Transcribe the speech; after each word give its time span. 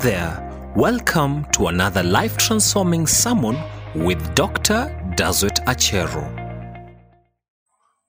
there. 0.00 0.72
Welcome 0.76 1.46
to 1.52 1.68
another 1.68 2.02
life 2.02 2.36
transforming 2.36 3.06
sermon 3.06 3.56
with 3.94 4.34
Dr. 4.34 4.94
Dazwet 5.16 5.64
Achero. 5.64 6.24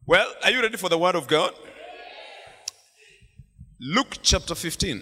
Well, 0.05 0.31
are 0.43 0.51
you 0.51 0.61
ready 0.61 0.77
for 0.77 0.89
the 0.89 0.97
word 0.97 1.15
of 1.15 1.27
God? 1.27 1.53
Luke 3.79 4.17
chapter 4.21 4.55
15. 4.55 5.01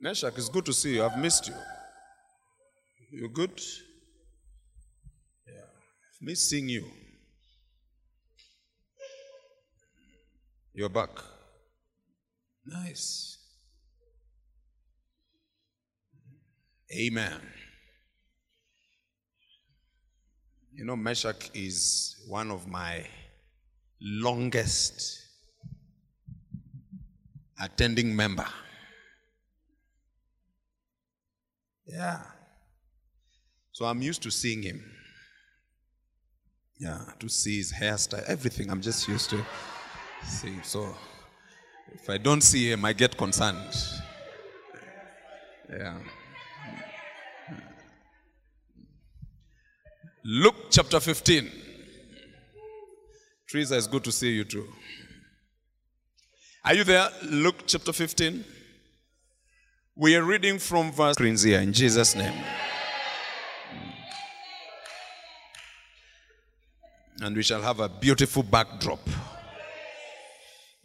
Meshach, 0.00 0.34
it's 0.36 0.48
good 0.48 0.66
to 0.66 0.72
see 0.72 0.96
you. 0.96 1.04
I've 1.04 1.18
missed 1.18 1.48
you. 1.48 1.54
You 3.12 3.28
good? 3.28 3.60
Yeah. 5.46 6.34
Seeing 6.34 6.68
you. 6.68 6.84
You're 10.74 10.90
back. 10.90 11.10
Nice. 12.66 13.35
Amen. 16.92 17.40
You 20.72 20.84
know, 20.84 20.96
Meshach 20.96 21.50
is 21.54 22.22
one 22.28 22.50
of 22.50 22.68
my 22.68 23.06
longest 24.00 25.22
attending 27.60 28.14
member. 28.14 28.46
Yeah. 31.86 32.20
So 33.72 33.86
I'm 33.86 34.02
used 34.02 34.22
to 34.22 34.30
seeing 34.30 34.62
him. 34.62 34.82
Yeah, 36.78 37.00
to 37.20 37.28
see 37.28 37.56
his 37.56 37.72
hairstyle, 37.72 38.24
everything. 38.28 38.70
I'm 38.70 38.82
just 38.82 39.08
used 39.08 39.30
to 39.30 39.42
seeing. 40.26 40.62
So 40.62 40.94
if 41.94 42.10
I 42.10 42.18
don't 42.18 42.42
see 42.42 42.70
him, 42.70 42.84
I 42.84 42.92
get 42.92 43.16
concerned. 43.16 43.74
Yeah. 45.70 45.98
Luke 50.28 50.70
chapter 50.70 50.98
15. 50.98 51.52
Teresa, 53.48 53.76
it's 53.76 53.86
good 53.86 54.02
to 54.02 54.10
see 54.10 54.30
you 54.30 54.42
too. 54.42 54.66
Are 56.64 56.74
you 56.74 56.82
there? 56.82 57.08
Luke 57.30 57.62
chapter 57.64 57.92
15. 57.92 58.44
We 59.94 60.16
are 60.16 60.24
reading 60.24 60.58
from 60.58 60.90
verse 60.90 61.14
screens 61.14 61.44
here 61.44 61.60
in 61.60 61.72
Jesus' 61.72 62.16
name. 62.16 62.34
And 67.20 67.36
we 67.36 67.44
shall 67.44 67.62
have 67.62 67.78
a 67.78 67.88
beautiful 67.88 68.42
backdrop 68.42 69.08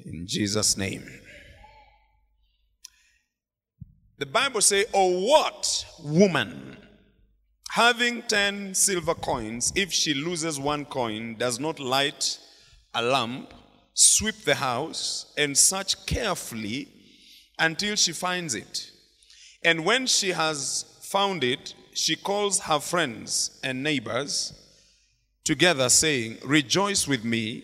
in 0.05 0.27
Jesus' 0.27 0.77
name. 0.77 1.03
The 4.19 4.27
Bible 4.27 4.61
says, 4.61 4.85
Oh, 4.93 5.25
what 5.25 5.83
woman 6.03 6.77
having 7.71 8.21
10 8.23 8.73
silver 8.73 9.13
coins, 9.13 9.71
if 9.75 9.93
she 9.93 10.13
loses 10.13 10.59
one 10.59 10.83
coin, 10.83 11.35
does 11.37 11.57
not 11.57 11.79
light 11.79 12.37
a 12.93 13.01
lamp, 13.01 13.53
sweep 13.93 14.35
the 14.43 14.55
house, 14.55 15.31
and 15.37 15.57
search 15.57 16.05
carefully 16.05 16.89
until 17.57 17.95
she 17.95 18.11
finds 18.11 18.55
it. 18.55 18.91
And 19.63 19.85
when 19.85 20.05
she 20.05 20.31
has 20.31 20.83
found 21.03 21.45
it, 21.45 21.73
she 21.93 22.17
calls 22.17 22.59
her 22.59 22.79
friends 22.79 23.59
and 23.63 23.81
neighbors 23.81 24.51
together, 25.45 25.87
saying, 25.87 26.39
Rejoice 26.43 27.07
with 27.07 27.23
me, 27.23 27.63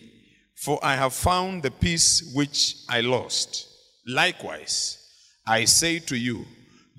for 0.56 0.78
I 0.82 0.96
have 0.96 1.12
found 1.12 1.62
the 1.62 1.70
piece 1.70 2.32
which 2.34 2.76
I 2.88 3.02
lost. 3.02 3.68
Likewise, 4.06 5.06
I 5.46 5.66
say 5.66 5.98
to 5.98 6.16
you, 6.16 6.46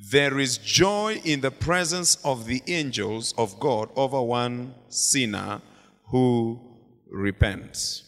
there 0.01 0.39
is 0.39 0.57
joy 0.57 1.21
in 1.25 1.41
the 1.41 1.51
presence 1.51 2.17
of 2.23 2.45
the 2.45 2.63
angels 2.67 3.33
of 3.37 3.59
God 3.59 3.89
over 3.95 4.21
one 4.21 4.73
sinner 4.87 5.61
who 6.05 6.59
repents. 7.11 8.03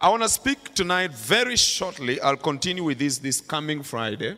I 0.00 0.08
want 0.08 0.22
to 0.22 0.28
speak 0.28 0.74
tonight 0.74 1.12
very 1.12 1.56
shortly. 1.56 2.20
I'll 2.20 2.36
continue 2.36 2.84
with 2.84 2.98
this 2.98 3.18
this 3.18 3.40
coming 3.40 3.82
Friday 3.82 4.36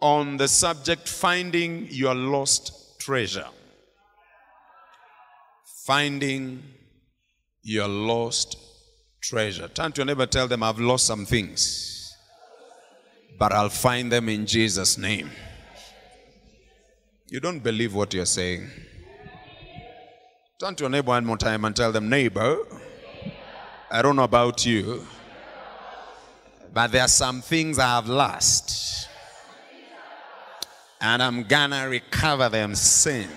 on 0.00 0.36
the 0.36 0.46
subject 0.46 1.08
finding 1.08 1.88
your 1.90 2.14
lost 2.14 3.00
treasure. 3.00 3.48
Finding 5.84 6.62
your 7.62 7.88
lost 7.88 8.56
treasure. 9.20 9.68
Turn 9.68 9.92
to 9.92 9.98
your 9.98 10.06
neighbor, 10.06 10.26
tell 10.26 10.46
them, 10.46 10.62
I've 10.62 10.78
lost 10.78 11.06
some 11.06 11.26
things, 11.26 12.14
but 13.38 13.52
I'll 13.52 13.68
find 13.68 14.10
them 14.10 14.28
in 14.28 14.46
Jesus' 14.46 14.96
name. 14.96 15.30
You 17.28 17.40
don't 17.40 17.58
believe 17.58 17.92
what 17.92 18.14
you're 18.14 18.24
saying. 18.24 18.70
Turn 20.60 20.76
to 20.76 20.84
your 20.84 20.90
neighbor 20.90 21.08
one 21.08 21.24
more 21.24 21.36
time 21.36 21.64
and 21.64 21.74
tell 21.74 21.90
them, 21.90 22.08
neighbor, 22.08 22.58
I 23.90 24.00
don't 24.00 24.14
know 24.14 24.22
about 24.22 24.64
you, 24.64 25.04
but 26.72 26.92
there 26.92 27.02
are 27.02 27.08
some 27.08 27.42
things 27.42 27.80
I 27.80 27.96
have 27.96 28.08
lost. 28.08 29.08
And 31.00 31.20
I'm 31.20 31.42
gonna 31.42 31.88
recover 31.88 32.48
them 32.48 32.76
soon. 32.76 33.28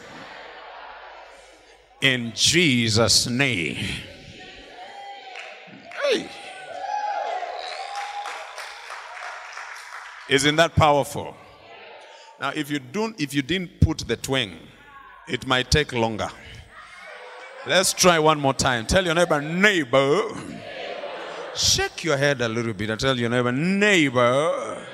In 2.00 2.32
Jesus' 2.36 3.26
name. 3.28 3.76
Hey. 6.04 6.30
Isn't 10.30 10.56
that 10.58 10.76
powerful? 10.76 11.36
Now, 12.40 12.52
if 12.56 12.72
you 12.72 12.80
don't, 12.80 13.20
if 13.20 13.34
you 13.34 13.42
didn't 13.42 13.82
put 13.82 14.00
the 14.00 14.16
twang, 14.16 14.58
it 15.28 15.46
might 15.46 15.70
take 15.70 15.92
longer. 15.94 16.30
Let's 17.68 17.92
try 17.92 18.18
one 18.18 18.40
more 18.40 18.54
time. 18.54 18.86
Tell 18.86 19.04
your 19.04 19.14
neighbor, 19.14 19.42
neighbor. 19.42 20.22
Shake 21.56 22.06
your 22.06 22.16
head 22.16 22.40
a 22.40 22.48
little 22.48 22.74
bit 22.74 22.90
and 22.90 23.00
tell 23.00 23.18
your 23.18 23.30
neighbor, 23.30 23.52
neighbor. 23.52 24.86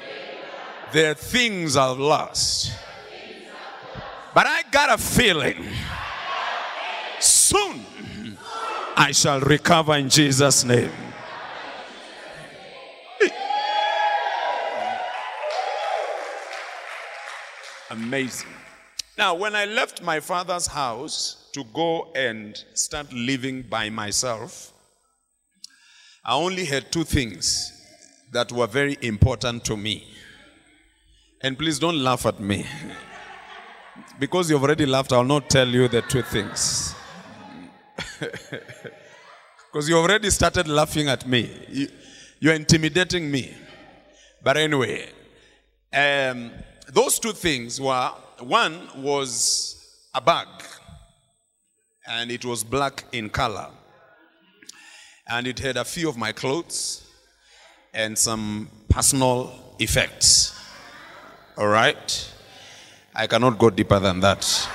There 0.92 1.12
are 1.12 1.14
things 1.14 1.78
I've 1.78 2.00
lost. 2.00 2.74
But 4.34 4.48
I 4.48 4.64
got 4.72 4.90
a 4.90 5.02
feeling 5.02 5.64
soon 7.20 7.86
I 8.98 9.12
shall 9.12 9.40
recover 9.40 9.96
in 9.96 10.10
Jesus' 10.10 10.64
name. 10.64 10.92
Amazing. 17.96 18.50
Now, 19.18 19.36
when 19.36 19.56
I 19.56 19.64
left 19.64 20.04
my 20.04 20.20
father's 20.20 20.68
house 20.68 21.50
to 21.54 21.64
go 21.74 22.12
and 22.14 22.62
start 22.74 23.14
living 23.14 23.62
by 23.62 23.90
myself, 23.90 24.74
I 26.26 26.34
only 26.36 26.66
had 26.66 26.92
two 26.92 27.06
things 27.06 27.72
that 28.34 28.52
were 28.52 28.68
very 28.68 28.98
important 29.02 29.64
to 29.66 29.78
me. 29.78 30.06
And 31.42 31.58
please 31.58 31.80
don't 31.80 31.98
laugh 32.04 32.26
at 32.26 32.40
me. 32.40 32.66
Because 34.20 34.50
you've 34.50 34.62
already 34.62 34.86
laughed, 34.86 35.14
I'll 35.14 35.24
not 35.24 35.50
tell 35.50 35.68
you 35.68 35.88
the 35.88 36.02
two 36.02 36.22
things. 36.22 36.94
Because 39.72 39.88
you 39.88 39.98
already 39.98 40.30
started 40.32 40.68
laughing 40.68 41.08
at 41.08 41.26
me. 41.26 41.50
You, 41.70 41.88
you're 42.40 42.54
intimidating 42.54 43.32
me. 43.32 43.54
But 44.44 44.58
anyway, 44.58 45.10
um, 45.94 46.52
those 46.88 47.20
two 47.20 47.32
things 47.32 47.80
were 47.80 48.12
one 48.40 48.90
was 48.98 50.08
a 50.14 50.22
bag, 50.22 50.48
and 52.08 52.32
it 52.32 52.46
was 52.46 52.64
black 52.64 53.04
in 53.12 53.30
color, 53.30 53.68
and 55.28 55.48
it 55.48 55.60
had 55.60 55.78
a 55.78 55.86
few 55.86 56.10
of 56.10 56.18
my 56.18 56.32
clothes 56.32 57.06
and 57.94 58.18
some 58.18 58.70
personal 58.90 59.52
effects. 59.80 60.60
All 61.58 61.68
right? 61.68 62.32
I 63.16 63.28
cannot 63.28 63.58
go 63.58 63.70
deeper 63.70 64.00
than 64.00 64.20
that. 64.20 64.70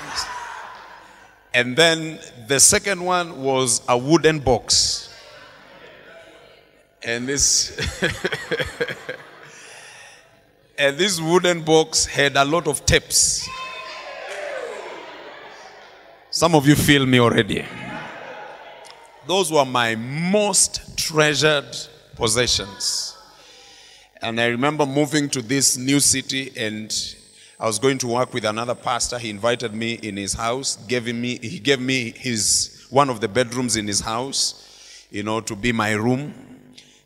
And 1.53 1.77
then 1.77 2.19
the 2.49 2.59
second 2.59 3.03
one 3.05 3.43
was 3.43 3.83
a 3.89 3.99
wooden 3.99 4.39
box. 4.39 5.09
And 7.03 7.29
this 7.29 7.79
and 10.81 10.97
this 10.97 11.21
wooden 11.21 11.61
box 11.61 12.06
had 12.06 12.37
a 12.37 12.44
lot 12.44 12.67
of 12.67 12.87
tapes. 12.87 13.47
Some 16.31 16.55
of 16.55 16.67
you 16.67 16.75
feel 16.75 17.05
me 17.05 17.21
already. 17.21 17.67
Those 19.27 19.53
were 19.53 19.67
my 19.67 19.94
most 19.94 20.97
treasured 20.97 21.77
possessions. 22.15 23.15
And 24.23 24.41
I 24.41 24.47
remember 24.47 24.87
moving 24.87 25.29
to 25.31 25.43
this 25.43 25.77
new 25.77 26.00
city 26.00 26.50
and 26.56 26.91
I 27.59 27.67
was 27.67 27.79
going 27.79 27.99
to 27.99 28.06
work 28.06 28.33
with 28.33 28.47
another 28.47 28.75
pastor. 28.75 29.19
He 29.19 29.29
invited 29.29 29.75
me 29.75 29.94
in 30.03 30.17
his 30.17 30.33
house, 30.33 30.76
gave 30.88 31.15
me 31.15 31.38
he 31.43 31.59
gave 31.59 31.81
me 31.81 32.12
his 32.17 32.87
one 32.88 33.11
of 33.11 33.21
the 33.21 33.29
bedrooms 33.29 33.76
in 33.76 33.87
his 33.87 34.00
house, 34.00 35.06
you 35.11 35.25
know, 35.25 35.43
to 35.43 35.55
be 35.55 35.73
my 35.73 35.93
room. 35.93 36.50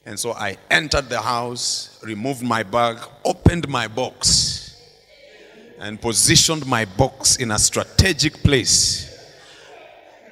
And 0.07 0.19
so 0.19 0.33
I 0.33 0.57
entered 0.71 1.09
the 1.09 1.21
house, 1.21 1.99
removed 2.03 2.43
my 2.43 2.63
bag, 2.63 2.99
opened 3.25 3.69
my 3.69 3.89
box. 3.89 4.61
and 5.81 6.01
positioned 6.01 6.65
my 6.67 6.85
box 6.85 7.37
in 7.37 7.51
a 7.51 7.59
strategic 7.59 8.43
place 8.43 9.11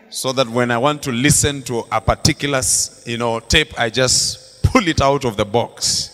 so 0.08 0.32
that 0.32 0.48
when 0.48 0.70
I 0.70 0.78
want 0.78 1.02
to 1.02 1.12
listen 1.12 1.62
to 1.64 1.84
a 1.90 2.00
particular, 2.00 2.60
you 3.04 3.18
know, 3.18 3.40
tape, 3.40 3.78
I 3.78 3.90
just 3.90 4.62
pull 4.62 4.86
it 4.88 5.00
out 5.00 5.24
of 5.24 5.36
the 5.36 5.44
box. 5.44 6.08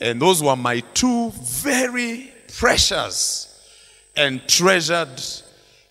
And 0.00 0.20
those 0.20 0.42
were 0.42 0.56
my 0.56 0.80
two 0.94 1.30
very 1.30 2.32
precious 2.56 3.50
and 4.16 4.46
treasured, 4.48 5.20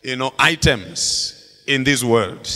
you 0.01 0.15
know, 0.15 0.33
items 0.37 1.61
in 1.67 1.83
this 1.83 2.03
world. 2.03 2.47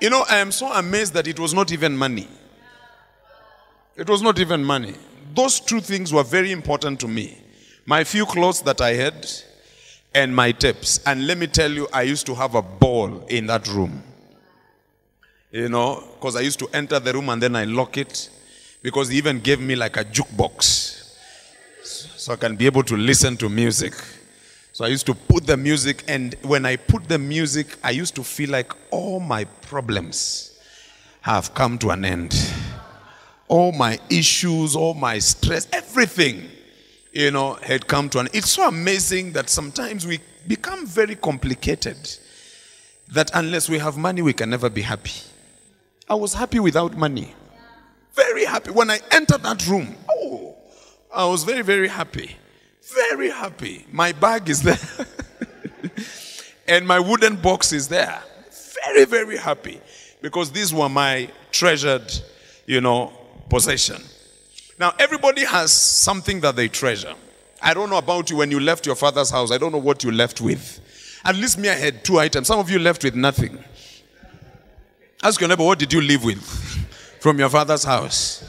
You 0.00 0.10
know, 0.10 0.24
I 0.28 0.36
am 0.36 0.52
so 0.52 0.72
amazed 0.72 1.14
that 1.14 1.26
it 1.26 1.40
was 1.40 1.54
not 1.54 1.72
even 1.72 1.96
money. 1.96 2.28
It 3.98 4.08
was 4.08 4.22
not 4.22 4.38
even 4.38 4.64
money. 4.64 4.94
Those 5.34 5.58
two 5.58 5.80
things 5.80 6.12
were 6.12 6.22
very 6.22 6.52
important 6.52 7.00
to 7.00 7.08
me. 7.08 7.36
My 7.84 8.04
few 8.04 8.26
clothes 8.26 8.62
that 8.62 8.80
I 8.80 8.94
had 8.94 9.26
and 10.14 10.34
my 10.34 10.52
tapes. 10.52 11.00
And 11.04 11.26
let 11.26 11.36
me 11.36 11.48
tell 11.48 11.70
you, 11.70 11.88
I 11.92 12.02
used 12.02 12.24
to 12.26 12.34
have 12.36 12.54
a 12.54 12.62
ball 12.62 13.26
in 13.26 13.46
that 13.48 13.66
room. 13.66 14.02
You 15.50 15.68
know, 15.68 16.04
because 16.14 16.36
I 16.36 16.40
used 16.40 16.60
to 16.60 16.68
enter 16.72 17.00
the 17.00 17.12
room 17.12 17.28
and 17.28 17.42
then 17.42 17.56
I 17.56 17.64
lock 17.64 17.96
it 17.98 18.30
because 18.82 19.08
he 19.08 19.18
even 19.18 19.40
gave 19.40 19.60
me 19.60 19.74
like 19.74 19.96
a 19.96 20.04
jukebox 20.04 20.94
so 21.82 22.32
I 22.34 22.36
can 22.36 22.54
be 22.54 22.66
able 22.66 22.84
to 22.84 22.96
listen 22.96 23.36
to 23.38 23.48
music. 23.48 23.94
So 24.72 24.84
I 24.84 24.88
used 24.88 25.06
to 25.06 25.14
put 25.14 25.44
the 25.44 25.56
music, 25.56 26.04
and 26.06 26.36
when 26.42 26.64
I 26.64 26.76
put 26.76 27.08
the 27.08 27.18
music, 27.18 27.76
I 27.82 27.90
used 27.90 28.14
to 28.14 28.22
feel 28.22 28.50
like 28.50 28.72
all 28.92 29.18
my 29.18 29.44
problems 29.44 30.56
have 31.22 31.52
come 31.54 31.78
to 31.78 31.90
an 31.90 32.04
end. 32.04 32.32
All 33.48 33.72
my 33.72 33.98
issues, 34.10 34.76
all 34.76 34.94
my 34.94 35.18
stress, 35.18 35.66
everything, 35.72 36.48
you 37.12 37.30
know, 37.30 37.54
had 37.54 37.86
come 37.86 38.08
to 38.10 38.18
an 38.18 38.26
end. 38.28 38.36
It's 38.36 38.50
so 38.50 38.68
amazing 38.68 39.32
that 39.32 39.48
sometimes 39.50 40.06
we 40.06 40.20
become 40.46 40.86
very 40.86 41.16
complicated. 41.16 41.96
That 43.08 43.30
unless 43.34 43.68
we 43.68 43.78
have 43.78 43.96
money, 43.96 44.22
we 44.22 44.34
can 44.34 44.50
never 44.50 44.68
be 44.68 44.82
happy. 44.82 45.12
I 46.08 46.14
was 46.14 46.34
happy 46.34 46.58
without 46.58 46.96
money. 46.96 47.34
Very 48.14 48.44
happy. 48.44 48.70
When 48.70 48.90
I 48.90 49.00
entered 49.10 49.42
that 49.42 49.66
room, 49.66 49.94
oh, 50.10 50.56
I 51.14 51.24
was 51.26 51.44
very, 51.44 51.62
very 51.62 51.88
happy. 51.88 52.36
Very 52.94 53.30
happy. 53.30 53.86
My 53.92 54.12
bag 54.12 54.48
is 54.48 54.62
there. 54.62 54.78
and 56.68 56.86
my 56.86 56.98
wooden 56.98 57.36
box 57.36 57.72
is 57.72 57.88
there. 57.88 58.22
Very, 58.84 59.04
very 59.04 59.36
happy. 59.36 59.80
Because 60.20 60.50
these 60.50 60.72
were 60.72 60.88
my 60.88 61.30
treasured, 61.52 62.12
you 62.66 62.80
know, 62.80 63.12
possession. 63.48 64.02
Now, 64.78 64.94
everybody 64.98 65.44
has 65.44 65.72
something 65.72 66.40
that 66.40 66.56
they 66.56 66.68
treasure. 66.68 67.14
I 67.60 67.74
don't 67.74 67.90
know 67.90 67.98
about 67.98 68.30
you 68.30 68.36
when 68.36 68.50
you 68.50 68.60
left 68.60 68.86
your 68.86 68.94
father's 68.94 69.30
house. 69.30 69.50
I 69.50 69.58
don't 69.58 69.72
know 69.72 69.78
what 69.78 70.04
you 70.04 70.12
left 70.12 70.40
with. 70.40 70.80
At 71.24 71.34
least 71.34 71.58
me, 71.58 71.68
I 71.68 71.74
had 71.74 72.04
two 72.04 72.18
items. 72.18 72.46
Some 72.46 72.60
of 72.60 72.70
you 72.70 72.78
left 72.78 73.02
with 73.02 73.16
nothing. 73.16 73.62
Ask 75.22 75.40
your 75.40 75.48
neighbor, 75.48 75.64
what 75.64 75.78
did 75.78 75.92
you 75.92 76.00
leave 76.00 76.22
with 76.22 76.40
from 77.20 77.38
your 77.38 77.48
father's 77.48 77.82
house? 77.82 78.44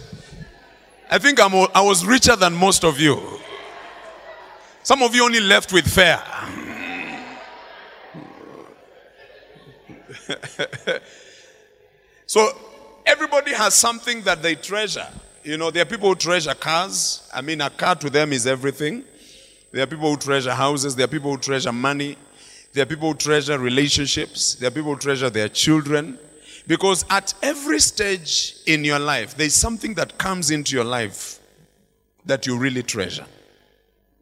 I 1.09 1.17
think 1.17 1.41
I'm, 1.41 1.53
I 1.73 1.81
was 1.81 2.05
richer 2.05 2.35
than 2.35 2.53
most 2.53 2.83
of 2.83 2.99
you. 2.99 3.19
Some 4.83 5.01
of 5.01 5.15
you 5.15 5.25
only 5.25 5.39
left 5.39 5.73
with 5.73 5.87
fare. 5.87 6.21
so 12.27 12.51
everybody 13.09 13.53
has 13.53 13.73
something 13.73 14.21
that 14.21 14.43
they 14.43 14.53
treasure. 14.53 15.07
You 15.43 15.57
know, 15.57 15.71
there 15.71 15.81
are 15.81 15.85
people 15.85 16.09
who 16.09 16.15
treasure 16.15 16.53
cars. 16.53 17.27
I 17.33 17.41
mean, 17.41 17.59
a 17.59 17.69
car 17.69 17.95
to 17.95 18.09
them 18.09 18.31
is 18.31 18.45
everything. 18.45 19.03
There 19.71 19.83
are 19.83 19.87
people 19.87 20.11
who 20.11 20.17
treasure 20.17 20.53
houses. 20.53 20.95
There 20.95 21.05
are 21.05 21.09
people 21.09 21.31
who 21.31 21.37
treasure 21.37 21.71
money. 21.71 22.17
There 22.73 22.83
are 22.83 22.85
people 22.85 23.11
who 23.11 23.17
treasure 23.17 23.57
relationships. 23.57 24.55
There 24.55 24.67
are 24.67 24.71
people 24.71 24.93
who 24.93 24.99
treasure 24.99 25.29
their 25.31 25.49
children. 25.49 26.19
Because 26.67 27.03
at 27.09 27.33
every 27.41 27.79
stage 27.79 28.57
in 28.67 28.83
your 28.83 28.99
life, 28.99 29.35
there's 29.35 29.55
something 29.55 29.95
that 29.95 30.19
comes 30.19 30.51
into 30.51 30.75
your 30.75 30.85
life 30.85 31.39
that 32.25 32.45
you 32.45 32.57
really 32.57 32.83
treasure. 32.83 33.25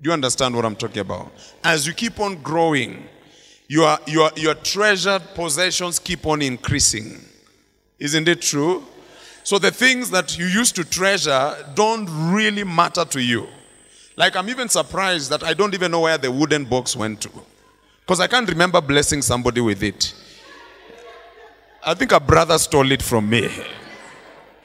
Do 0.02 0.10
you 0.10 0.14
understand 0.14 0.56
what 0.56 0.64
I'm 0.64 0.76
talking 0.78 1.00
about? 1.00 1.32
As 1.62 1.86
you 1.86 1.94
keep 1.94 2.22
on 2.22 2.42
growing, 2.42 3.04
your, 3.68 3.98
your, 4.06 4.32
your 4.38 4.54
treasured 4.54 5.24
possessions 5.36 6.00
keep 6.00 6.26
on 6.26 6.42
increasing. 6.42 7.20
Isn't 8.00 8.28
it 8.28 8.42
true? 8.42 8.84
So 9.44 9.58
the 9.58 9.72
things 9.72 10.10
that 10.12 10.38
you 10.38 10.46
used 10.46 10.76
to 10.76 10.84
treasure 10.84 11.56
don't 11.74 12.08
really 12.34 12.64
matter 12.64 13.06
to 13.06 13.22
you. 13.22 13.48
Like, 14.16 14.36
I'm 14.36 14.50
even 14.50 14.68
surprised 14.68 15.30
that 15.30 15.44
I 15.44 15.54
don't 15.54 15.74
even 15.74 15.92
know 15.92 16.02
where 16.02 16.18
the 16.18 16.32
wooden 16.32 16.66
box 16.66 16.96
went 16.96 17.22
to. 17.22 17.30
Because 18.02 18.20
I 18.20 18.28
can't 18.28 18.50
remember 18.50 18.82
blessing 18.82 19.22
somebody 19.22 19.62
with 19.62 19.84
it. 19.84 20.14
I 21.84 21.94
think 21.94 22.12
a 22.12 22.20
brother 22.20 22.58
stole 22.58 22.92
it 22.92 23.02
from 23.02 23.30
me. 23.30 23.50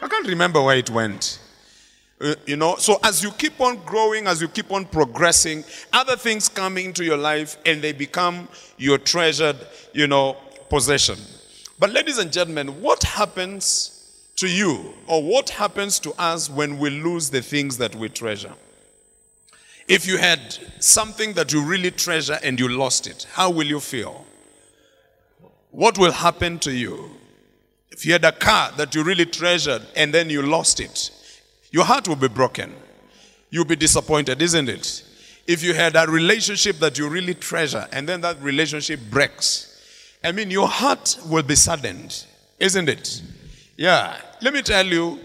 I 0.00 0.08
can't 0.08 0.26
remember 0.26 0.61
where 0.61 0.76
it 0.76 0.90
went. 0.90 1.38
Uh, 2.20 2.35
you 2.46 2.56
know, 2.56 2.76
so 2.76 2.99
as 3.05 3.23
you 3.23 3.31
keep 3.32 3.61
on 3.61 3.76
growing, 3.85 4.26
as 4.26 4.40
you 4.40 4.49
keep 4.49 4.73
on 4.73 4.85
progressing, 4.85 5.64
other 5.93 6.17
things 6.17 6.49
come 6.49 6.78
into 6.78 7.05
your 7.05 7.17
life 7.17 7.56
and 7.67 7.82
they 7.82 7.93
become 7.93 8.49
your 8.78 8.99
treasured, 8.99 9.56
you 9.93 10.06
know, 10.06 10.37
possession. 10.69 11.19
But, 11.82 11.90
ladies 11.90 12.19
and 12.19 12.32
gentlemen, 12.32 12.81
what 12.81 13.02
happens 13.02 14.08
to 14.37 14.46
you 14.46 14.94
or 15.08 15.20
what 15.20 15.50
happens 15.50 15.99
to 15.99 16.12
us 16.12 16.49
when 16.49 16.79
we 16.79 16.90
lose 16.90 17.29
the 17.29 17.43
things 17.43 17.76
that 17.79 17.96
we 17.96 18.08
treasure? 18.08 18.52
If 19.88 20.06
you 20.06 20.17
had 20.17 20.58
something 20.79 21.32
that 21.32 21.52
you 21.52 21.61
really 21.61 21.90
treasure 21.90 22.38
and 22.44 22.61
you 22.61 22.69
lost 22.69 23.08
it, 23.08 23.26
how 23.32 23.50
will 23.50 23.67
you 23.67 23.81
feel? 23.81 24.25
What 25.73 25.99
will 25.99 26.12
happen 26.12 26.61
to 26.61 26.70
you? 26.70 27.17
If 27.90 28.06
you 28.06 28.12
had 28.12 28.25
a 28.25 28.31
car 28.31 28.70
that 28.76 28.94
you 28.94 29.02
really 29.02 29.26
treasured 29.26 29.82
and 29.96 30.14
then 30.14 30.31
you 30.31 30.43
lost 30.43 30.78
it, 30.78 31.11
your 31.73 31.85
heart 31.85 32.06
will 32.06 32.14
be 32.14 32.28
broken. 32.28 32.73
You'll 33.50 33.64
be 33.64 33.75
disappointed, 33.75 34.40
isn't 34.40 34.69
it? 34.69 35.02
If 35.49 35.64
you 35.64 35.75
had 35.75 35.96
a 35.96 36.06
relationship 36.06 36.76
that 36.76 36.96
you 36.96 37.08
really 37.08 37.35
treasure 37.35 37.88
and 37.90 38.08
then 38.08 38.20
that 38.20 38.40
relationship 38.40 39.00
breaks, 39.11 39.71
I 40.24 40.32
mean, 40.32 40.50
your 40.50 40.69
heart 40.69 41.19
will 41.26 41.42
be 41.42 41.54
saddened, 41.56 42.24
isn't 42.58 42.88
it? 42.88 43.22
Yeah. 43.76 44.16
Let 44.40 44.54
me 44.54 44.62
tell 44.62 44.86
you, 44.86 45.19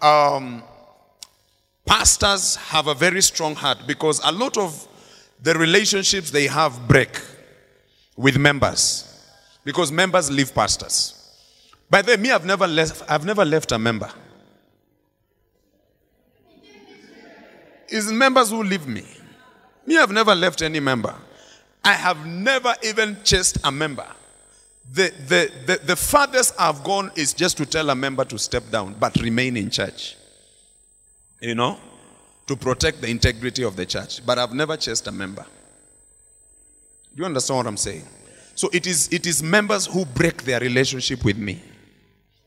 um, 0.00 0.62
pastors 1.84 2.56
have 2.56 2.86
a 2.86 2.94
very 2.94 3.20
strong 3.22 3.54
heart 3.54 3.78
because 3.86 4.20
a 4.24 4.32
lot 4.32 4.56
of 4.56 4.86
the 5.42 5.54
relationships 5.54 6.30
they 6.30 6.46
have 6.46 6.88
break 6.88 7.20
with 8.16 8.36
members 8.38 9.04
because 9.64 9.92
members 9.92 10.30
leave 10.30 10.54
pastors. 10.54 11.14
By 11.90 12.02
the 12.02 12.12
way, 12.12 12.16
me, 12.16 12.30
I've 12.30 12.44
never 12.44 12.66
left, 12.66 13.02
I've 13.08 13.24
never 13.24 13.44
left 13.44 13.72
a 13.72 13.78
member. 13.78 14.10
It's 17.88 18.10
members 18.10 18.50
who 18.50 18.62
leave 18.62 18.86
me. 18.86 19.04
Me, 19.86 19.96
I've 19.96 20.10
never 20.12 20.34
left 20.34 20.60
any 20.60 20.80
member. 20.80 21.14
I 21.82 21.92
have 21.92 22.26
never 22.26 22.74
even 22.82 23.16
chased 23.24 23.58
a 23.64 23.72
member. 23.72 24.06
The, 24.90 25.12
the, 25.26 25.52
the, 25.66 25.80
the 25.84 25.96
farthest 25.96 26.54
I've 26.58 26.82
gone 26.82 27.10
is 27.14 27.34
just 27.34 27.56
to 27.58 27.66
tell 27.66 27.90
a 27.90 27.94
member 27.94 28.24
to 28.24 28.38
step 28.38 28.70
down, 28.70 28.94
but 28.98 29.14
remain 29.16 29.56
in 29.56 29.70
church. 29.70 30.16
You 31.40 31.54
know? 31.54 31.78
To 32.46 32.56
protect 32.56 33.02
the 33.02 33.08
integrity 33.08 33.62
of 33.62 33.76
the 33.76 33.84
church. 33.84 34.24
But 34.24 34.38
I've 34.38 34.54
never 34.54 34.76
chased 34.76 35.06
a 35.06 35.12
member. 35.12 35.44
Do 37.14 37.22
you 37.22 37.26
understand 37.26 37.58
what 37.58 37.66
I'm 37.66 37.76
saying? 37.76 38.04
So 38.54 38.70
it 38.72 38.86
is, 38.86 39.12
it 39.12 39.26
is 39.26 39.42
members 39.42 39.86
who 39.86 40.04
break 40.04 40.42
their 40.42 40.58
relationship 40.60 41.24
with 41.24 41.36
me. 41.36 41.62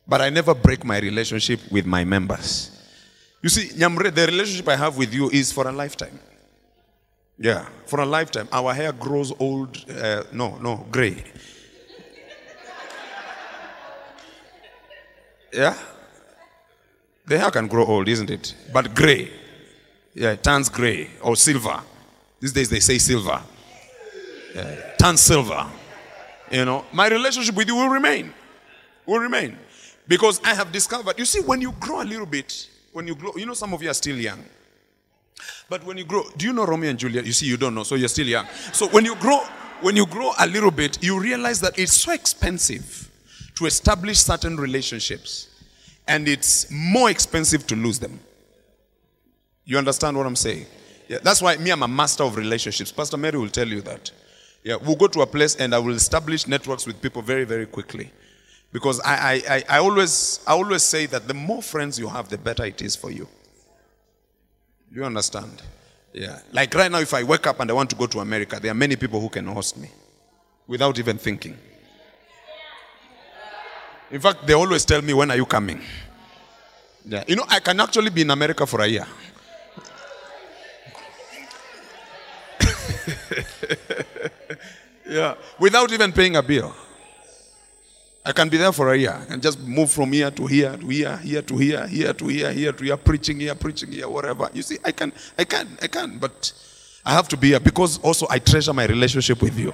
But 0.07 0.21
I 0.21 0.29
never 0.29 0.55
break 0.55 0.83
my 0.83 0.97
relationship 0.97 1.59
with 1.71 1.85
my 1.85 2.03
members. 2.03 2.71
You 3.41 3.49
see, 3.49 3.69
Nyamre, 3.69 4.13
the 4.13 4.25
relationship 4.25 4.67
I 4.67 4.75
have 4.75 4.97
with 4.97 5.13
you 5.13 5.29
is 5.29 5.51
for 5.51 5.67
a 5.67 5.71
lifetime. 5.71 6.19
Yeah, 7.37 7.65
for 7.85 8.01
a 8.01 8.05
lifetime. 8.05 8.47
Our 8.51 8.73
hair 8.73 8.91
grows 8.91 9.31
old, 9.39 9.83
uh, 9.89 10.23
no, 10.31 10.57
no, 10.57 10.85
gray. 10.91 11.23
Yeah? 15.53 15.77
The 17.25 17.37
hair 17.37 17.51
can 17.51 17.67
grow 17.67 17.85
old, 17.85 18.07
isn't 18.07 18.29
it? 18.29 18.55
But 18.73 18.95
gray. 18.95 19.31
Yeah, 20.13 20.31
it 20.31 20.43
turns 20.43 20.69
gray 20.69 21.09
or 21.21 21.35
silver. 21.35 21.81
These 22.39 22.53
days 22.53 22.69
they 22.69 22.79
say 22.79 22.97
silver. 22.97 23.41
Yeah, 24.55 24.95
turns 24.97 25.21
silver. 25.21 25.65
You 26.51 26.65
know, 26.65 26.85
my 26.91 27.07
relationship 27.07 27.55
with 27.55 27.67
you 27.67 27.75
will 27.75 27.89
remain. 27.89 28.33
Will 29.05 29.19
remain. 29.19 29.57
Because 30.07 30.41
I 30.43 30.53
have 30.53 30.71
discovered, 30.71 31.17
you 31.17 31.25
see, 31.25 31.39
when 31.41 31.61
you 31.61 31.71
grow 31.79 32.01
a 32.01 32.03
little 32.03 32.25
bit, 32.25 32.67
when 32.91 33.07
you 33.07 33.15
grow, 33.15 33.31
you 33.37 33.45
know, 33.45 33.53
some 33.53 33.73
of 33.73 33.81
you 33.81 33.89
are 33.89 33.93
still 33.93 34.17
young. 34.17 34.43
But 35.69 35.85
when 35.85 35.97
you 35.97 36.03
grow, 36.03 36.23
do 36.35 36.45
you 36.45 36.53
know 36.53 36.65
Romeo 36.65 36.89
and 36.89 36.99
Juliet? 36.99 37.25
You 37.25 37.31
see, 37.31 37.45
you 37.45 37.55
don't 37.55 37.73
know, 37.73 37.83
so 37.83 37.95
you're 37.95 38.09
still 38.09 38.27
young. 38.27 38.45
So 38.73 38.87
when 38.89 39.05
you 39.05 39.15
grow, 39.15 39.39
when 39.79 39.95
you 39.95 40.05
grow 40.05 40.33
a 40.37 40.45
little 40.45 40.71
bit, 40.71 41.01
you 41.01 41.19
realize 41.19 41.61
that 41.61 41.79
it's 41.79 41.93
so 41.93 42.11
expensive 42.11 43.09
to 43.61 43.67
establish 43.67 44.17
certain 44.17 44.57
relationships, 44.57 45.47
and 46.07 46.27
it's 46.27 46.71
more 46.71 47.11
expensive 47.11 47.67
to 47.67 47.75
lose 47.75 47.99
them. 47.99 48.19
You 49.65 49.77
understand 49.77 50.17
what 50.17 50.25
I'm 50.25 50.35
saying? 50.35 50.65
Yeah, 51.07 51.19
that's 51.21 51.43
why 51.43 51.57
me, 51.57 51.69
I'm 51.69 51.83
a 51.83 51.87
master 51.87 52.23
of 52.23 52.37
relationships. 52.37 52.91
Pastor 52.91 53.17
Mary 53.17 53.37
will 53.37 53.49
tell 53.49 53.67
you 53.67 53.81
that. 53.81 54.09
Yeah, 54.63 54.77
we'll 54.77 54.95
go 54.95 55.05
to 55.05 55.21
a 55.21 55.27
place 55.27 55.55
and 55.57 55.75
I 55.75 55.79
will 55.79 55.93
establish 55.93 56.47
networks 56.47 56.87
with 56.87 56.99
people 57.03 57.21
very, 57.21 57.43
very 57.43 57.67
quickly. 57.67 58.11
Because 58.73 58.99
I, 59.01 59.13
I, 59.13 59.41
I, 59.55 59.63
I 59.69 59.77
always, 59.77 60.39
I 60.47 60.53
always 60.53 60.81
say 60.81 61.05
that 61.05 61.27
the 61.27 61.35
more 61.35 61.61
friends 61.61 61.99
you 61.99 62.07
have, 62.07 62.29
the 62.29 62.39
better 62.39 62.65
it 62.65 62.81
is 62.81 62.95
for 62.95 63.11
you. 63.11 63.27
You 64.91 65.03
understand? 65.03 65.61
Yeah. 66.13 66.39
Like 66.51 66.73
right 66.73 66.91
now, 66.91 66.99
if 66.99 67.13
I 67.13 67.21
wake 67.21 67.45
up 67.45 67.59
and 67.59 67.69
I 67.69 67.73
want 67.75 67.91
to 67.91 67.95
go 67.95 68.07
to 68.07 68.21
America, 68.21 68.59
there 68.59 68.71
are 68.71 68.81
many 68.85 68.95
people 68.95 69.19
who 69.19 69.29
can 69.29 69.45
host 69.45 69.77
me 69.77 69.89
without 70.65 70.97
even 70.97 71.19
thinking. 71.19 71.57
In 74.11 74.19
fact, 74.19 74.45
they 74.45 74.53
always 74.53 74.85
tell 74.85 75.01
me, 75.01 75.13
When 75.13 75.31
are 75.31 75.37
you 75.37 75.45
coming? 75.45 75.81
Yeah. 77.05 77.23
You 77.27 77.35
know, 77.35 77.45
I 77.47 77.59
can 77.59 77.79
actually 77.79 78.09
be 78.11 78.21
in 78.21 78.29
America 78.29 78.65
for 78.65 78.81
a 78.81 78.87
year. 78.87 79.07
yeah. 85.09 85.35
Without 85.59 85.91
even 85.91 86.11
paying 86.11 86.35
a 86.35 86.43
bill. 86.43 86.75
I 88.23 88.33
can 88.33 88.49
be 88.49 88.57
there 88.57 88.71
for 88.71 88.93
a 88.93 88.97
year 88.97 89.19
and 89.29 89.41
just 89.41 89.59
move 89.59 89.89
from 89.89 90.11
here 90.11 90.29
to 90.29 90.45
here 90.45 90.77
to 90.77 90.87
here, 90.87 91.17
here 91.17 91.41
to 91.41 91.57
here, 91.57 91.87
here 91.87 92.13
to 92.13 92.27
here, 92.27 92.51
here 92.51 92.71
to 92.71 92.83
here, 92.83 92.97
preaching 92.97 93.39
here, 93.39 93.55
preaching 93.55 93.91
here, 93.91 94.07
whatever. 94.07 94.47
You 94.53 94.61
see, 94.61 94.77
I 94.85 94.91
can, 94.91 95.11
I 95.39 95.43
can, 95.43 95.67
I 95.81 95.87
can, 95.87 96.19
but 96.19 96.53
I 97.03 97.13
have 97.13 97.27
to 97.29 97.37
be 97.37 97.47
here 97.47 97.59
because 97.59 97.97
also 97.97 98.27
I 98.29 98.37
treasure 98.37 98.73
my 98.73 98.85
relationship 98.85 99.41
with 99.41 99.57
you. 99.57 99.73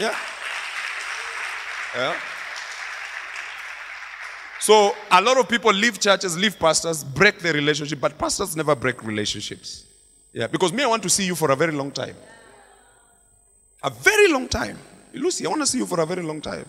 Yeah. 0.00 0.16
Yeah. 1.94 2.16
So 4.64 4.96
a 5.10 5.20
lot 5.20 5.36
of 5.36 5.46
people 5.46 5.74
leave 5.74 6.00
churches, 6.00 6.38
leave 6.38 6.58
pastors, 6.58 7.04
break 7.04 7.38
their 7.40 7.52
relationship, 7.52 8.00
but 8.00 8.16
pastors 8.16 8.56
never 8.56 8.74
break 8.74 9.04
relationships. 9.04 9.84
Yeah, 10.32 10.46
because 10.46 10.72
me, 10.72 10.82
I 10.82 10.86
want 10.86 11.02
to 11.02 11.10
see 11.10 11.26
you 11.26 11.34
for 11.34 11.50
a 11.50 11.54
very 11.54 11.72
long 11.72 11.90
time. 11.90 12.16
A 13.82 13.90
very 13.90 14.32
long 14.32 14.48
time. 14.48 14.78
Lucy, 15.12 15.44
I 15.44 15.50
want 15.50 15.60
to 15.60 15.66
see 15.66 15.76
you 15.76 15.84
for 15.84 16.00
a 16.00 16.06
very 16.06 16.22
long 16.22 16.40
time. 16.40 16.64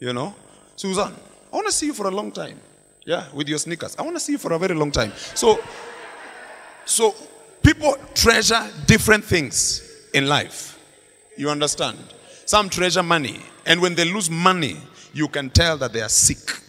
You 0.00 0.12
know? 0.12 0.34
Susan, 0.76 1.14
I 1.50 1.56
want 1.56 1.66
to 1.66 1.72
see 1.72 1.86
you 1.86 1.94
for 1.94 2.08
a 2.08 2.10
long 2.10 2.30
time. 2.30 2.60
Yeah, 3.06 3.24
with 3.32 3.48
your 3.48 3.58
sneakers. 3.58 3.96
I 3.98 4.02
want 4.02 4.16
to 4.16 4.20
see 4.20 4.32
you 4.32 4.38
for 4.38 4.52
a 4.52 4.58
very 4.58 4.74
long 4.74 4.90
time. 4.90 5.10
So, 5.34 5.58
so 6.84 7.14
people 7.62 7.96
treasure 8.12 8.70
different 8.84 9.24
things 9.24 9.80
in 10.12 10.28
life. 10.28 10.78
You 11.38 11.48
understand? 11.48 11.96
Some 12.44 12.68
treasure 12.68 13.02
money. 13.02 13.40
And 13.64 13.80
when 13.80 13.94
they 13.94 14.04
lose 14.04 14.28
money, 14.28 14.76
you 15.14 15.28
can 15.28 15.48
tell 15.48 15.78
that 15.78 15.94
they 15.94 16.02
are 16.02 16.10
sick. 16.10 16.60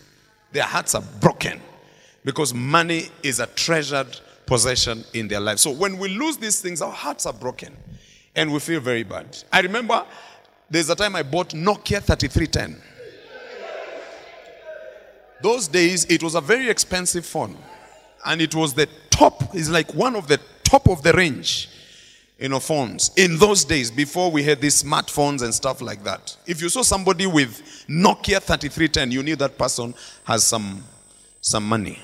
Their 0.55 0.63
hearts 0.63 0.95
are 0.95 1.03
broken. 1.19 1.59
Because 2.23 2.53
money 2.53 3.09
is 3.21 3.41
a 3.41 3.45
treasured 3.45 4.07
possession 4.45 5.03
in 5.13 5.27
their 5.27 5.41
life. 5.41 5.59
So 5.59 5.69
when 5.69 5.97
we 5.97 6.07
lose 6.07 6.37
these 6.37 6.61
things, 6.61 6.81
our 6.81 6.93
hearts 6.93 7.25
are 7.25 7.33
broken. 7.33 7.75
And 8.37 8.53
we 8.53 8.59
feel 8.59 8.79
very 8.79 9.03
bad. 9.03 9.37
I 9.51 9.59
remember 9.59 10.05
there's 10.69 10.89
a 10.89 10.95
time 10.95 11.13
I 11.17 11.23
bought 11.23 11.49
Nokia 11.49 12.01
3310. 12.01 12.81
Those 15.41 15.67
days, 15.67 16.05
it 16.05 16.23
was 16.23 16.35
a 16.35 16.41
very 16.41 16.69
expensive 16.69 17.25
phone. 17.25 17.57
And 18.25 18.41
it 18.41 18.55
was 18.55 18.73
the 18.73 18.87
top, 19.09 19.53
it's 19.53 19.67
like 19.67 19.93
one 19.93 20.15
of 20.15 20.29
the 20.29 20.39
top 20.63 20.87
of 20.87 21.03
the 21.03 21.11
range, 21.11 21.69
you 22.39 22.49
know, 22.49 22.59
phones. 22.59 23.11
In 23.15 23.37
those 23.37 23.63
days, 23.63 23.89
before 23.89 24.29
we 24.29 24.43
had 24.43 24.59
these 24.59 24.83
smartphones 24.83 25.41
and 25.41 25.53
stuff 25.53 25.81
like 25.81 26.03
that. 26.03 26.35
If 26.45 26.61
you 26.61 26.69
saw 26.69 26.81
somebody 26.81 27.27
with 27.27 27.61
Nokia 27.87 28.41
3310, 28.41 29.11
you 29.11 29.23
knew 29.23 29.35
that 29.37 29.57
person 29.57 29.93
has 30.25 30.43
some, 30.43 30.83
some 31.41 31.67
money. 31.67 31.99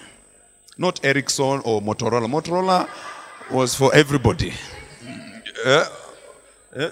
Not 0.78 1.04
Ericsson 1.04 1.62
or 1.66 1.82
Motorola. 1.82 2.28
Motorola 2.28 2.90
was 3.52 3.76
for 3.76 3.94
everybody. 3.94 4.54
Uh, 5.66 5.86
uh, 6.76 6.90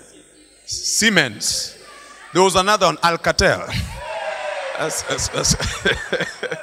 Siemens. 0.65 1.77
There 2.34 2.43
was 2.43 2.55
another 2.55 2.88
on 2.88 2.98
Alcatel. 2.98 3.65
That's, 4.77 5.01
that's, 5.03 5.27
that's. 5.29 5.55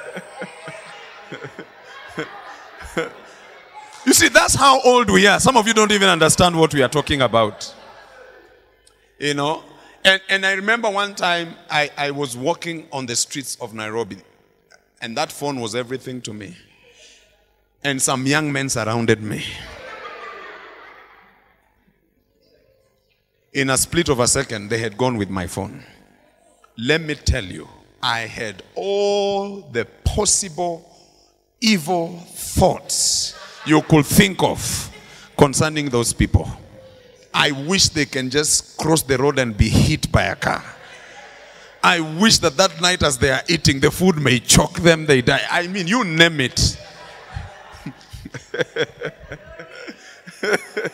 you 4.07 4.13
see, 4.13 4.29
that's 4.29 4.55
how 4.55 4.79
old 4.83 5.09
we 5.09 5.27
are. 5.27 5.37
Some 5.37 5.57
of 5.57 5.67
you 5.67 5.73
don't 5.73 5.91
even 5.91 6.07
understand 6.07 6.57
what 6.57 6.73
we 6.73 6.81
are 6.81 6.87
talking 6.87 7.21
about. 7.21 7.75
You 9.19 9.33
know? 9.33 9.63
And, 10.05 10.21
and 10.29 10.45
I 10.45 10.53
remember 10.53 10.89
one 10.89 11.13
time 11.13 11.55
I, 11.69 11.91
I 11.97 12.11
was 12.11 12.37
walking 12.37 12.87
on 12.93 13.05
the 13.05 13.17
streets 13.17 13.57
of 13.59 13.73
Nairobi, 13.73 14.19
and 15.01 15.17
that 15.17 15.29
phone 15.29 15.59
was 15.59 15.75
everything 15.75 16.21
to 16.21 16.33
me. 16.33 16.55
And 17.83 18.01
some 18.01 18.25
young 18.25 18.49
men 18.49 18.69
surrounded 18.69 19.21
me. 19.21 19.43
In 23.51 23.69
a 23.69 23.77
split 23.77 24.07
of 24.07 24.21
a 24.21 24.27
second, 24.27 24.69
they 24.69 24.77
had 24.77 24.97
gone 24.97 25.17
with 25.17 25.29
my 25.29 25.47
phone. 25.47 25.83
Let 26.77 27.01
me 27.01 27.15
tell 27.15 27.43
you, 27.43 27.67
I 28.01 28.19
had 28.19 28.63
all 28.73 29.63
the 29.63 29.83
possible 30.05 30.89
evil 31.59 32.19
thoughts 32.19 33.33
you 33.67 33.81
could 33.81 34.05
think 34.05 34.41
of 34.41 34.89
concerning 35.37 35.89
those 35.89 36.13
people. 36.13 36.49
I 37.33 37.51
wish 37.51 37.89
they 37.89 38.05
can 38.05 38.29
just 38.29 38.77
cross 38.77 39.03
the 39.03 39.17
road 39.17 39.39
and 39.39 39.55
be 39.55 39.69
hit 39.69 40.11
by 40.11 40.23
a 40.23 40.35
car. 40.35 40.63
I 41.83 41.99
wish 41.99 42.39
that 42.39 42.57
that 42.57 42.81
night 42.81 43.03
as 43.03 43.17
they 43.17 43.29
are 43.29 43.43
eating, 43.47 43.79
the 43.79 43.91
food 43.91 44.17
may 44.17 44.39
choke 44.39 44.79
them, 44.79 45.05
they 45.05 45.21
die. 45.21 45.41
I 45.49 45.67
mean, 45.67 45.87
you 45.87 46.03
name 46.03 46.41
it. 46.41 46.77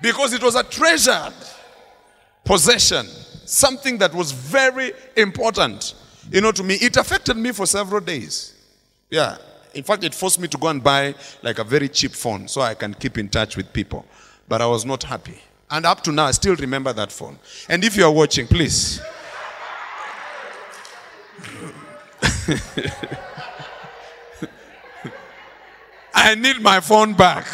because 0.00 0.32
it 0.32 0.42
was 0.42 0.54
a 0.54 0.62
treasured 0.62 1.34
possession, 2.44 3.06
something 3.44 3.98
that 3.98 4.14
was 4.14 4.32
very 4.32 4.92
important. 5.16 5.94
You 6.30 6.40
know, 6.40 6.52
to 6.52 6.62
me, 6.62 6.74
it 6.74 6.96
affected 6.96 7.36
me 7.36 7.52
for 7.52 7.66
several 7.66 8.00
days. 8.00 8.54
Yeah. 9.10 9.36
In 9.74 9.84
fact, 9.84 10.04
it 10.04 10.14
forced 10.14 10.40
me 10.40 10.48
to 10.48 10.58
go 10.58 10.68
and 10.68 10.82
buy 10.82 11.14
like 11.42 11.58
a 11.58 11.64
very 11.64 11.88
cheap 11.88 12.12
phone 12.12 12.48
so 12.48 12.60
I 12.60 12.74
can 12.74 12.94
keep 12.94 13.18
in 13.18 13.28
touch 13.28 13.56
with 13.56 13.72
people. 13.72 14.04
But 14.48 14.60
I 14.60 14.66
was 14.66 14.84
not 14.84 15.04
happy. 15.04 15.40
And 15.70 15.86
up 15.86 16.02
to 16.04 16.12
now, 16.12 16.24
I 16.26 16.32
still 16.32 16.56
remember 16.56 16.92
that 16.92 17.12
phone. 17.12 17.38
And 17.68 17.84
if 17.84 17.96
you 17.96 18.04
are 18.04 18.10
watching, 18.10 18.48
please. 18.48 19.00
I 26.12 26.34
need 26.34 26.60
my 26.60 26.80
phone 26.80 27.14
back. 27.14 27.46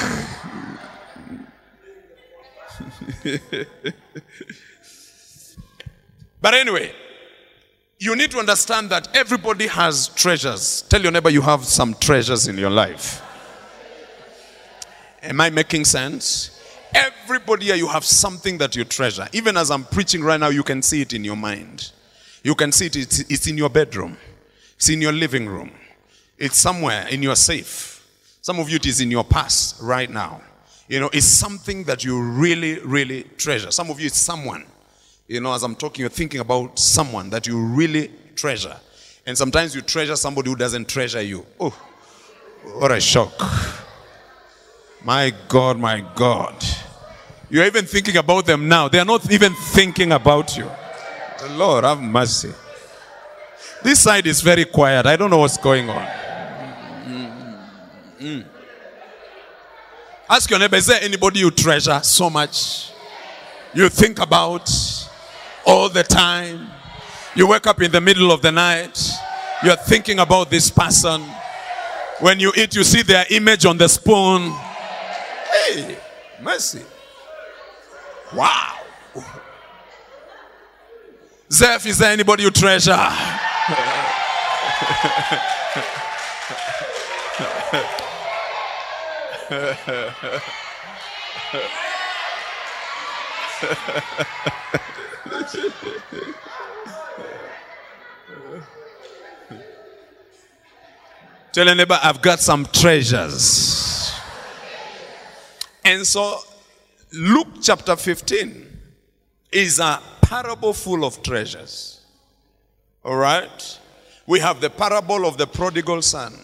but 6.41 6.55
anyway, 6.55 6.93
you 7.99 8.15
need 8.15 8.31
to 8.31 8.39
understand 8.39 8.91
that 8.91 9.09
everybody 9.17 9.67
has 9.67 10.09
treasures. 10.09 10.83
Tell 10.83 11.01
your 11.01 11.13
neighbor 11.13 11.31
you 11.31 11.41
have 11.41 11.65
some 11.65 11.95
treasures 11.95 12.47
in 12.47 12.59
your 12.59 12.71
life. 12.71 13.23
Am 15.23 15.41
I 15.41 15.51
making 15.51 15.85
sense? 15.87 16.53
Everybody 16.95 17.67
here, 17.67 17.75
you 17.75 17.89
have 17.89 18.05
something 18.05 18.59
that 18.59 18.77
you 18.77 18.85
treasure. 18.85 19.27
Even 19.33 19.57
as 19.57 19.71
I'm 19.71 19.85
preaching 19.85 20.23
right 20.23 20.39
now, 20.39 20.49
you 20.49 20.63
can 20.63 20.83
see 20.83 21.01
it 21.01 21.13
in 21.13 21.25
your 21.25 21.37
mind. 21.37 21.91
You 22.43 22.55
can 22.55 22.71
see 22.71 22.87
it, 22.87 22.97
it's, 22.97 23.21
it's 23.21 23.47
in 23.47 23.59
your 23.59 23.71
bedroom, 23.71 24.17
it's 24.77 24.89
in 24.89 25.01
your 25.01 25.13
living 25.13 25.49
room, 25.49 25.73
it's 26.39 26.57
somewhere 26.57 27.09
in 27.09 27.23
your 27.23 27.35
safe. 27.35 28.07
Some 28.41 28.61
of 28.61 28.71
you, 28.71 28.77
it 28.77 28.87
is 28.87 29.01
in 29.01 29.11
your 29.11 29.25
past 29.25 29.83
right 29.83 30.09
now. 30.09 30.41
You 30.87 31.01
know, 31.01 31.11
it's 31.13 31.27
something 31.27 31.83
that 31.85 32.05
you 32.05 32.23
really, 32.23 32.79
really 32.81 33.25
treasure. 33.37 33.73
Some 33.73 33.91
of 33.91 33.99
you, 33.99 34.07
it's 34.07 34.19
someone. 34.19 34.65
You 35.29 35.41
know, 35.41 35.53
as 35.53 35.65
I'm 35.65 35.75
talking, 35.75 36.03
you're 36.03 36.09
thinking 36.11 36.41
about 36.41 36.79
someone 36.79 37.31
that 37.31 37.47
you 37.47 37.59
really 37.59 38.11
treasure. 38.37 38.77
And 39.27 39.37
sometimes 39.37 39.75
you 39.75 39.83
treasure 39.83 40.15
somebody 40.15 40.51
who 40.51 40.57
doesn't 40.57 40.89
treasure 40.89 41.21
you. 41.21 41.45
Oh, 41.59 41.77
what 42.79 42.93
a 42.93 43.01
shock. 43.01 43.33
My 45.05 45.33
God, 45.49 45.79
my 45.79 46.05
God. 46.15 46.65
You're 47.51 47.65
even 47.65 47.87
thinking 47.87 48.17
about 48.17 48.47
them 48.47 48.69
now. 48.69 48.89
They 48.89 49.01
are 49.01 49.05
not 49.05 49.31
even 49.33 49.53
thinking 49.55 50.13
about 50.13 50.57
you. 50.57 50.71
The 51.41 51.49
Lord 51.57 51.85
have 51.85 52.01
mercy. 52.01 52.53
This 53.83 54.01
side 54.01 54.27
is 54.27 54.41
very 54.41 54.65
quiet. 54.65 55.07
I 55.07 55.17
don't 55.17 55.31
know 55.31 55.39
what's 55.39 55.57
going 55.57 55.91
on. 55.91 56.07
Mm. 58.21 58.45
Ask 60.29 60.51
your 60.51 60.59
neighbor, 60.59 60.77
is 60.77 60.87
there 60.87 61.01
anybody 61.03 61.41
you 61.41 61.51
treasure 61.51 62.01
so 62.03 62.31
much? 62.31 62.91
You 63.75 63.89
think 63.89 64.19
about 64.19 64.69
all 65.67 65.89
the 65.89 66.03
time. 66.03 66.69
You 67.35 67.49
wake 67.49 67.67
up 67.67 67.83
in 67.83 67.91
the 67.91 68.01
middle 68.01 68.31
of 68.31 68.41
the 68.41 68.53
night. 68.53 68.99
You're 69.63 69.77
thinking 69.77 70.21
about 70.21 70.49
this 70.49 70.71
person. 70.71 71.23
When 72.21 72.41
you 72.41 72.53
eat, 72.57 72.75
you 72.75 72.85
see 72.85 73.03
their 73.03 73.27
image 73.31 73.67
on 73.67 73.77
the 73.77 73.89
spoon. 73.89 74.55
Hey, 75.53 75.99
mercy. 76.41 76.83
Wow. 78.35 78.79
Zeph, 81.53 81.87
is 81.87 81.99
there 81.99 82.13
anybody 82.13 82.45
you 82.45 82.51
treasure? 82.51 82.93
Tell 101.53 101.67
your 101.67 101.75
neighbor, 101.75 101.99
I've 102.03 102.21
got 102.21 102.41
some 102.41 102.67
treasures. 102.67 104.13
And 105.85 106.07
so, 106.07 106.41
Luke 107.13 107.49
chapter 107.63 107.97
15 107.97 108.67
is 109.53 109.79
a 109.79 110.03
parable 110.21 110.73
full 110.73 111.05
of 111.05 111.23
treasures. 111.23 112.05
All 113.05 113.17
right? 113.17 113.79
We 114.27 114.41
have 114.41 114.61
the 114.61 114.69
parable 114.69 115.25
of 115.25 115.39
the 115.39 115.47
prodigal 115.47 116.03
son, 116.03 116.35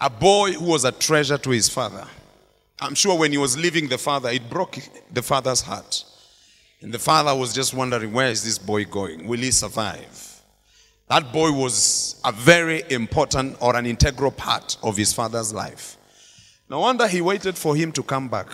a 0.00 0.10
boy 0.10 0.52
who 0.52 0.64
was 0.64 0.84
a 0.84 0.92
treasure 0.92 1.38
to 1.38 1.50
his 1.50 1.68
father. 1.68 2.06
I'm 2.80 2.94
sure 2.94 3.16
when 3.16 3.30
he 3.32 3.38
was 3.38 3.56
leaving 3.56 3.88
the 3.88 3.98
father, 3.98 4.28
it 4.30 4.50
broke 4.50 4.78
the 5.12 5.22
father's 5.22 5.60
heart. 5.60 6.04
And 6.80 6.92
the 6.92 6.98
father 6.98 7.34
was 7.34 7.52
just 7.52 7.74
wondering, 7.74 8.12
where 8.12 8.28
is 8.28 8.44
this 8.44 8.58
boy 8.58 8.84
going? 8.84 9.26
Will 9.26 9.40
he 9.40 9.50
survive? 9.50 10.42
That 11.08 11.32
boy 11.32 11.50
was 11.52 12.20
a 12.24 12.32
very 12.32 12.84
important 12.90 13.56
or 13.60 13.74
an 13.74 13.86
integral 13.86 14.30
part 14.30 14.76
of 14.82 14.96
his 14.96 15.12
father's 15.12 15.52
life. 15.52 15.96
No 16.68 16.80
wonder 16.80 17.08
he 17.08 17.20
waited 17.20 17.56
for 17.56 17.74
him 17.74 17.92
to 17.92 18.02
come 18.02 18.28
back. 18.28 18.48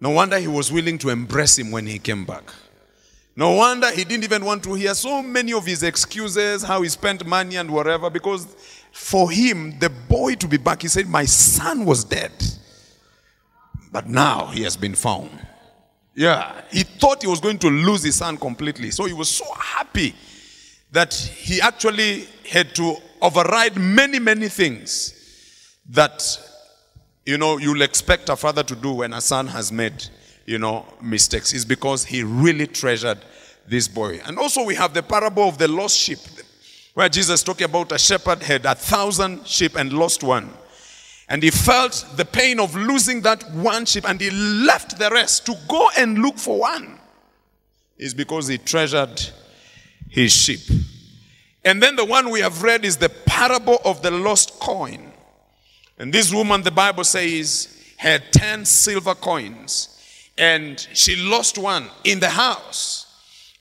No 0.00 0.10
wonder 0.10 0.38
he 0.38 0.46
was 0.46 0.70
willing 0.70 0.98
to 0.98 1.08
embrace 1.08 1.58
him 1.58 1.70
when 1.70 1.86
he 1.86 1.98
came 1.98 2.24
back. 2.24 2.44
No 3.34 3.52
wonder 3.52 3.90
he 3.90 4.04
didn't 4.04 4.24
even 4.24 4.44
want 4.44 4.62
to 4.64 4.74
hear 4.74 4.94
so 4.94 5.22
many 5.22 5.52
of 5.52 5.64
his 5.64 5.82
excuses, 5.82 6.62
how 6.62 6.82
he 6.82 6.88
spent 6.88 7.24
money 7.24 7.56
and 7.56 7.70
whatever, 7.70 8.10
because 8.10 8.46
for 8.92 9.30
him, 9.30 9.78
the 9.78 9.88
boy 9.88 10.34
to 10.34 10.46
be 10.46 10.58
back, 10.58 10.82
he 10.82 10.88
said, 10.88 11.08
My 11.08 11.24
son 11.24 11.84
was 11.86 12.04
dead. 12.04 12.32
But 13.90 14.08
now 14.08 14.46
he 14.46 14.62
has 14.64 14.76
been 14.76 14.94
found. 14.94 15.30
Yeah, 16.20 16.60
he 16.70 16.82
thought 16.82 17.22
he 17.22 17.28
was 17.28 17.40
going 17.40 17.58
to 17.60 17.70
lose 17.70 18.02
his 18.02 18.16
son 18.16 18.36
completely. 18.36 18.90
So 18.90 19.06
he 19.06 19.14
was 19.14 19.30
so 19.30 19.50
happy 19.54 20.14
that 20.92 21.14
he 21.14 21.62
actually 21.62 22.28
had 22.46 22.74
to 22.74 22.96
override 23.22 23.78
many, 23.78 24.18
many 24.18 24.48
things 24.48 25.14
that, 25.88 26.22
you 27.24 27.38
know, 27.38 27.56
you'll 27.56 27.80
expect 27.80 28.28
a 28.28 28.36
father 28.36 28.62
to 28.62 28.76
do 28.76 28.96
when 28.96 29.14
a 29.14 29.20
son 29.22 29.46
has 29.46 29.72
made, 29.72 30.04
you 30.44 30.58
know, 30.58 30.84
mistakes. 31.00 31.54
Is 31.54 31.64
because 31.64 32.04
he 32.04 32.22
really 32.22 32.66
treasured 32.66 33.20
this 33.66 33.88
boy. 33.88 34.20
And 34.26 34.38
also 34.38 34.62
we 34.62 34.74
have 34.74 34.92
the 34.92 35.02
parable 35.02 35.48
of 35.48 35.56
the 35.56 35.68
lost 35.68 35.96
sheep, 35.96 36.18
where 36.92 37.08
Jesus 37.08 37.42
talking 37.42 37.64
about 37.64 37.92
a 37.92 37.98
shepherd 37.98 38.42
had 38.42 38.66
a 38.66 38.74
thousand 38.74 39.48
sheep 39.48 39.74
and 39.74 39.90
lost 39.90 40.22
one. 40.22 40.50
And 41.30 41.44
he 41.44 41.50
felt 41.50 42.04
the 42.16 42.24
pain 42.24 42.58
of 42.58 42.74
losing 42.74 43.22
that 43.22 43.48
one 43.52 43.86
sheep 43.86 44.06
and 44.06 44.20
he 44.20 44.30
left 44.30 44.98
the 44.98 45.08
rest 45.10 45.46
to 45.46 45.54
go 45.68 45.88
and 45.96 46.18
look 46.18 46.36
for 46.36 46.58
one. 46.58 46.98
Is 47.96 48.14
because 48.14 48.48
he 48.48 48.58
treasured 48.58 49.30
his 50.08 50.32
sheep. 50.32 50.60
And 51.64 51.80
then 51.80 51.94
the 51.94 52.04
one 52.04 52.30
we 52.30 52.40
have 52.40 52.64
read 52.64 52.84
is 52.84 52.96
the 52.96 53.08
parable 53.08 53.78
of 53.84 54.02
the 54.02 54.10
lost 54.10 54.58
coin. 54.58 55.12
And 55.98 56.12
this 56.12 56.34
woman, 56.34 56.62
the 56.62 56.72
Bible 56.72 57.04
says, 57.04 57.76
had 57.96 58.32
10 58.32 58.64
silver 58.64 59.14
coins 59.14 60.02
and 60.36 60.80
she 60.94 61.14
lost 61.16 61.58
one 61.58 61.86
in 62.02 62.18
the 62.18 62.30
house 62.30 63.06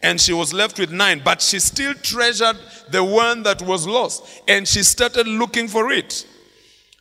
and 0.02 0.20
she 0.20 0.32
was 0.32 0.54
left 0.54 0.80
with 0.80 0.92
nine, 0.92 1.22
but 1.24 1.42
she 1.42 1.60
still 1.60 1.94
treasured 1.94 2.58
the 2.90 3.04
one 3.04 3.44
that 3.44 3.62
was 3.62 3.86
lost 3.86 4.42
and 4.48 4.68
she 4.68 4.82
started 4.82 5.28
looking 5.28 5.68
for 5.68 5.92
it. 5.92 6.26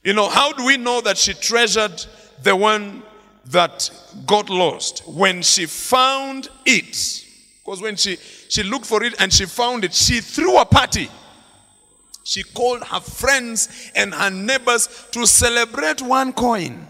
You 0.08 0.14
know, 0.14 0.30
how 0.30 0.54
do 0.54 0.64
we 0.64 0.78
know 0.78 1.02
that 1.02 1.18
she 1.18 1.34
treasured 1.34 2.02
the 2.42 2.56
one 2.56 3.02
that 3.44 3.90
got 4.24 4.48
lost? 4.48 5.06
When 5.06 5.42
she 5.42 5.66
found 5.66 6.48
it, 6.64 7.26
because 7.62 7.82
when 7.82 7.96
she, 7.96 8.16
she 8.48 8.62
looked 8.62 8.86
for 8.86 9.04
it 9.04 9.20
and 9.20 9.30
she 9.30 9.44
found 9.44 9.84
it, 9.84 9.92
she 9.92 10.22
threw 10.22 10.56
a 10.56 10.64
party. 10.64 11.10
She 12.24 12.42
called 12.42 12.84
her 12.84 13.00
friends 13.00 13.90
and 13.94 14.14
her 14.14 14.30
neighbors 14.30 14.88
to 15.10 15.26
celebrate 15.26 16.00
one 16.00 16.32
coin. 16.32 16.86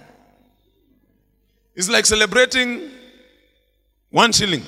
It's 1.75 1.89
like 1.89 2.07
celebrating 2.07 2.89
one 4.11 4.31
shilling. 4.31 4.63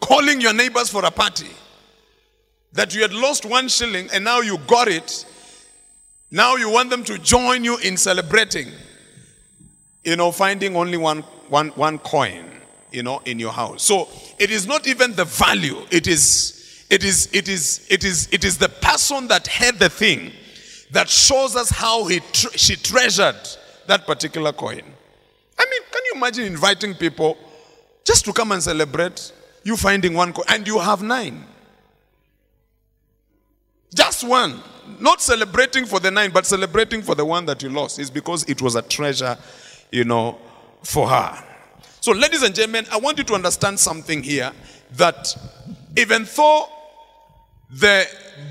Calling 0.00 0.40
your 0.40 0.52
neighbors 0.52 0.90
for 0.90 1.04
a 1.04 1.10
party. 1.10 1.50
That 2.72 2.94
you 2.94 3.02
had 3.02 3.12
lost 3.12 3.44
one 3.44 3.66
shilling 3.66 4.10
and 4.12 4.22
now 4.22 4.42
you 4.42 4.58
got 4.68 4.86
it. 4.86 5.26
Now 6.34 6.56
you 6.56 6.70
want 6.70 6.88
them 6.88 7.04
to 7.04 7.18
join 7.18 7.62
you 7.62 7.76
in 7.76 7.98
celebrating. 7.98 8.68
You 10.02 10.16
know, 10.16 10.32
finding 10.32 10.74
only 10.74 10.96
one, 10.96 11.20
one, 11.50 11.68
one 11.70 11.98
coin, 11.98 12.50
you 12.90 13.02
know, 13.02 13.20
in 13.26 13.38
your 13.38 13.52
house. 13.52 13.82
So 13.82 14.08
it 14.38 14.50
is 14.50 14.66
not 14.66 14.88
even 14.88 15.12
the 15.14 15.26
value. 15.26 15.86
It 15.90 16.06
is, 16.06 16.86
it 16.88 17.04
is, 17.04 17.28
it 17.34 17.50
is, 17.50 17.86
it 17.90 18.02
is, 18.02 18.28
it 18.32 18.44
is 18.44 18.56
the 18.56 18.70
person 18.70 19.28
that 19.28 19.46
had 19.46 19.78
the 19.78 19.90
thing 19.90 20.32
that 20.92 21.10
shows 21.10 21.54
us 21.54 21.68
how 21.68 22.06
he 22.06 22.20
tre- 22.32 22.56
she 22.56 22.76
treasured 22.76 23.36
that 23.86 24.06
particular 24.06 24.52
coin. 24.52 24.82
I 25.58 25.66
mean, 25.70 25.82
can 25.90 26.02
you 26.06 26.12
imagine 26.16 26.44
inviting 26.46 26.94
people 26.94 27.36
just 28.06 28.24
to 28.24 28.32
come 28.32 28.52
and 28.52 28.62
celebrate 28.62 29.32
you 29.64 29.76
finding 29.76 30.14
one 30.14 30.32
coin 30.32 30.46
and 30.48 30.66
you 30.66 30.78
have 30.78 31.02
nine? 31.02 31.44
Just 33.94 34.24
one. 34.24 34.60
Not 34.98 35.20
celebrating 35.20 35.86
for 35.86 36.00
the 36.00 36.10
nine, 36.10 36.30
but 36.30 36.46
celebrating 36.46 37.02
for 37.02 37.14
the 37.14 37.24
one 37.24 37.46
that 37.46 37.62
you 37.62 37.68
lost 37.68 37.98
is 37.98 38.10
because 38.10 38.44
it 38.44 38.60
was 38.60 38.74
a 38.74 38.82
treasure, 38.82 39.36
you 39.90 40.04
know, 40.04 40.38
for 40.82 41.08
her. 41.08 41.44
So, 42.00 42.12
ladies 42.12 42.42
and 42.42 42.54
gentlemen, 42.54 42.86
I 42.90 42.98
want 42.98 43.18
you 43.18 43.24
to 43.24 43.34
understand 43.34 43.78
something 43.78 44.22
here 44.22 44.52
that 44.94 45.34
even 45.96 46.26
though 46.36 46.68
the 47.70 48.06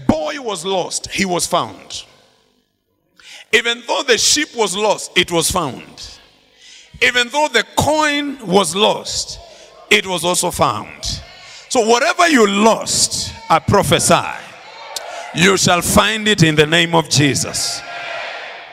boy 0.08 0.40
was 0.40 0.66
lost, 0.66 1.12
he 1.12 1.26
was 1.26 1.46
found. 1.46 2.06
Even 3.54 3.84
though 3.88 4.04
the 4.04 4.18
sheep 4.18 4.56
was 4.56 4.76
lost, 4.76 5.12
it 5.18 5.32
was 5.32 5.52
found. 5.52 6.18
Even 7.02 7.28
though 7.30 7.50
the 7.52 7.66
coin 7.76 8.46
was 8.48 8.76
lost, 8.76 9.40
it 9.90 10.08
was 10.08 10.24
also 10.24 10.52
found. 10.52 11.04
So, 11.70 11.86
whatever 11.88 12.28
you 12.30 12.48
lost, 12.48 13.34
I 13.50 13.60
prophesy, 13.60 14.41
you 15.34 15.58
shall 15.58 15.82
find 15.82 16.28
it 16.28 16.44
in 16.44 16.56
the 16.56 16.66
name 16.66 16.94
of 16.94 17.10
Jesus. 17.10 17.82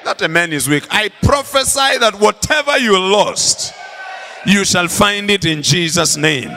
That 0.05 0.21
a 0.23 0.29
man 0.29 0.53
is 0.53 0.69
weak. 0.69 0.85
I 0.91 1.09
prophesy 1.23 1.99
that 1.99 2.19
whatever 2.19 2.79
you 2.79 2.99
lost, 2.99 3.75
you 4.47 4.65
shall 4.65 4.89
find 4.89 5.31
it 5.31 5.45
in 5.45 5.63
Jesus' 5.63 6.17
name. 6.17 6.51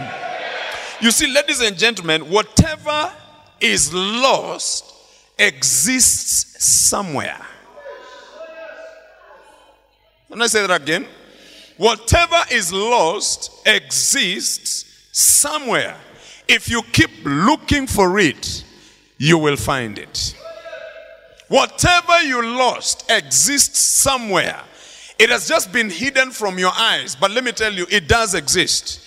You 1.01 1.11
see, 1.11 1.31
ladies 1.31 1.61
and 1.61 1.77
gentlemen, 1.77 2.29
whatever 2.29 3.11
is 3.59 3.93
lost 3.93 4.93
exists 5.37 6.63
somewhere. 6.63 7.39
Can 10.29 10.41
I 10.41 10.47
say 10.47 10.65
that 10.65 10.81
again? 10.81 11.05
Whatever 11.77 12.37
is 12.51 12.71
lost 12.71 13.67
exists 13.67 15.09
somewhere. 15.11 15.97
If 16.47 16.69
you 16.69 16.81
keep 16.91 17.09
looking 17.23 17.87
for 17.87 18.19
it, 18.19 18.63
you 19.21 19.37
will 19.37 19.55
find 19.55 19.99
it. 19.99 20.35
Whatever 21.47 22.23
you 22.23 22.41
lost 22.57 23.11
exists 23.11 23.77
somewhere. 23.77 24.59
It 25.19 25.29
has 25.29 25.47
just 25.47 25.71
been 25.71 25.91
hidden 25.91 26.31
from 26.31 26.57
your 26.57 26.71
eyes, 26.73 27.15
but 27.15 27.29
let 27.29 27.43
me 27.43 27.51
tell 27.51 27.71
you, 27.71 27.85
it 27.91 28.07
does 28.07 28.33
exist. 28.33 28.99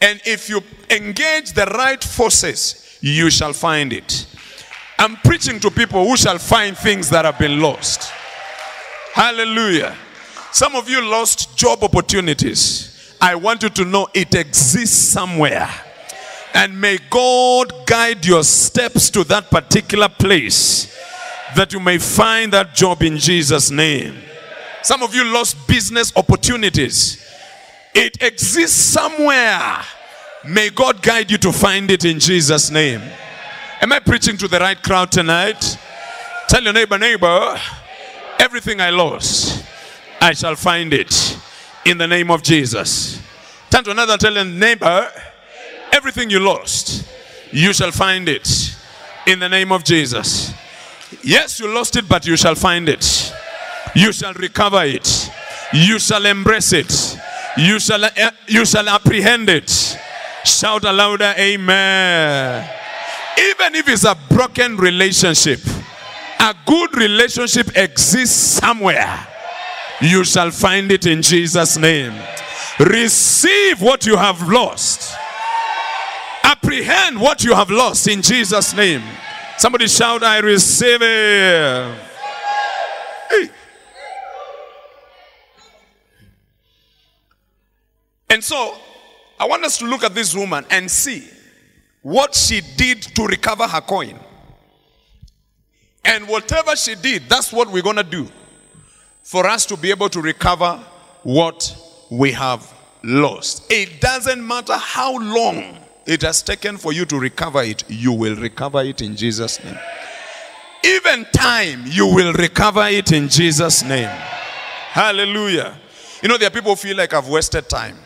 And 0.00 0.18
if 0.24 0.48
you 0.48 0.62
engage 0.88 1.52
the 1.52 1.66
right 1.66 2.02
forces, 2.02 2.96
you 3.02 3.28
shall 3.28 3.52
find 3.52 3.92
it. 3.92 4.26
I'm 4.98 5.16
preaching 5.16 5.60
to 5.60 5.70
people 5.70 6.08
who 6.08 6.16
shall 6.16 6.38
find 6.38 6.74
things 6.74 7.10
that 7.10 7.26
have 7.26 7.38
been 7.38 7.60
lost. 7.60 8.10
Hallelujah. 9.12 9.94
Some 10.52 10.74
of 10.74 10.88
you 10.88 11.04
lost 11.04 11.54
job 11.54 11.84
opportunities. 11.84 13.14
I 13.20 13.34
want 13.34 13.62
you 13.62 13.68
to 13.68 13.84
know 13.84 14.08
it 14.14 14.34
exists 14.34 14.96
somewhere. 14.96 15.68
And 16.54 16.80
may 16.80 16.98
God 17.10 17.72
guide 17.84 18.24
your 18.24 18.44
steps 18.44 19.10
to 19.10 19.24
that 19.24 19.50
particular 19.50 20.08
place 20.08 20.96
that 21.56 21.72
you 21.72 21.80
may 21.80 21.98
find 21.98 22.52
that 22.52 22.74
job 22.74 23.02
in 23.02 23.18
Jesus' 23.18 23.70
name. 23.70 24.16
Some 24.82 25.02
of 25.02 25.14
you 25.14 25.24
lost 25.24 25.66
business 25.66 26.12
opportunities. 26.16 27.24
It 27.94 28.22
exists 28.22 28.80
somewhere. 28.80 29.82
May 30.46 30.70
God 30.70 31.02
guide 31.02 31.30
you 31.30 31.38
to 31.38 31.52
find 31.52 31.90
it 31.90 32.04
in 32.04 32.20
Jesus' 32.20 32.70
name. 32.70 33.00
Am 33.80 33.92
I 33.92 33.98
preaching 33.98 34.36
to 34.36 34.48
the 34.48 34.58
right 34.58 34.80
crowd 34.80 35.10
tonight? 35.10 35.78
Tell 36.48 36.62
your 36.62 36.72
neighbor, 36.72 36.98
neighbor, 36.98 37.58
everything 38.38 38.80
I 38.80 38.90
lost, 38.90 39.64
I 40.20 40.32
shall 40.34 40.54
find 40.54 40.92
it 40.92 41.38
in 41.84 41.98
the 41.98 42.06
name 42.06 42.30
of 42.30 42.42
Jesus. 42.42 43.20
Turn 43.70 43.84
to 43.84 43.90
another, 43.90 44.16
tell 44.16 44.34
your 44.34 44.44
neighbor, 44.44 45.10
everything 45.94 46.28
you 46.28 46.40
lost, 46.40 47.06
you 47.52 47.72
shall 47.72 47.92
find 47.92 48.28
it 48.28 48.74
in 49.26 49.38
the 49.38 49.48
name 49.48 49.70
of 49.70 49.84
Jesus. 49.84 50.52
Yes, 51.22 51.60
you 51.60 51.72
lost 51.72 51.94
it, 51.96 52.08
but 52.08 52.26
you 52.26 52.36
shall 52.36 52.56
find 52.56 52.88
it. 52.88 53.32
You 53.94 54.12
shall 54.12 54.34
recover 54.34 54.82
it. 54.84 55.30
You 55.72 55.98
shall 56.00 56.26
embrace 56.26 56.72
it. 56.72 57.16
You 57.56 57.78
shall, 57.78 58.04
uh, 58.04 58.30
you 58.48 58.64
shall 58.64 58.88
apprehend 58.88 59.48
it. 59.48 59.70
Shout 60.44 60.82
louder, 60.82 61.32
Amen. 61.38 62.68
Even 63.38 63.74
if 63.76 63.88
it's 63.88 64.04
a 64.04 64.16
broken 64.28 64.76
relationship, 64.76 65.60
a 66.40 66.54
good 66.66 66.96
relationship 66.96 67.76
exists 67.76 68.58
somewhere. 68.60 69.26
You 70.00 70.24
shall 70.24 70.50
find 70.50 70.90
it 70.90 71.06
in 71.06 71.22
Jesus' 71.22 71.76
name. 71.76 72.12
Receive 72.80 73.80
what 73.80 74.04
you 74.04 74.16
have 74.16 74.48
lost. 74.48 75.16
Apprehend 76.74 77.20
what 77.20 77.44
you 77.44 77.54
have 77.54 77.70
lost 77.70 78.08
in 78.08 78.20
Jesus' 78.20 78.74
name. 78.74 79.02
Somebody 79.58 79.86
shout, 79.86 80.24
I 80.24 80.38
receive 80.38 81.00
it. 81.00 81.98
Hey. 83.30 83.50
And 88.28 88.42
so, 88.42 88.76
I 89.38 89.46
want 89.46 89.64
us 89.64 89.78
to 89.78 89.84
look 89.84 90.02
at 90.02 90.16
this 90.16 90.34
woman 90.34 90.66
and 90.68 90.90
see 90.90 91.28
what 92.02 92.34
she 92.34 92.60
did 92.76 93.02
to 93.02 93.24
recover 93.24 93.68
her 93.68 93.80
coin. 93.80 94.18
And 96.04 96.26
whatever 96.26 96.74
she 96.74 96.96
did, 96.96 97.28
that's 97.28 97.52
what 97.52 97.70
we're 97.70 97.82
going 97.82 97.96
to 97.96 98.02
do 98.02 98.26
for 99.22 99.46
us 99.46 99.64
to 99.66 99.76
be 99.76 99.90
able 99.90 100.08
to 100.08 100.20
recover 100.20 100.84
what 101.22 101.76
we 102.10 102.32
have 102.32 102.68
lost. 103.04 103.70
It 103.70 104.00
doesn't 104.00 104.44
matter 104.44 104.76
how 104.76 105.16
long 105.16 105.83
it 106.06 106.22
has 106.22 106.42
taken 106.42 106.76
for 106.76 106.92
you 106.92 107.04
to 107.06 107.18
recover 107.18 107.62
it, 107.62 107.84
you 107.88 108.12
will 108.12 108.36
recover 108.36 108.82
it 108.82 109.00
in 109.00 109.16
Jesus' 109.16 109.62
name. 109.64 109.78
Even 110.84 111.24
time, 111.32 111.82
you 111.86 112.06
will 112.06 112.32
recover 112.34 112.86
it 112.88 113.12
in 113.12 113.28
Jesus' 113.28 113.82
name. 113.82 114.10
Hallelujah. 114.90 115.78
You 116.22 116.28
know, 116.28 116.36
there 116.36 116.48
are 116.48 116.50
people 116.50 116.70
who 116.70 116.76
feel 116.76 116.96
like 116.96 117.14
I've 117.14 117.28
wasted 117.28 117.68
time. 117.68 117.96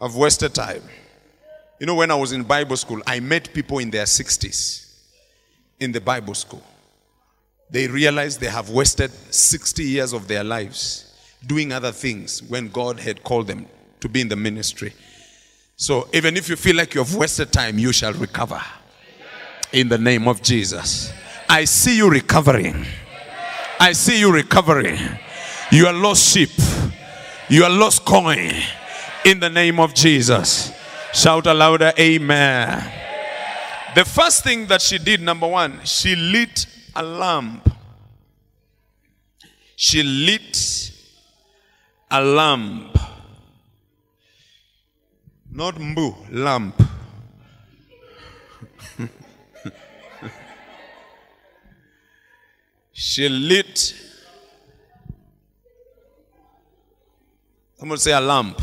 I've 0.00 0.14
wasted 0.14 0.54
time. 0.54 0.82
You 1.78 1.86
know, 1.86 1.94
when 1.94 2.10
I 2.10 2.14
was 2.14 2.32
in 2.32 2.42
Bible 2.42 2.76
school, 2.76 3.00
I 3.06 3.20
met 3.20 3.52
people 3.52 3.78
in 3.78 3.90
their 3.90 4.04
60s 4.04 4.92
in 5.78 5.92
the 5.92 6.00
Bible 6.00 6.34
school. 6.34 6.62
They 7.70 7.86
realized 7.86 8.40
they 8.40 8.46
have 8.46 8.70
wasted 8.70 9.10
60 9.10 9.82
years 9.82 10.12
of 10.12 10.28
their 10.28 10.44
lives 10.44 11.12
doing 11.46 11.72
other 11.72 11.92
things 11.92 12.42
when 12.42 12.68
God 12.68 12.98
had 12.98 13.22
called 13.22 13.46
them 13.46 13.66
to 14.00 14.08
be 14.08 14.20
in 14.20 14.28
the 14.28 14.36
ministry. 14.36 14.92
So 15.76 16.08
even 16.14 16.38
if 16.38 16.48
you 16.48 16.56
feel 16.56 16.74
like 16.76 16.94
you 16.94 17.02
have 17.02 17.14
wasted 17.14 17.52
time, 17.52 17.78
you 17.78 17.92
shall 17.92 18.14
recover. 18.14 18.60
In 19.72 19.88
the 19.88 19.98
name 19.98 20.26
of 20.26 20.40
Jesus. 20.40 21.12
I 21.48 21.64
see 21.66 21.98
you 21.98 22.08
recovering. 22.08 22.86
I 23.78 23.92
see 23.92 24.18
you 24.18 24.32
recovering. 24.32 24.98
You 25.70 25.86
are 25.86 25.92
lost 25.92 26.32
sheep. 26.32 26.50
You 27.50 27.64
are 27.64 27.70
lost 27.70 28.06
coin. 28.06 28.52
In 29.26 29.38
the 29.38 29.50
name 29.50 29.78
of 29.78 29.92
Jesus. 29.94 30.72
Shout 31.12 31.44
louder, 31.44 31.92
Amen. 31.98 32.92
The 33.94 34.04
first 34.04 34.44
thing 34.44 34.66
that 34.66 34.80
she 34.80 34.98
did, 34.98 35.20
number 35.20 35.46
one, 35.46 35.80
she 35.84 36.16
lit 36.16 36.66
a 36.94 37.02
lamp. 37.02 37.70
She 39.74 40.02
lit 40.02 40.90
a 42.10 42.22
lamp. 42.22 42.96
Not 45.56 45.76
mbu, 45.76 46.14
lamp. 46.32 46.82
she 52.92 53.26
lit. 53.30 53.94
Someone 57.78 57.96
say 57.96 58.12
a 58.12 58.20
lamp. 58.20 58.60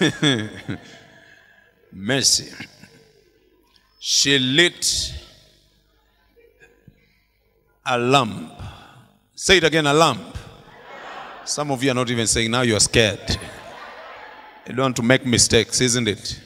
Mercy. 1.92 2.50
She 4.00 4.38
lit 4.38 5.12
a 7.84 7.98
lamp. 7.98 8.52
Say 9.34 9.58
it 9.58 9.64
again, 9.64 9.86
a 9.86 9.92
lamp. 9.92 10.38
Some 11.44 11.70
of 11.72 11.84
you 11.84 11.90
are 11.90 11.94
not 11.94 12.08
even 12.10 12.26
saying 12.26 12.50
now 12.50 12.62
you 12.62 12.74
are 12.74 12.80
scared. 12.80 13.38
You 14.66 14.74
don't 14.74 14.84
want 14.84 14.96
to 14.96 15.02
make 15.02 15.26
mistakes, 15.26 15.80
isn't 15.80 16.08
it? 16.08 16.40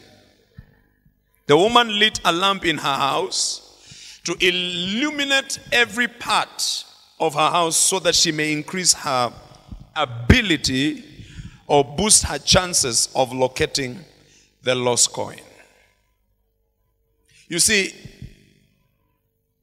The 1.46 1.56
woman 1.56 1.98
lit 1.98 2.20
a 2.24 2.32
lamp 2.32 2.64
in 2.64 2.76
her 2.78 2.94
house 2.94 4.20
to 4.24 4.36
illuminate 4.40 5.58
every 5.72 6.08
part 6.08 6.84
of 7.20 7.34
her 7.34 7.48
house 7.50 7.76
so 7.76 7.98
that 8.00 8.14
she 8.14 8.32
may 8.32 8.52
increase 8.52 8.92
her 8.92 9.32
ability 9.94 11.04
or 11.66 11.84
boost 11.84 12.24
her 12.24 12.38
chances 12.38 13.08
of 13.14 13.32
locating 13.32 14.04
the 14.62 14.74
lost 14.74 15.12
coin. 15.12 15.40
You 17.48 17.58
see, 17.58 17.94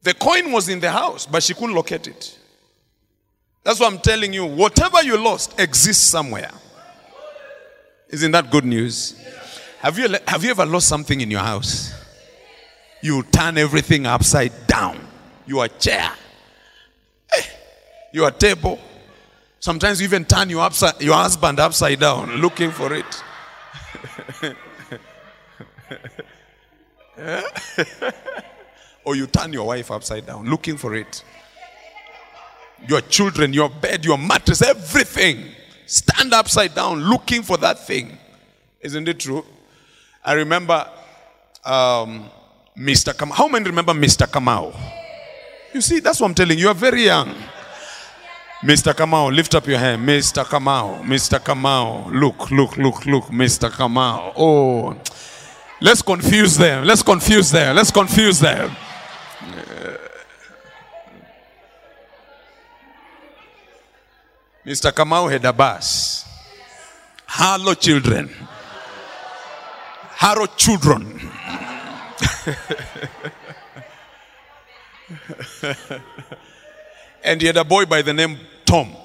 the 0.02 0.14
coin 0.14 0.52
was 0.52 0.70
in 0.70 0.80
the 0.80 0.92
house, 0.92 1.26
but 1.26 1.44
she 1.44 1.54
couldn't 1.54 1.76
locate 1.76 2.08
it. 2.08 2.40
That's 3.64 3.80
what 3.80 3.92
I'm 3.92 4.00
telling 4.00 4.34
you. 4.34 4.46
Whatever 4.46 5.04
you 5.04 5.18
lost 5.18 5.60
exists 5.60 6.04
somewhere. 6.04 6.52
Isn't 8.10 8.32
that 8.32 8.52
good 8.52 8.66
news? 8.66 9.20
Have 9.80 9.98
you, 10.00 10.08
have 10.28 10.44
you 10.44 10.52
ever 10.52 10.66
lost 10.66 10.88
something 10.88 11.22
in 11.22 11.30
your 11.32 11.42
house? 11.42 11.94
You 13.02 13.24
turn 13.24 13.58
everything 13.58 14.06
upside 14.06 14.68
down. 14.68 15.00
Your 15.48 15.68
chair, 15.68 16.12
eh, 17.38 17.42
your 18.12 18.32
table. 18.32 18.80
Sometimes 19.60 20.02
you 20.02 20.08
even 20.08 20.26
turn 20.26 20.50
your, 20.50 20.62
upside, 20.62 21.00
your 21.02 21.14
husband 21.14 21.60
upside 21.60 22.00
down 22.00 22.38
looking 22.38 22.72
for 22.72 22.94
it. 22.94 23.24
or 29.06 29.16
you 29.16 29.28
turn 29.28 29.54
your 29.54 29.68
wife 29.68 29.92
upside 29.92 30.26
down 30.26 30.50
looking 30.50 30.78
for 30.78 30.96
it. 30.96 31.24
Your 32.88 33.02
children, 33.02 33.54
your 33.54 33.70
bed, 33.70 34.04
your 34.04 34.18
mattress, 34.18 34.62
everything. 34.62 35.46
Stand 35.86 36.34
upside 36.34 36.74
down 36.74 37.02
looking 37.02 37.44
for 37.44 37.58
that 37.58 37.80
thing. 37.80 38.18
Isn't 38.82 39.08
it 39.08 39.20
true? 39.20 39.46
I 40.24 40.34
remember 40.34 40.88
um, 41.64 42.30
Mr. 42.78 43.14
Kamau. 43.14 43.32
How 43.34 43.48
many 43.48 43.66
remember 43.66 43.94
Mr. 43.94 44.28
Kamau? 44.28 44.76
You 45.74 45.82
see, 45.82 46.00
that's 46.00 46.20
what 46.20 46.28
I'm 46.28 46.36
telling 46.36 46.58
you. 46.58 46.66
You 46.66 46.70
are 46.70 46.76
very 46.76 47.06
young. 47.06 47.36
Mr. 48.62 48.94
Kamau, 48.94 49.36
lift 49.36 49.54
up 49.54 49.68
your 49.68 49.78
hand. 49.78 50.08
Mr. 50.08 50.44
Kamau, 50.44 51.04
Mr. 51.04 51.40
Kamau. 51.40 52.12
Look, 52.12 52.50
look, 52.50 52.78
look, 52.78 53.06
look, 53.06 53.26
Mr. 53.26 53.70
Kamau. 53.70 54.34
Oh, 54.36 54.98
let's 55.82 56.02
confuse 56.02 56.58
them. 56.58 56.86
Let's 56.86 57.04
confuse 57.04 57.52
them. 57.52 57.76
Let's 57.76 57.92
confuse 57.92 58.40
them. 58.40 58.76
Mr. 64.66 64.92
Kamau 64.92 65.32
had 65.32 65.46
a 65.46 65.54
bus. 65.54 66.26
Hello, 67.28 67.76
children. 67.76 68.30
Hello, 70.18 70.48
children. 70.58 71.22
and 77.24 77.42
he 77.42 77.48
had 77.48 77.58
a 77.58 77.64
boy 77.64 77.86
by 77.86 78.02
the 78.02 78.12
name 78.12 78.40
Tom. 78.66 78.96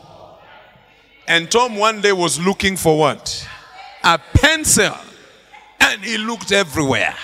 And 1.28 1.50
Tom 1.50 1.76
one 1.76 2.00
day 2.00 2.12
was 2.12 2.40
looking 2.40 2.76
for 2.76 2.98
what? 2.98 3.46
A 4.02 4.18
pencil. 4.18 4.96
And 5.78 6.02
he 6.02 6.16
looked 6.16 6.52
everywhere. 6.52 7.14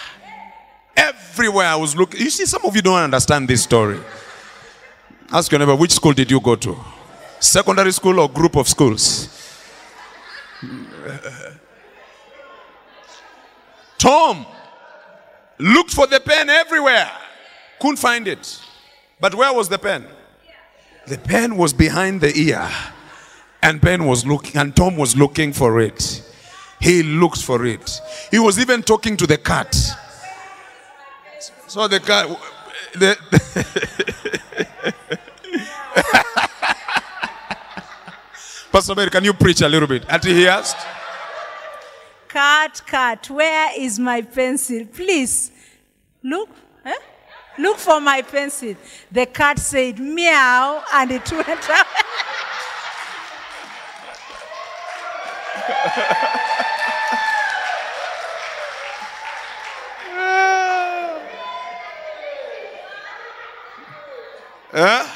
Everywhere 0.95 1.69
I 1.69 1.77
was 1.77 1.97
looking. 1.97 2.21
You 2.21 2.29
see, 2.29 2.45
some 2.45 2.67
of 2.67 2.77
you 2.77 2.83
don't 2.83 3.03
understand 3.03 3.49
this 3.49 3.63
story. 3.63 3.99
Ask 5.31 5.51
your 5.51 5.59
neighbor, 5.59 5.75
which 5.75 5.93
school 5.93 6.13
did 6.13 6.31
you 6.31 6.41
go 6.41 6.55
to? 6.57 6.77
Secondary 7.41 7.93
school 7.93 8.21
or 8.21 8.29
group 8.29 8.57
of 8.57 8.69
schools? 8.69 9.29
Tom 13.99 14.47
looked 15.59 15.93
for 15.93 16.07
the 16.07 16.21
pen 16.21 16.49
everywhere. 16.49 17.11
Couldn't 17.81 17.97
find 17.97 18.29
it. 18.29 18.61
But 19.21 19.35
where 19.35 19.53
was 19.53 19.69
the 19.69 19.79
pen? 19.79 20.07
The 21.07 21.19
pen 21.19 21.57
was 21.57 21.73
behind 21.73 22.21
the 22.21 22.37
ear. 22.37 22.69
And 23.63 23.81
Ben 23.81 24.05
was 24.05 24.27
looking, 24.27 24.61
and 24.61 24.77
Tom 24.77 24.97
was 24.97 25.17
looking 25.17 25.53
for 25.53 25.81
it. 25.81 26.23
He 26.81 27.03
looked 27.03 27.43
for 27.43 27.65
it. 27.65 28.01
He 28.31 28.39
was 28.39 28.59
even 28.59 28.83
talking 28.83 29.17
to 29.17 29.27
the 29.27 29.39
cat. 29.39 29.75
So 31.67 31.89
the 31.89 32.01
cat, 32.01 32.29
the, 32.93 33.17
Pastor 38.77 38.95
Mary, 38.95 39.09
can 39.09 39.25
you 39.25 39.33
preach 39.33 39.63
a 39.63 39.69
little 39.71 39.89
bit? 39.89 40.05
Until 40.07 40.35
he 40.35 40.47
asked. 40.47 40.77
Cat, 42.29 42.83
cat, 42.87 43.31
where 43.31 43.71
is 43.81 43.99
my 43.99 44.21
pencil? 44.21 44.85
Please, 44.85 45.51
look. 46.23 46.51
Eh? 46.85 46.93
Look 47.59 47.79
for 47.79 48.03
my 48.03 48.21
pencil. 48.21 48.75
The 49.11 49.25
cat 49.25 49.59
said 49.61 49.99
meow 49.99 50.85
and 50.93 51.11
it 51.11 51.33
went 51.33 51.71
out. 64.75 65.13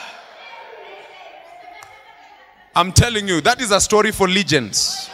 I'm 2.74 2.92
telling 2.92 3.26
you, 3.26 3.40
that 3.40 3.61
is 3.61 3.72
a 3.72 3.80
story 3.80 4.12
for 4.12 4.28
legends. 4.28 5.11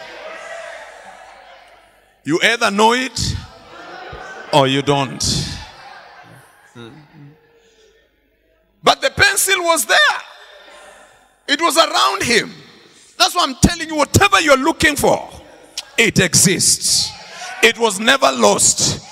You 2.25 2.41
either 2.43 2.71
know 2.71 2.93
it 2.93 3.37
or 4.53 4.67
you 4.67 4.83
don't. 4.83 5.23
But 8.83 9.01
the 9.01 9.11
pencil 9.11 9.61
was 9.63 9.85
there, 9.85 9.99
it 11.49 11.61
was 11.61 11.77
around 11.77 12.23
him. 12.23 12.53
That's 13.19 13.35
why 13.35 13.45
I'm 13.45 13.57
telling 13.57 13.89
you, 13.89 13.97
whatever 13.97 14.41
you're 14.41 14.59
looking 14.59 14.95
for, 14.95 15.29
it 15.97 16.21
exists. 16.21 17.11
It 17.63 17.79
was 17.79 17.99
never 17.99 18.31
lost, 18.33 19.05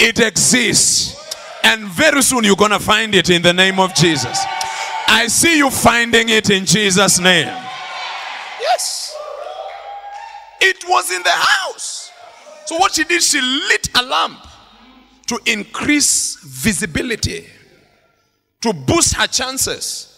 it 0.00 0.18
exists. 0.18 1.18
And 1.62 1.84
very 1.84 2.22
soon 2.22 2.42
you're 2.42 2.56
going 2.56 2.72
to 2.72 2.80
find 2.80 3.14
it 3.14 3.30
in 3.30 3.42
the 3.42 3.52
name 3.52 3.78
of 3.78 3.94
Jesus. 3.94 4.38
I 5.06 5.26
see 5.28 5.58
you 5.58 5.70
finding 5.70 6.28
it 6.28 6.50
in 6.50 6.64
Jesus' 6.64 7.20
name. 7.20 7.61
Yes. 8.62 9.14
It 10.60 10.84
was 10.88 11.10
in 11.10 11.22
the 11.22 11.30
house. 11.30 12.10
So 12.66 12.76
what 12.78 12.94
she 12.94 13.04
did, 13.04 13.22
she 13.22 13.40
lit 13.40 13.88
a 13.98 14.02
lamp 14.02 14.38
to 15.26 15.38
increase 15.46 16.36
visibility, 16.44 17.46
to 18.60 18.72
boost 18.72 19.14
her 19.14 19.26
chances, 19.26 20.08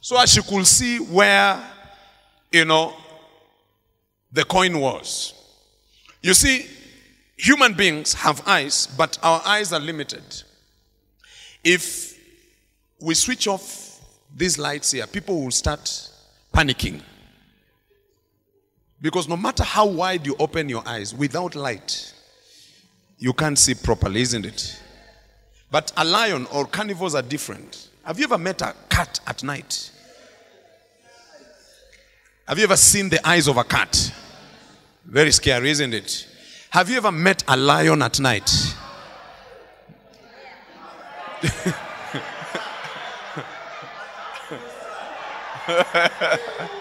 so 0.00 0.20
as 0.20 0.32
she 0.32 0.42
could 0.42 0.66
see 0.66 0.98
where, 0.98 1.62
you 2.50 2.64
know, 2.64 2.94
the 4.32 4.44
coin 4.44 4.78
was. 4.80 5.32
You 6.22 6.34
see, 6.34 6.66
human 7.36 7.74
beings 7.74 8.14
have 8.14 8.46
eyes, 8.46 8.88
but 8.98 9.18
our 9.22 9.40
eyes 9.44 9.72
are 9.72 9.80
limited. 9.80 10.24
If 11.62 12.18
we 13.00 13.14
switch 13.14 13.46
off 13.46 14.00
these 14.36 14.58
lights 14.58 14.90
here, 14.90 15.06
people 15.06 15.42
will 15.42 15.50
start 15.50 16.10
panicking. 16.52 17.00
Because 19.00 19.28
no 19.28 19.36
matter 19.36 19.64
how 19.64 19.86
wide 19.86 20.26
you 20.26 20.36
open 20.38 20.68
your 20.68 20.86
eyes, 20.86 21.14
without 21.14 21.54
light, 21.54 22.12
you 23.18 23.32
can't 23.32 23.58
see 23.58 23.74
properly, 23.74 24.20
isn't 24.20 24.46
it? 24.46 24.80
But 25.70 25.92
a 25.96 26.04
lion 26.04 26.46
or 26.52 26.66
carnivores 26.66 27.14
are 27.14 27.22
different. 27.22 27.88
Have 28.04 28.18
you 28.18 28.24
ever 28.24 28.38
met 28.38 28.62
a 28.62 28.74
cat 28.88 29.20
at 29.26 29.42
night? 29.42 29.90
Have 32.46 32.58
you 32.58 32.64
ever 32.64 32.76
seen 32.76 33.08
the 33.08 33.26
eyes 33.26 33.48
of 33.48 33.56
a 33.56 33.64
cat? 33.64 34.12
Very 35.04 35.32
scary, 35.32 35.70
isn't 35.70 35.94
it? 35.94 36.28
Have 36.70 36.90
you 36.90 36.96
ever 36.96 37.12
met 37.12 37.42
a 37.48 37.56
lion 37.56 38.02
at 38.02 38.20
night? 38.20 38.74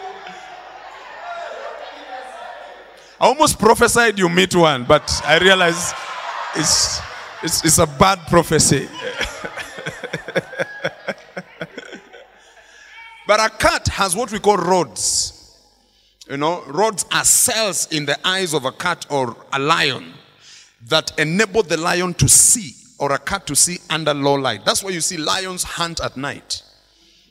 I 3.23 3.27
almost 3.27 3.57
prophesied 3.57 4.19
you 4.19 4.27
meet 4.27 4.53
one, 4.53 4.83
but 4.83 5.09
I 5.23 5.37
realize 5.37 5.93
it's, 6.57 6.99
it's, 7.41 7.63
it's 7.63 7.77
a 7.77 7.87
bad 7.87 8.19
prophecy. 8.27 8.89
but 13.25 13.39
a 13.39 13.49
cat 13.57 13.87
has 13.87 14.13
what 14.13 14.29
we 14.29 14.39
call 14.39 14.57
rods. 14.57 15.57
You 16.29 16.35
know, 16.35 16.63
rods 16.63 17.05
are 17.13 17.23
cells 17.23 17.87
in 17.93 18.05
the 18.05 18.19
eyes 18.27 18.53
of 18.53 18.65
a 18.65 18.73
cat 18.73 19.05
or 19.09 19.37
a 19.53 19.59
lion 19.59 20.13
that 20.87 21.17
enable 21.17 21.63
the 21.63 21.77
lion 21.77 22.13
to 22.15 22.27
see 22.27 22.73
or 22.99 23.13
a 23.13 23.19
cat 23.19 23.47
to 23.47 23.55
see 23.55 23.77
under 23.89 24.13
low 24.13 24.33
light. 24.33 24.65
That's 24.65 24.83
why 24.83 24.89
you 24.89 24.99
see 24.99 25.15
lions 25.15 25.63
hunt 25.63 26.01
at 26.01 26.17
night 26.17 26.61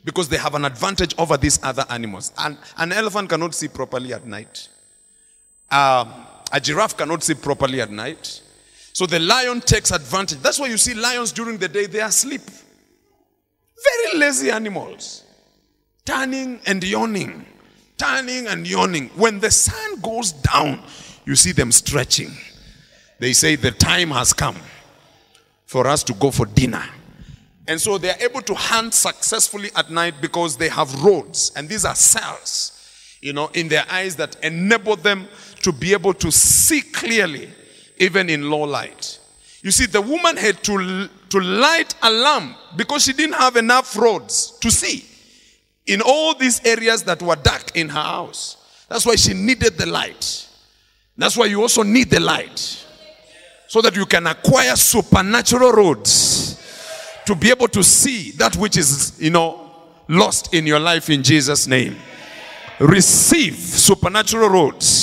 because 0.03 0.27
they 0.27 0.37
have 0.37 0.55
an 0.55 0.65
advantage 0.65 1.13
over 1.19 1.37
these 1.37 1.63
other 1.63 1.85
animals. 1.91 2.33
And 2.39 2.57
an 2.79 2.91
elephant 2.93 3.29
cannot 3.29 3.53
see 3.53 3.67
properly 3.67 4.11
at 4.11 4.25
night. 4.25 4.69
Um, 5.71 6.13
a 6.51 6.59
giraffe 6.59 6.97
cannot 6.97 7.23
see 7.23 7.33
properly 7.33 7.81
at 7.81 7.91
night. 7.91 8.41
So 8.93 9.07
the 9.07 9.19
lion 9.19 9.59
takes 9.61 9.91
advantage. 9.91 10.39
That's 10.39 10.59
why 10.59 10.67
you 10.67 10.77
see 10.77 10.93
lions 10.93 11.31
during 11.31 11.57
the 11.57 11.67
day, 11.67 11.87
they 11.87 11.99
are 11.99 12.09
asleep. 12.09 12.41
Very 12.41 14.19
lazy 14.19 14.51
animals. 14.51 15.23
Turning 16.05 16.59
and 16.67 16.83
yawning. 16.83 17.45
Turning 17.97 18.47
and 18.47 18.67
yawning. 18.67 19.09
When 19.15 19.39
the 19.39 19.49
sun 19.49 19.99
goes 20.01 20.31
down, 20.31 20.83
you 21.25 21.35
see 21.35 21.53
them 21.53 21.71
stretching. 21.71 22.31
They 23.19 23.33
say 23.33 23.55
the 23.55 23.71
time 23.71 24.11
has 24.11 24.33
come 24.33 24.57
for 25.65 25.87
us 25.87 26.03
to 26.03 26.13
go 26.13 26.29
for 26.29 26.45
dinner. 26.45 26.83
And 27.67 27.79
so 27.79 27.97
they 27.97 28.09
are 28.09 28.19
able 28.19 28.41
to 28.41 28.53
hunt 28.53 28.93
successfully 28.93 29.69
at 29.75 29.89
night 29.89 30.15
because 30.21 30.57
they 30.57 30.69
have 30.69 31.03
rods. 31.03 31.51
And 31.55 31.69
these 31.69 31.85
are 31.85 31.95
cells, 31.95 33.17
you 33.21 33.33
know, 33.33 33.49
in 33.53 33.69
their 33.69 33.85
eyes 33.89 34.17
that 34.17 34.35
enable 34.43 34.97
them 34.97 35.27
to 35.63 35.71
be 35.71 35.93
able 35.93 36.13
to 36.13 36.31
see 36.31 36.81
clearly, 36.81 37.49
even 37.97 38.29
in 38.29 38.49
low 38.49 38.63
light. 38.63 39.19
You 39.61 39.71
see, 39.71 39.85
the 39.85 40.01
woman 40.01 40.35
had 40.37 40.61
to, 40.63 41.09
to 41.29 41.39
light 41.39 41.95
a 42.01 42.11
lamp 42.11 42.57
because 42.75 43.03
she 43.03 43.13
didn't 43.13 43.35
have 43.35 43.55
enough 43.55 43.97
rods 43.97 44.57
to 44.59 44.69
see 44.69 45.05
in 45.85 46.01
all 46.01 46.35
these 46.35 46.63
areas 46.65 47.03
that 47.03 47.21
were 47.21 47.35
dark 47.35 47.75
in 47.75 47.89
her 47.89 48.01
house. 48.01 48.85
That's 48.89 49.05
why 49.05 49.15
she 49.15 49.33
needed 49.33 49.77
the 49.77 49.85
light. 49.85 50.49
That's 51.17 51.37
why 51.37 51.45
you 51.45 51.61
also 51.61 51.83
need 51.83 52.09
the 52.09 52.19
light. 52.19 52.85
So 53.67 53.81
that 53.81 53.95
you 53.95 54.05
can 54.05 54.27
acquire 54.27 54.75
supernatural 54.75 55.71
rods 55.71 56.59
to 57.25 57.35
be 57.35 57.49
able 57.49 57.69
to 57.69 57.83
see 57.83 58.31
that 58.31 58.55
which 58.57 58.77
is, 58.77 59.19
you 59.19 59.29
know, 59.29 59.71
lost 60.09 60.53
in 60.53 60.67
your 60.67 60.79
life 60.79 61.09
in 61.09 61.23
Jesus' 61.23 61.67
name. 61.67 61.95
Receive 62.79 63.55
supernatural 63.55 64.49
rods 64.49 65.02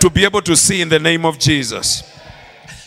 to 0.00 0.10
be 0.10 0.24
able 0.24 0.42
to 0.42 0.56
see 0.56 0.80
in 0.80 0.88
the 0.88 0.98
name 0.98 1.24
of 1.24 1.38
Jesus. 1.38 2.02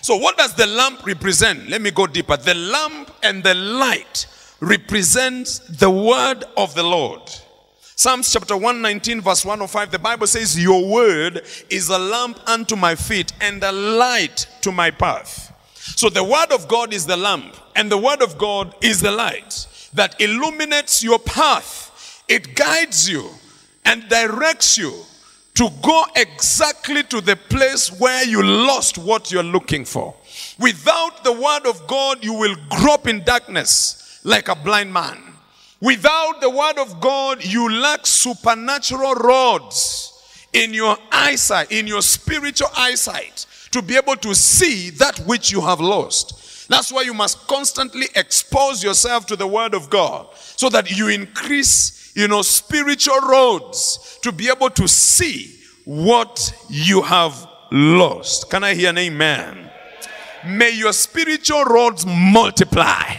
So, 0.02 0.18
what 0.18 0.38
does 0.38 0.54
the 0.56 0.66
lamp 0.66 1.06
represent? 1.06 1.70
Let 1.70 1.82
me 1.82 1.92
go 1.92 2.08
deeper. 2.08 2.36
The 2.36 2.56
lamp 2.56 3.12
and 3.22 3.44
the 3.44 3.54
light 3.54 4.26
represents 4.60 5.60
the 5.60 5.90
word 5.90 6.44
of 6.58 6.74
the 6.76 6.84
Lord. 6.84 7.22
Psalms 7.96 8.34
chapter 8.34 8.56
119, 8.56 9.22
verse 9.22 9.46
105, 9.46 9.92
the 9.92 10.00
Bible 10.00 10.28
says, 10.28 10.62
Your 10.62 10.86
word 10.86 11.44
is 11.70 11.90
a 11.90 12.00
lamp 12.00 12.40
unto 12.48 12.76
my 12.76 12.96
feet 12.96 13.32
and 13.40 13.64
a 13.64 13.72
light 13.72 14.48
to 14.62 14.72
my 14.72 14.90
path. 14.90 15.52
So 15.74 16.10
the 16.10 16.24
word 16.24 16.52
of 16.52 16.68
God 16.68 16.94
is 16.94 17.06
the 17.06 17.16
lamp, 17.16 17.56
and 17.76 17.92
the 17.92 17.98
word 17.98 18.22
of 18.22 18.38
God 18.38 18.76
is 18.82 19.00
the 19.00 19.12
light 19.12 19.68
that 19.94 20.20
illuminates 20.20 21.04
your 21.04 21.20
path. 21.20 22.24
It 22.28 22.56
guides 22.56 23.08
you 23.08 23.30
and 23.86 24.10
directs 24.10 24.78
you 24.78 25.06
to 25.56 25.70
go 25.82 26.04
exactly 26.16 27.04
to 27.04 27.22
the 27.22 27.36
place 27.36 27.90
where 28.00 28.24
you 28.26 28.42
lost 28.44 28.98
what 28.98 29.32
you're 29.32 29.44
looking 29.44 29.86
for. 29.86 30.16
Without 30.60 31.24
the 31.24 31.32
word 31.32 31.68
of 31.68 31.86
God, 31.88 32.24
you 32.24 32.34
will 32.34 32.56
grope 32.70 33.08
in 33.08 33.24
darkness 33.24 34.20
like 34.24 34.48
a 34.48 34.56
blind 34.56 34.92
man. 34.92 35.22
Without 35.80 36.40
the 36.40 36.50
word 36.50 36.78
of 36.78 37.00
God, 37.02 37.44
you 37.44 37.70
lack 37.70 38.06
supernatural 38.06 39.14
rods 39.16 40.12
in 40.54 40.74
your 40.74 40.98
eyesight, 41.12 41.72
in 41.72 41.88
your 41.88 42.02
spiritual 42.02 42.70
eyesight, 42.76 43.46
to 43.72 43.82
be 43.82 43.96
able 43.98 44.16
to 44.16 44.34
see 44.34 44.92
that 44.92 45.20
which 45.20 45.52
you 45.52 45.62
have 45.62 45.82
lost. 45.82 46.70
That's 46.70 46.92
why 46.92 47.02
you 47.02 47.14
must 47.14 47.48
constantly 47.48 48.08
expose 48.16 48.84
yourself 48.84 49.26
to 49.28 49.36
the 49.36 49.48
word 49.48 49.74
of 49.74 49.90
God 49.90 50.28
so 50.36 50.70
that 50.70 50.90
you 50.96 51.10
increase, 51.10 52.03
you 52.16 52.28
know, 52.28 52.42
spiritual 52.42 53.20
rods 53.20 54.20
to 54.22 54.32
be 54.32 54.50
able 54.50 54.70
to 54.72 54.88
see 54.88 55.60
what 55.86 56.54
you 56.70 57.02
have 57.02 57.48
lost. 57.72 58.50
Can 58.50 58.64
I 58.64 58.74
hear 58.74 58.90
an 58.90 58.98
amen? 58.98 59.70
May 60.46 60.72
your 60.72 60.94
spiritual 60.94 61.64
rods 61.64 62.06
multiply 62.06 63.16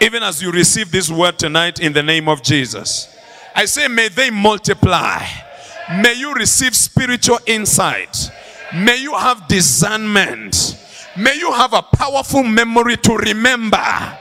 even 0.00 0.22
as 0.22 0.42
you 0.42 0.50
receive 0.50 0.90
this 0.90 1.10
word 1.10 1.38
tonight 1.38 1.80
in 1.80 1.92
the 1.92 2.02
name 2.02 2.28
of 2.28 2.42
Jesus. 2.42 3.14
I 3.54 3.64
say, 3.64 3.88
may 3.88 4.08
they 4.08 4.30
multiply. 4.30 5.24
May 6.00 6.14
you 6.14 6.34
receive 6.34 6.76
spiritual 6.76 7.38
insight. 7.46 8.30
May 8.74 8.96
you 8.98 9.14
have 9.14 9.48
discernment. 9.48 10.76
May 11.16 11.36
you 11.36 11.50
have 11.52 11.72
a 11.72 11.82
powerful 11.82 12.42
memory 12.42 12.96
to 12.98 13.16
remember 13.16 14.18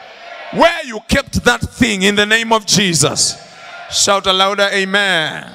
where 0.54 0.86
you 0.86 1.02
kept 1.10 1.44
that 1.44 1.62
thing 1.62 2.04
in 2.04 2.16
the 2.16 2.26
name 2.26 2.54
of 2.54 2.66
Jesus. 2.66 3.36
Shout 3.92 4.26
louder 4.26 4.70
amen. 4.74 5.52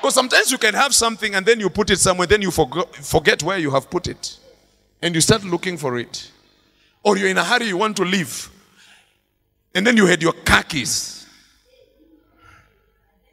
Because 0.00 0.14
sometimes 0.14 0.50
you 0.50 0.58
can 0.58 0.74
have 0.74 0.94
something 0.94 1.34
and 1.34 1.46
then 1.46 1.60
you 1.60 1.70
put 1.70 1.90
it 1.90 1.98
somewhere, 1.98 2.26
then 2.26 2.42
you 2.42 2.50
forget 2.50 3.42
where 3.42 3.58
you 3.58 3.70
have 3.70 3.88
put 3.88 4.06
it. 4.06 4.38
And 5.00 5.14
you 5.14 5.20
start 5.20 5.44
looking 5.44 5.78
for 5.78 5.98
it. 5.98 6.30
Or 7.02 7.16
you're 7.16 7.28
in 7.28 7.38
a 7.38 7.44
hurry, 7.44 7.66
you 7.66 7.76
want 7.76 7.96
to 7.96 8.04
leave. 8.04 8.50
And 9.74 9.86
then 9.86 9.96
you 9.96 10.06
had 10.06 10.22
your 10.22 10.34
keys. 10.68 11.26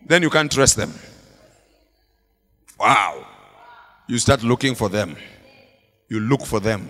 Then 0.05 0.21
you 0.21 0.29
can't 0.29 0.51
trust 0.51 0.75
them. 0.77 0.93
Wow. 2.79 3.27
you 4.07 4.17
start 4.17 4.43
looking 4.43 4.75
for 4.75 4.89
them. 4.89 5.15
You 6.10 6.19
look 6.19 6.45
for 6.45 6.60
them. 6.60 6.89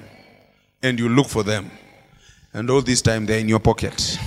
And 0.81 0.97
you 0.99 1.09
look 1.09 1.27
for 1.27 1.43
them. 1.43 1.69
And 2.53 2.69
all 2.69 2.81
this 2.81 3.01
time 3.01 3.25
they're 3.25 3.39
in 3.39 3.49
your 3.49 3.59
pocket. 3.59 4.17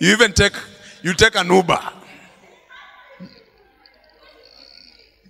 You 0.00 0.12
even 0.12 0.32
take 0.32 0.54
you 1.02 1.14
take 1.14 1.36
an 1.36 1.48
Uber. 1.48 1.80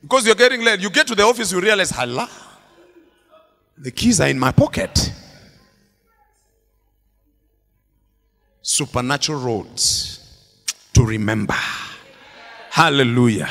Because 0.00 0.26
you're 0.26 0.34
getting 0.34 0.62
late. 0.62 0.80
You 0.80 0.90
get 0.90 1.06
to 1.06 1.14
the 1.14 1.22
office, 1.22 1.50
you 1.50 1.60
realize, 1.60 1.90
Allah, 1.98 2.28
the 3.76 3.90
keys 3.90 4.20
are 4.20 4.28
in 4.28 4.38
my 4.38 4.52
pocket. 4.52 5.12
Supernatural 8.60 9.40
rods 9.40 10.20
to 10.92 11.04
remember. 11.04 11.56
Hallelujah. 12.70 13.48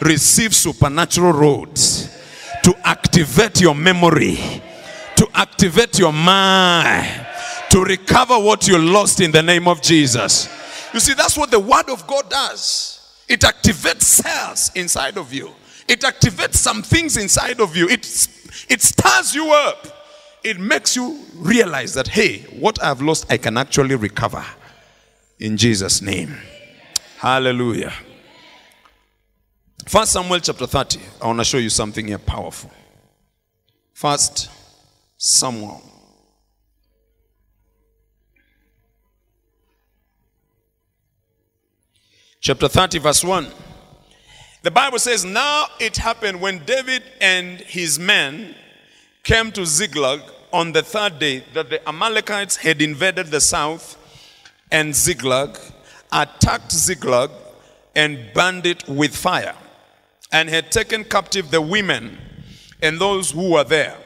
Receive 0.00 0.54
supernatural 0.54 1.32
rods 1.32 2.16
to 2.62 2.74
activate 2.84 3.60
your 3.60 3.74
memory, 3.74 4.38
to 5.16 5.28
activate 5.34 5.98
your 5.98 6.12
mind, 6.12 7.26
to 7.78 7.84
recover 7.84 8.38
what 8.38 8.66
you 8.66 8.76
lost 8.76 9.20
in 9.20 9.30
the 9.30 9.42
name 9.42 9.68
of 9.68 9.80
Jesus. 9.80 10.48
You 10.92 11.00
see, 11.00 11.14
that's 11.14 11.36
what 11.36 11.50
the 11.50 11.60
Word 11.60 11.88
of 11.88 12.06
God 12.06 12.28
does. 12.28 13.22
It 13.28 13.40
activates 13.40 14.02
cells 14.02 14.70
inside 14.74 15.16
of 15.16 15.32
you. 15.32 15.50
It 15.86 16.00
activates 16.00 16.54
some 16.54 16.82
things 16.82 17.16
inside 17.16 17.60
of 17.60 17.76
you. 17.76 17.88
It, 17.88 18.04
it 18.68 18.82
stirs 18.82 19.34
you 19.34 19.52
up. 19.52 19.86
It 20.42 20.58
makes 20.58 20.96
you 20.96 21.20
realize 21.36 21.94
that, 21.94 22.08
hey, 22.08 22.40
what 22.58 22.82
I've 22.82 23.00
lost, 23.00 23.30
I 23.30 23.36
can 23.36 23.56
actually 23.56 23.94
recover. 23.94 24.44
In 25.38 25.56
Jesus' 25.56 26.02
name. 26.02 26.36
Hallelujah. 27.18 27.92
First 29.86 30.12
Samuel 30.12 30.40
chapter 30.40 30.66
30. 30.66 31.00
I 31.22 31.26
want 31.26 31.38
to 31.38 31.44
show 31.44 31.58
you 31.58 31.70
something 31.70 32.08
here 32.08 32.18
powerful. 32.18 32.70
First 33.94 34.50
Samuel. 35.16 35.97
Chapter 42.40 42.68
30, 42.68 43.00
verse 43.00 43.24
1. 43.24 43.48
The 44.62 44.70
Bible 44.70 45.00
says, 45.00 45.24
Now 45.24 45.66
it 45.80 45.96
happened 45.96 46.40
when 46.40 46.64
David 46.64 47.02
and 47.20 47.58
his 47.58 47.98
men 47.98 48.54
came 49.24 49.50
to 49.52 49.66
Ziklag 49.66 50.20
on 50.52 50.70
the 50.70 50.82
third 50.82 51.18
day 51.18 51.44
that 51.54 51.68
the 51.68 51.86
Amalekites 51.88 52.54
had 52.54 52.80
invaded 52.80 53.26
the 53.26 53.40
south 53.40 53.96
and 54.70 54.94
Ziklag, 54.94 55.58
attacked 56.12 56.70
Ziklag, 56.70 57.30
and 57.96 58.32
burned 58.32 58.66
it 58.66 58.88
with 58.88 59.16
fire, 59.16 59.56
and 60.30 60.48
had 60.48 60.70
taken 60.70 61.02
captive 61.02 61.50
the 61.50 61.60
women 61.60 62.18
and 62.80 63.00
those 63.00 63.32
who 63.32 63.50
were 63.54 63.64
there, 63.64 63.96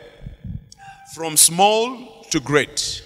from 1.15 1.37
small 1.37 2.25
to 2.31 2.41
great. 2.41 3.05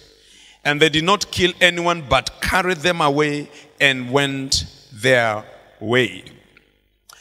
And 0.65 0.81
they 0.81 0.89
did 0.89 1.05
not 1.05 1.33
kill 1.33 1.53
anyone, 1.61 2.05
but 2.09 2.41
carried 2.41 2.79
them 2.79 3.01
away 3.01 3.51
and 3.81 4.13
went 4.13 4.67
their 5.01 5.45
way. 5.81 6.25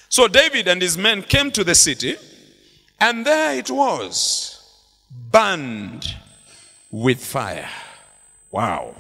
So 0.09 0.27
David 0.27 0.67
and 0.67 0.81
his 0.81 0.97
men 0.97 1.21
came 1.23 1.51
to 1.51 1.63
the 1.63 1.75
city, 1.75 2.15
and 2.99 3.25
there 3.25 3.57
it 3.57 3.69
was, 3.69 4.61
burned 5.31 6.05
with 6.89 7.23
fire. 7.23 7.69
Wow. 8.51 8.95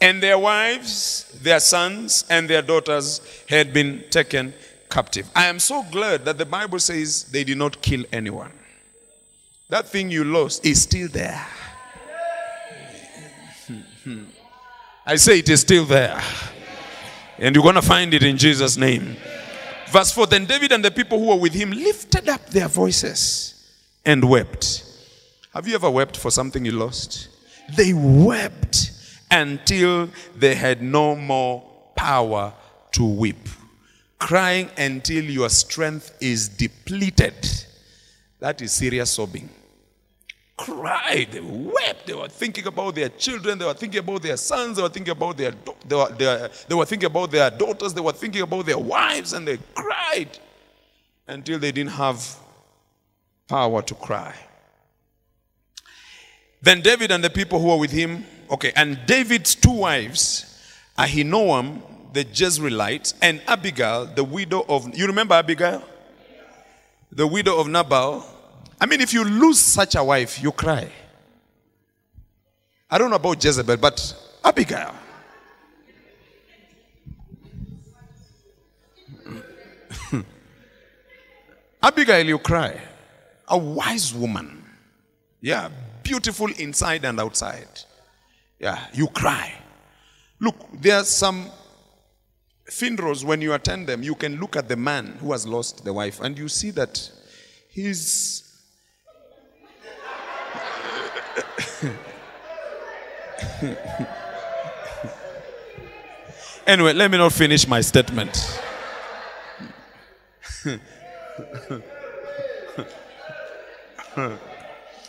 And 0.00 0.22
their 0.22 0.38
wives, 0.38 1.38
their 1.42 1.60
sons, 1.60 2.24
and 2.30 2.48
their 2.48 2.62
daughters 2.62 3.20
had 3.48 3.72
been 3.72 4.04
taken 4.10 4.54
captive. 4.90 5.28
I 5.34 5.46
am 5.46 5.58
so 5.58 5.84
glad 5.90 6.24
that 6.24 6.38
the 6.38 6.46
Bible 6.46 6.78
says 6.78 7.24
they 7.24 7.44
did 7.44 7.58
not 7.58 7.80
kill 7.82 8.04
anyone. 8.12 8.52
That 9.68 9.88
thing 9.88 10.10
you 10.10 10.24
lost 10.24 10.64
is 10.64 10.82
still 10.82 11.08
there. 11.08 11.46
I 15.06 15.16
say 15.16 15.40
it 15.40 15.48
is 15.48 15.60
still 15.60 15.84
there. 15.84 16.20
And 17.38 17.54
you're 17.54 17.62
going 17.62 17.76
to 17.76 17.82
find 17.82 18.12
it 18.14 18.22
in 18.22 18.36
Jesus' 18.36 18.76
name. 18.76 19.16
Verse 19.88 20.12
4 20.12 20.26
Then 20.26 20.44
David 20.44 20.72
and 20.72 20.84
the 20.84 20.90
people 20.90 21.18
who 21.18 21.26
were 21.26 21.36
with 21.36 21.54
him 21.54 21.70
lifted 21.70 22.28
up 22.28 22.46
their 22.46 22.68
voices 22.68 23.54
and 24.04 24.28
wept. 24.28 24.84
Have 25.54 25.66
you 25.66 25.74
ever 25.74 25.90
wept 25.90 26.16
for 26.16 26.30
something 26.30 26.64
you 26.64 26.72
lost? 26.72 27.28
They 27.76 27.92
wept 27.92 28.92
until 29.30 30.08
they 30.36 30.54
had 30.54 30.82
no 30.82 31.14
more 31.14 31.62
power 31.94 32.52
to 32.92 33.04
weep. 33.04 33.48
Crying 34.18 34.70
until 34.76 35.24
your 35.24 35.48
strength 35.48 36.16
is 36.20 36.48
depleted. 36.48 37.34
That 38.40 38.60
is 38.62 38.72
serious 38.72 39.10
sobbing. 39.10 39.48
Cried, 40.58 41.28
they 41.30 41.40
wept, 41.40 42.06
they 42.06 42.14
were 42.14 42.28
thinking 42.28 42.66
about 42.66 42.96
their 42.96 43.08
children, 43.10 43.58
they 43.58 43.64
were 43.64 43.74
thinking 43.74 44.00
about 44.00 44.22
their 44.22 44.36
sons, 44.36 44.76
they 44.76 44.82
were 44.82 44.88
thinking 44.88 45.12
about 45.12 45.36
their, 45.36 45.52
they 45.86 45.94
were, 45.94 46.10
they 46.10 46.26
were, 46.26 46.50
they 46.68 46.74
were 46.74 46.84
thinking 46.84 47.06
about 47.06 47.30
their 47.30 47.48
daughters, 47.48 47.94
they 47.94 48.00
were 48.00 48.12
thinking 48.12 48.42
about 48.42 48.66
their 48.66 48.78
wives, 48.78 49.32
and 49.32 49.46
they 49.46 49.58
cried 49.74 50.36
until 51.28 51.60
they 51.60 51.70
didn't 51.70 51.92
have 51.92 52.36
power 53.48 53.82
to 53.82 53.94
cry. 53.94 54.34
Then 56.60 56.80
David 56.80 57.12
and 57.12 57.22
the 57.22 57.30
people 57.30 57.60
who 57.60 57.68
were 57.68 57.78
with 57.78 57.92
him, 57.92 58.24
okay, 58.50 58.72
and 58.74 58.98
David's 59.06 59.54
two 59.54 59.70
wives, 59.70 60.60
Ahinoam, 60.98 61.82
the 62.12 62.24
Jezreelite, 62.24 63.14
and 63.22 63.40
Abigail, 63.46 64.06
the 64.06 64.24
widow 64.24 64.64
of, 64.68 64.92
you 64.98 65.06
remember 65.06 65.34
Abigail? 65.34 65.84
The 67.12 67.26
widow 67.26 67.60
of 67.60 67.68
Nabal. 67.68 68.26
I 68.80 68.86
mean, 68.86 69.00
if 69.00 69.12
you 69.12 69.24
lose 69.24 69.60
such 69.60 69.94
a 69.96 70.04
wife, 70.04 70.42
you 70.42 70.52
cry. 70.52 70.88
I 72.90 72.96
don't 72.98 73.10
know 73.10 73.16
about 73.16 73.42
Jezebel, 73.42 73.76
but 73.76 74.14
Abigail. 74.44 74.94
Abigail, 81.82 82.26
you 82.26 82.38
cry. 82.38 82.80
A 83.48 83.58
wise 83.58 84.14
woman. 84.14 84.64
Yeah, 85.40 85.68
beautiful 86.02 86.48
inside 86.58 87.04
and 87.04 87.20
outside. 87.20 87.68
Yeah, 88.58 88.86
you 88.92 89.08
cry. 89.08 89.52
Look, 90.40 90.56
there 90.72 90.96
are 91.00 91.04
some 91.04 91.50
funerals 92.66 93.24
when 93.24 93.40
you 93.40 93.54
attend 93.54 93.86
them, 93.86 94.02
you 94.02 94.14
can 94.14 94.38
look 94.38 94.56
at 94.56 94.68
the 94.68 94.76
man 94.76 95.18
who 95.20 95.32
has 95.32 95.46
lost 95.46 95.84
the 95.84 95.92
wife 95.92 96.20
and 96.20 96.38
you 96.38 96.48
see 96.48 96.70
that 96.70 97.10
he's. 97.68 98.47
Anyway, 106.66 106.92
let 106.92 107.10
me 107.10 107.18
not 107.18 107.32
finish 107.32 107.66
my 107.66 107.80
statement. 107.80 108.60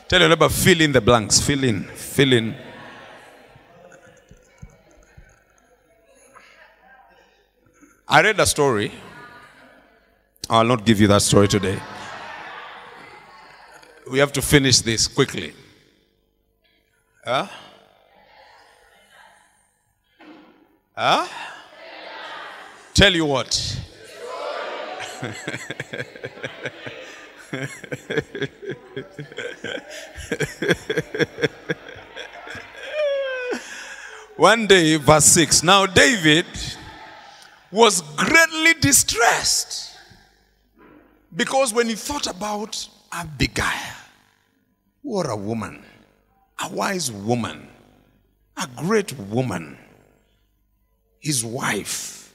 Tell 0.08 0.20
your 0.20 0.30
neighbor, 0.30 0.50
fill 0.50 0.82
in 0.82 0.92
the 0.92 1.02
blanks. 1.02 1.40
Fill 1.40 1.64
in. 1.64 1.84
Fill 1.84 2.34
in. 2.34 2.56
I 8.08 8.22
read 8.24 8.40
a 8.40 8.46
story. 8.46 8.92
I'll 10.50 10.64
not 10.66 10.84
give 10.84 11.00
you 11.00 11.08
that 11.08 11.22
story 11.22 11.48
today. 11.48 11.80
We 14.10 14.18
have 14.18 14.32
to 14.34 14.42
finish 14.42 14.80
this 14.80 15.08
quickly. 15.08 15.54
Huh? 17.24 17.48
Huh? 20.96 21.28
Tell 22.94 23.14
you 23.14 23.26
what. 23.26 23.82
One 34.38 34.68
day, 34.68 34.96
verse 34.96 35.26
6. 35.26 35.64
Now, 35.64 35.86
David 35.86 36.46
was 37.72 38.02
greatly 38.16 38.74
distressed 38.80 39.98
because 41.36 41.74
when 41.74 41.90
he 41.90 41.96
thought 41.96 42.28
about 42.28 42.88
Abigail, 43.12 43.66
what 45.02 45.30
a 45.30 45.36
woman, 45.36 45.84
a 46.62 46.70
wise 46.70 47.12
woman, 47.12 47.68
a 48.58 48.68
great 48.76 49.18
woman, 49.18 49.78
his 51.20 51.44
wife, 51.44 52.34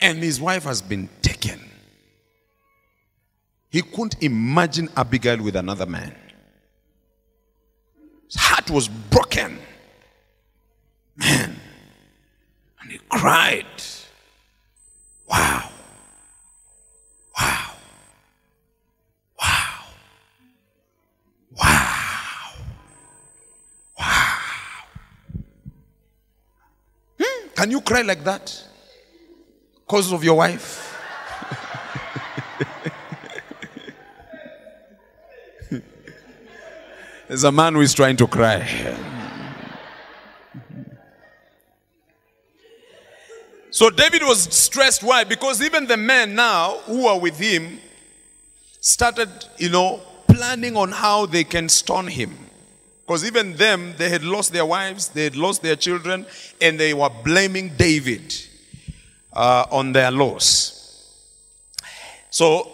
and 0.00 0.18
his 0.18 0.40
wife 0.40 0.64
has 0.64 0.82
been 0.82 1.08
taken. 1.22 1.60
He 3.70 3.82
couldn't 3.82 4.22
imagine 4.22 4.88
Abigail 4.96 5.42
with 5.42 5.56
another 5.56 5.86
man. 5.86 6.14
His 8.26 8.36
heart 8.36 8.70
was 8.70 8.88
broken. 8.88 9.58
Man. 11.16 11.56
And 12.80 12.90
he 12.92 12.98
cried. 13.08 13.66
Wow. 15.28 15.36
Wow. 15.36 15.75
Can 27.66 27.72
you 27.72 27.80
cry 27.80 28.02
like 28.02 28.22
that? 28.22 28.64
Because 29.74 30.12
of 30.12 30.22
your 30.22 30.36
wife? 30.36 30.96
There's 37.26 37.42
a 37.42 37.50
man 37.50 37.74
who 37.74 37.80
is 37.80 37.92
trying 37.92 38.16
to 38.18 38.28
cry. 38.28 38.96
So 43.72 43.90
David 43.90 44.22
was 44.22 44.42
stressed. 44.42 45.02
Why? 45.02 45.24
Because 45.24 45.60
even 45.60 45.88
the 45.88 45.96
men 45.96 46.36
now 46.36 46.76
who 46.84 47.08
are 47.08 47.18
with 47.18 47.36
him 47.36 47.80
started, 48.80 49.28
you 49.58 49.70
know, 49.70 50.00
planning 50.28 50.76
on 50.76 50.92
how 50.92 51.26
they 51.26 51.42
can 51.42 51.68
stone 51.68 52.06
him. 52.06 52.45
Because 53.06 53.24
even 53.24 53.54
them, 53.54 53.94
they 53.98 54.08
had 54.08 54.24
lost 54.24 54.52
their 54.52 54.66
wives, 54.66 55.08
they 55.08 55.24
had 55.24 55.36
lost 55.36 55.62
their 55.62 55.76
children, 55.76 56.26
and 56.60 56.78
they 56.78 56.92
were 56.92 57.10
blaming 57.22 57.68
David 57.76 58.34
uh, 59.32 59.66
on 59.70 59.92
their 59.92 60.10
loss. 60.10 60.76
So, 62.30 62.68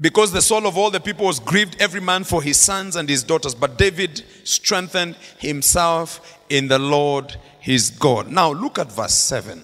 because 0.00 0.30
the 0.30 0.42
soul 0.42 0.66
of 0.66 0.78
all 0.78 0.90
the 0.90 1.00
people 1.00 1.26
was 1.26 1.40
grieved, 1.40 1.76
every 1.80 2.00
man 2.00 2.22
for 2.22 2.40
his 2.40 2.56
sons 2.56 2.94
and 2.94 3.08
his 3.08 3.24
daughters, 3.24 3.54
but 3.54 3.78
David 3.78 4.22
strengthened 4.44 5.16
himself 5.38 6.38
in 6.48 6.68
the 6.68 6.78
Lord 6.78 7.34
his 7.58 7.90
God. 7.90 8.30
Now, 8.30 8.52
look 8.52 8.78
at 8.78 8.92
verse 8.92 9.14
7. 9.14 9.60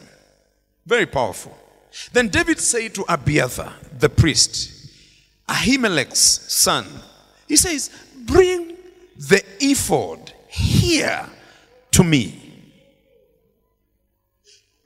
Very 0.87 1.07
powerful. 1.07 1.57
Then 2.13 2.29
David 2.29 2.59
said 2.59 2.95
to 2.95 3.05
Abiathar, 3.09 3.75
the 3.97 4.09
priest, 4.09 4.91
Ahimelech's 5.49 6.19
son, 6.19 6.87
he 7.47 7.57
says, 7.57 7.91
Bring 8.27 8.68
the 9.19 9.43
ephod 9.61 10.33
here 10.49 11.27
to 11.91 12.05
me. 12.05 12.45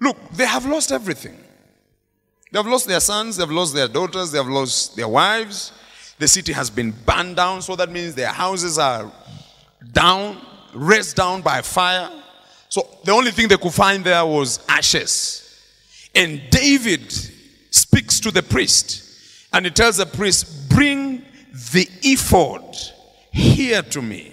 Look, 0.00 0.16
they 0.32 0.46
have 0.46 0.66
lost 0.66 0.90
everything. 0.90 1.38
They 2.50 2.58
have 2.58 2.66
lost 2.66 2.86
their 2.86 3.00
sons, 3.00 3.36
they 3.36 3.42
have 3.42 3.50
lost 3.50 3.74
their 3.74 3.88
daughters, 3.88 4.32
they 4.32 4.38
have 4.38 4.48
lost 4.48 4.96
their 4.96 5.08
wives. 5.08 5.72
The 6.18 6.28
city 6.28 6.52
has 6.52 6.70
been 6.70 6.90
burned 6.90 7.36
down, 7.36 7.62
so 7.62 7.76
that 7.76 7.90
means 7.90 8.14
their 8.14 8.28
houses 8.28 8.78
are 8.78 9.10
down, 9.92 10.38
razed 10.74 11.16
down 11.16 11.42
by 11.42 11.62
fire. 11.62 12.10
So 12.68 12.88
the 13.04 13.12
only 13.12 13.30
thing 13.30 13.48
they 13.48 13.56
could 13.56 13.72
find 13.72 14.04
there 14.04 14.24
was 14.24 14.64
ashes. 14.68 15.38
And 16.14 16.42
David 16.50 17.12
speaks 17.70 18.20
to 18.20 18.30
the 18.30 18.42
priest 18.42 19.02
and 19.52 19.64
he 19.64 19.70
tells 19.70 19.98
the 19.98 20.06
priest, 20.06 20.68
Bring 20.68 21.24
the 21.72 21.88
ephod 22.02 22.76
here 23.32 23.82
to 23.82 24.02
me. 24.02 24.32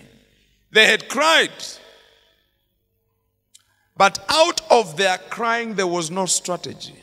They 0.71 0.85
had 0.85 1.09
cried. 1.09 1.51
But 3.97 4.23
out 4.29 4.61
of 4.71 4.97
their 4.97 5.17
crying, 5.17 5.75
there 5.75 5.87
was 5.87 6.11
no 6.11 6.25
strategy 6.25 6.95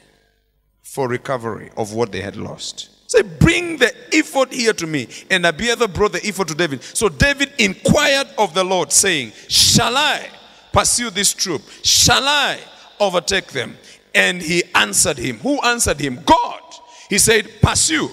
for 0.82 1.08
recovery 1.08 1.70
of 1.76 1.92
what 1.92 2.12
they 2.12 2.20
had 2.20 2.36
lost. 2.36 2.90
Say, 3.10 3.22
bring 3.22 3.76
the 3.76 3.92
ephod 4.12 4.52
here 4.52 4.72
to 4.72 4.86
me. 4.86 5.08
And 5.30 5.44
Abiathar 5.46 5.88
brought 5.88 6.12
the 6.12 6.26
ephod 6.26 6.48
to 6.48 6.54
David. 6.54 6.82
So 6.82 7.08
David 7.08 7.52
inquired 7.58 8.28
of 8.38 8.54
the 8.54 8.64
Lord, 8.64 8.92
saying, 8.92 9.32
Shall 9.48 9.96
I 9.96 10.28
pursue 10.72 11.10
this 11.10 11.32
troop? 11.32 11.62
Shall 11.82 12.26
I 12.26 12.58
overtake 12.98 13.48
them? 13.48 13.76
And 14.14 14.40
he 14.40 14.64
answered 14.74 15.18
him. 15.18 15.38
Who 15.38 15.60
answered 15.62 16.00
him? 16.00 16.20
God. 16.24 16.62
He 17.10 17.18
said, 17.18 17.48
Pursue, 17.62 18.08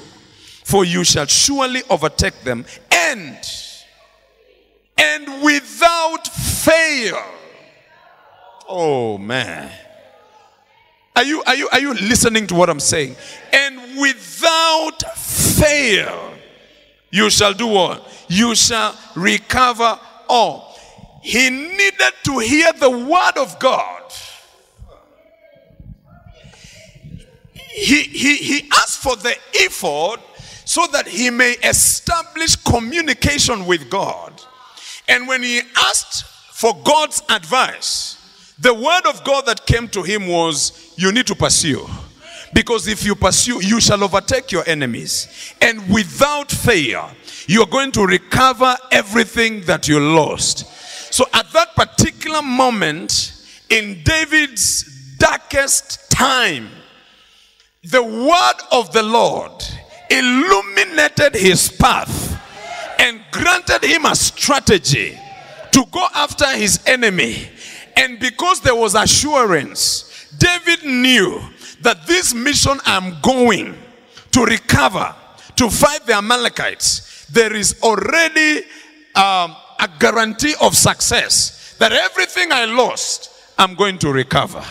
for 0.66 0.86
you 0.86 1.04
shall 1.04 1.26
surely 1.26 1.82
overtake 1.90 2.42
them, 2.42 2.66
and 2.92 3.38
and 4.98 5.44
without 5.44 6.28
fail. 6.28 7.24
Oh 8.68 9.18
man. 9.18 9.72
Are 11.16 11.24
you, 11.24 11.44
are, 11.44 11.56
you, 11.56 11.70
are 11.72 11.80
you 11.80 11.94
listening 11.94 12.48
to 12.48 12.56
what 12.56 12.70
I'm 12.70 12.80
saying? 12.80 13.16
And 13.52 14.00
without 14.00 15.16
fail, 15.16 16.34
you 17.12 17.30
shall 17.30 17.54
do 17.54 17.68
what? 17.68 18.08
You 18.28 18.56
shall 18.56 18.98
recover 19.16 20.00
all. 20.28 20.76
He 21.22 21.50
needed 21.50 22.14
to 22.24 22.40
hear 22.40 22.74
the 22.74 22.90
word 22.90 23.38
of 23.38 23.60
God. 23.60 24.02
He, 27.54 28.04
he, 28.04 28.38
he 28.38 28.70
asked 28.74 29.02
for 29.02 29.16
the 29.16 29.36
ephod 29.54 30.20
so 30.66 30.86
that 30.92 31.08
he 31.08 31.30
may 31.30 31.52
establish 31.64 32.56
communication 32.56 33.66
with 33.66 33.90
God. 33.90 34.34
And 35.08 35.28
when 35.28 35.44
he 35.44 35.62
asked 35.78 36.26
for 36.26 36.76
God's 36.84 37.22
advice, 37.30 38.18
the 38.60 38.74
word 38.74 39.06
of 39.08 39.24
God 39.24 39.46
that 39.48 39.66
came 39.66 39.88
to 39.90 40.04
him 40.04 40.28
was, 40.28 40.94
You 40.98 41.12
need 41.12 41.28
to 41.28 41.36
pursue. 41.36 41.88
Because 42.54 42.88
if 42.88 43.04
you 43.04 43.16
pursue, 43.16 43.66
you 43.66 43.82
shall 43.82 44.04
overtake 44.04 44.52
your 44.52 44.64
enemies. 44.68 45.56
And 45.60 45.92
without 45.92 46.52
fail, 46.52 47.10
you're 47.48 47.66
going 47.66 47.92
to 47.94 48.06
recover 48.06 48.78
everything 48.92 49.62
that 49.62 49.88
you 49.88 50.00
lost. 50.00 50.68
So 51.14 51.26
at 51.34 51.52
that 51.54 51.76
particular 51.76 52.42
moment, 52.42 53.34
in 53.70 54.04
David's 54.04 55.18
darkest 55.18 56.12
time, 56.12 56.70
the 57.84 58.04
word 58.04 58.62
of 58.72 58.94
the 58.94 59.04
Lord 59.04 59.52
illuminated 60.10 61.36
his 61.36 61.70
path 61.70 62.23
and 63.00 63.22
granted 63.32 63.84
him 63.84 64.06
a 64.06 64.16
strategy 64.16 65.18
to 65.72 65.86
go 65.92 66.06
after 66.14 66.48
his 66.56 66.80
enemy. 66.86 67.48
And 67.96 68.20
because 68.20 68.62
there 68.62 68.76
was 68.76 68.96
assurance, 68.96 70.28
David 70.38 70.86
knew 70.86 71.42
that 71.82 72.08
this 72.08 72.34
mission 72.34 72.80
I'm 72.86 73.20
going 73.22 73.78
to 74.32 74.46
recover, 74.46 75.14
to 75.56 75.70
fight 75.70 76.06
the 76.06 76.14
Amalekites, 76.14 77.28
there 77.28 77.54
is 77.54 77.80
already 77.84 78.60
um, 79.16 79.56
a 79.80 79.90
guarantee 80.00 80.56
of 80.62 80.76
success 80.76 81.76
that 81.80 81.92
everything 81.92 82.52
I 82.52 82.66
lost, 82.66 83.32
I'm 83.58 83.76
going 83.76 84.00
to 84.00 84.12
recover. 84.12 84.64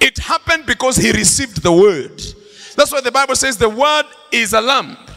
It 0.00 0.18
happened 0.18 0.66
because 0.66 0.96
he 0.96 1.12
received 1.12 1.62
the 1.62 1.72
word. 1.72 2.20
That's 2.74 2.92
why 2.92 3.00
the 3.00 3.12
Bible 3.12 3.36
says 3.36 3.56
the 3.56 3.68
word 3.68 4.04
is 4.30 4.52
a 4.52 4.60
lamp 4.60 5.10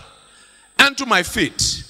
unto 0.77 1.05
my 1.05 1.23
feet 1.23 1.83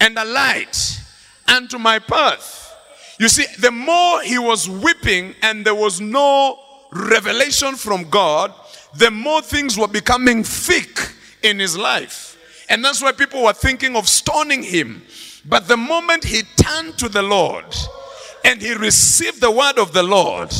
and 0.00 0.18
a 0.18 0.24
light 0.24 1.00
unto 1.46 1.78
my 1.78 1.98
path. 1.98 2.74
You 3.18 3.28
see, 3.28 3.44
the 3.58 3.70
more 3.70 4.22
he 4.22 4.38
was 4.38 4.68
weeping 4.68 5.34
and 5.42 5.64
there 5.64 5.74
was 5.74 6.00
no 6.00 6.58
revelation 6.90 7.76
from 7.76 8.08
God, 8.08 8.52
the 8.96 9.10
more 9.10 9.42
things 9.42 9.78
were 9.78 9.88
becoming 9.88 10.42
thick 10.42 10.98
in 11.42 11.58
his 11.58 11.76
life. 11.76 12.38
And 12.68 12.84
that's 12.84 13.02
why 13.02 13.12
people 13.12 13.42
were 13.42 13.52
thinking 13.52 13.96
of 13.96 14.08
stoning 14.08 14.62
him. 14.62 15.02
But 15.44 15.68
the 15.68 15.76
moment 15.76 16.24
he 16.24 16.42
turned 16.56 16.98
to 16.98 17.08
the 17.08 17.22
Lord 17.22 17.66
and 18.44 18.60
he 18.60 18.74
received 18.74 19.40
the 19.40 19.50
word 19.50 19.78
of 19.78 19.92
the 19.92 20.02
Lord, 20.02 20.52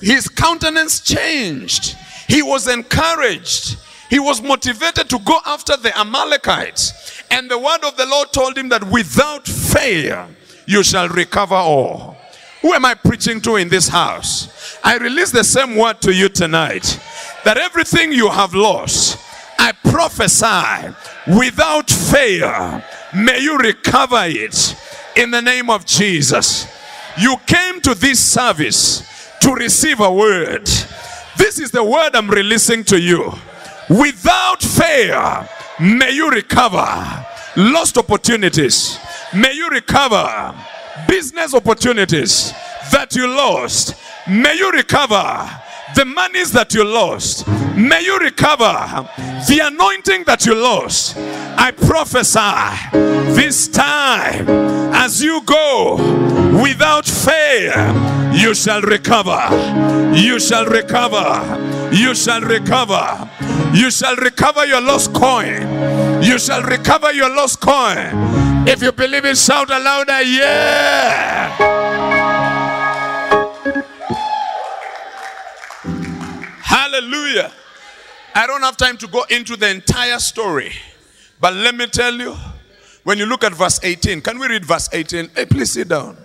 his 0.00 0.28
countenance 0.28 1.00
changed. 1.00 1.96
He 2.28 2.42
was 2.42 2.68
encouraged. 2.68 3.78
He 4.08 4.18
was 4.18 4.40
motivated 4.40 5.08
to 5.10 5.18
go 5.18 5.38
after 5.46 5.76
the 5.76 5.96
Amalekites. 5.98 7.22
And 7.30 7.50
the 7.50 7.58
word 7.58 7.84
of 7.84 7.96
the 7.96 8.06
Lord 8.06 8.32
told 8.32 8.56
him 8.56 8.68
that 8.68 8.84
without 8.90 9.46
fail, 9.46 10.28
you 10.66 10.82
shall 10.82 11.08
recover 11.08 11.54
all. 11.54 12.16
Who 12.62 12.72
am 12.72 12.84
I 12.84 12.94
preaching 12.94 13.40
to 13.42 13.56
in 13.56 13.68
this 13.68 13.88
house? 13.88 14.78
I 14.82 14.96
release 14.98 15.30
the 15.30 15.44
same 15.44 15.76
word 15.76 16.00
to 16.02 16.12
you 16.12 16.28
tonight 16.28 17.00
that 17.44 17.58
everything 17.58 18.12
you 18.12 18.28
have 18.28 18.54
lost, 18.54 19.18
I 19.58 19.72
prophesy 19.72 20.94
without 21.38 21.90
fail, 21.90 22.82
may 23.14 23.40
you 23.40 23.58
recover 23.58 24.24
it 24.24 24.76
in 25.16 25.30
the 25.30 25.42
name 25.42 25.70
of 25.70 25.86
Jesus. 25.86 26.66
You 27.18 27.36
came 27.46 27.80
to 27.82 27.94
this 27.94 28.20
service 28.20 29.30
to 29.40 29.54
receive 29.54 30.00
a 30.00 30.12
word. 30.12 30.66
This 31.36 31.58
is 31.58 31.70
the 31.70 31.84
word 31.84 32.14
I'm 32.14 32.28
releasing 32.28 32.84
to 32.84 33.00
you. 33.00 33.32
Without 33.88 34.62
fail, 34.62 35.48
may 35.80 36.10
you 36.10 36.30
recover 36.30 37.26
lost 37.56 37.96
opportunities. 37.96 38.98
May 39.34 39.54
you 39.54 39.68
recover 39.68 40.54
business 41.08 41.54
opportunities 41.54 42.52
that 42.92 43.14
you 43.14 43.26
lost. 43.28 43.94
May 44.28 44.56
you 44.56 44.70
recover 44.72 45.50
the 45.94 46.04
monies 46.04 46.52
that 46.52 46.74
you 46.74 46.84
lost. 46.84 47.46
May 47.76 48.02
you 48.02 48.18
recover 48.18 49.08
the 49.48 49.60
anointing 49.62 50.24
that 50.24 50.44
you 50.44 50.54
lost. 50.54 51.16
I 51.16 51.70
prophesy 51.70 52.90
this 53.34 53.68
time 53.68 54.48
as 54.94 55.22
you 55.22 55.42
go 55.44 55.96
without 56.60 57.06
fail, 57.06 58.34
you 58.34 58.54
shall 58.54 58.82
recover. 58.82 59.48
You 60.14 60.40
shall 60.40 60.66
recover. 60.66 61.90
You 61.92 62.14
shall 62.14 62.40
recover. 62.40 63.30
You 63.74 63.90
shall 63.90 64.16
recover 64.16 64.66
your 64.66 64.80
lost 64.80 65.12
coin. 65.12 66.22
You 66.22 66.38
shall 66.38 66.62
recover 66.62 67.12
your 67.12 67.34
lost 67.34 67.60
coin. 67.60 68.10
If 68.68 68.82
you 68.82 68.92
believe 68.92 69.24
it, 69.24 69.36
shout 69.36 69.70
aloud, 69.70 70.08
yeah. 70.08 71.56
Hallelujah. 76.62 77.52
I 78.34 78.46
don't 78.46 78.62
have 78.62 78.76
time 78.76 78.96
to 78.98 79.06
go 79.06 79.24
into 79.30 79.56
the 79.56 79.68
entire 79.70 80.18
story. 80.18 80.72
But 81.40 81.54
let 81.54 81.74
me 81.74 81.86
tell 81.86 82.14
you, 82.14 82.34
when 83.04 83.18
you 83.18 83.26
look 83.26 83.44
at 83.44 83.54
verse 83.54 83.78
18, 83.82 84.20
can 84.20 84.38
we 84.38 84.48
read 84.48 84.64
verse 84.64 84.88
18? 84.92 85.30
Hey, 85.34 85.46
please 85.46 85.72
sit 85.72 85.88
down. 85.88 86.16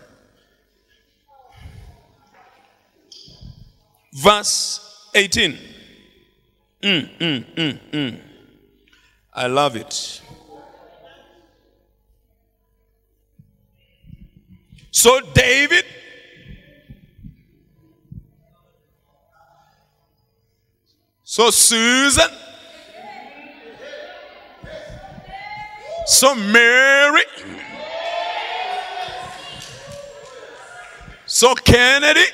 Verse 4.13 5.09
18. 5.13 5.57
Mm, 6.81 7.17
mm, 7.19 7.55
mm, 7.55 7.79
mm. 7.91 8.19
I 9.33 9.47
love 9.47 9.75
it. 9.75 10.21
So 14.91 15.21
David 15.33 15.85
So 21.31 21.49
Susan. 21.49 22.29
So 26.05 26.35
Mary. 26.35 27.23
So 31.25 31.55
Kennedy. 31.55 32.25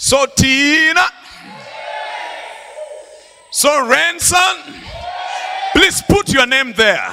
So 0.00 0.26
Tina. 0.26 1.02
So 3.50 3.84
Ranson. 3.88 4.38
Please 5.74 6.00
put 6.08 6.32
your 6.32 6.46
name 6.46 6.72
there. 6.74 7.12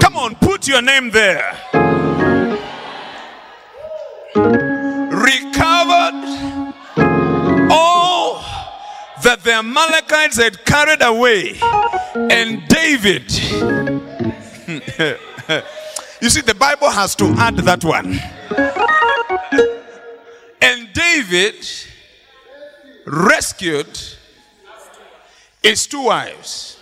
Come 0.00 0.16
on, 0.16 0.36
put 0.36 0.68
your 0.68 0.82
name 0.82 1.10
there. 1.10 1.50
Recovered 5.10 6.14
all 7.68 8.40
that 9.24 9.40
the 9.42 9.52
Amalekites 9.52 10.36
had 10.36 10.64
carried 10.64 11.02
away. 11.02 11.58
And 12.14 12.68
David. 12.68 13.32
you 16.20 16.30
see, 16.30 16.40
the 16.40 16.54
Bible 16.56 16.90
has 16.90 17.16
to 17.16 17.24
add 17.36 17.56
that 17.56 17.84
one. 17.84 18.20
And 20.60 20.92
David 20.92 21.54
rescued 23.06 23.98
his 25.62 25.86
two 25.86 26.04
wives. 26.04 26.78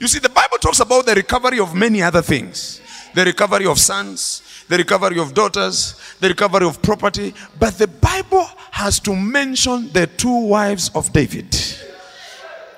You 0.00 0.08
see, 0.08 0.18
the 0.18 0.28
Bible 0.28 0.58
talks 0.58 0.80
about 0.80 1.06
the 1.06 1.14
recovery 1.14 1.58
of 1.60 1.74
many 1.74 2.02
other 2.02 2.22
things 2.22 2.80
the 3.14 3.24
recovery 3.24 3.66
of 3.66 3.78
sons, 3.78 4.64
the 4.68 4.76
recovery 4.76 5.18
of 5.18 5.34
daughters, 5.34 6.00
the 6.20 6.28
recovery 6.28 6.66
of 6.66 6.80
property. 6.80 7.34
But 7.58 7.76
the 7.76 7.88
Bible 7.88 8.48
has 8.70 9.00
to 9.00 9.16
mention 9.16 9.90
the 9.92 10.06
two 10.06 10.46
wives 10.46 10.90
of 10.94 11.12
David. 11.12 11.56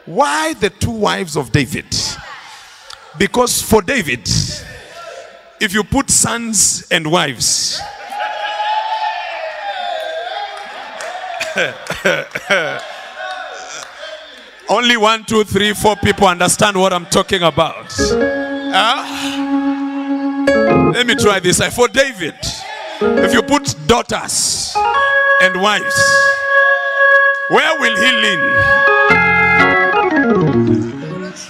Why 0.06 0.54
the 0.54 0.70
two 0.70 0.90
wives 0.90 1.36
of 1.36 1.52
David? 1.52 1.94
Because 3.18 3.60
for 3.60 3.82
David, 3.82 4.28
if 5.60 5.74
you 5.74 5.84
put 5.84 6.10
sons 6.10 6.86
and 6.90 7.10
wives, 7.10 7.80
only 14.68 14.96
one, 14.96 15.24
two, 15.24 15.44
three, 15.44 15.72
four 15.74 15.94
people 15.96 16.26
understand 16.26 16.76
what 16.76 16.92
I'm 16.92 17.06
talking 17.06 17.42
about. 17.42 17.92
Huh? 17.92 19.04
Let 20.94 21.06
me 21.06 21.14
try 21.14 21.38
this. 21.40 21.60
For 21.74 21.88
David, 21.88 22.34
if 23.00 23.32
you 23.34 23.42
put 23.42 23.74
daughters 23.86 24.74
and 25.42 25.60
wives, 25.60 25.94
where 27.50 27.78
will 27.80 27.96
he 27.96 28.12
lean? 28.12 28.40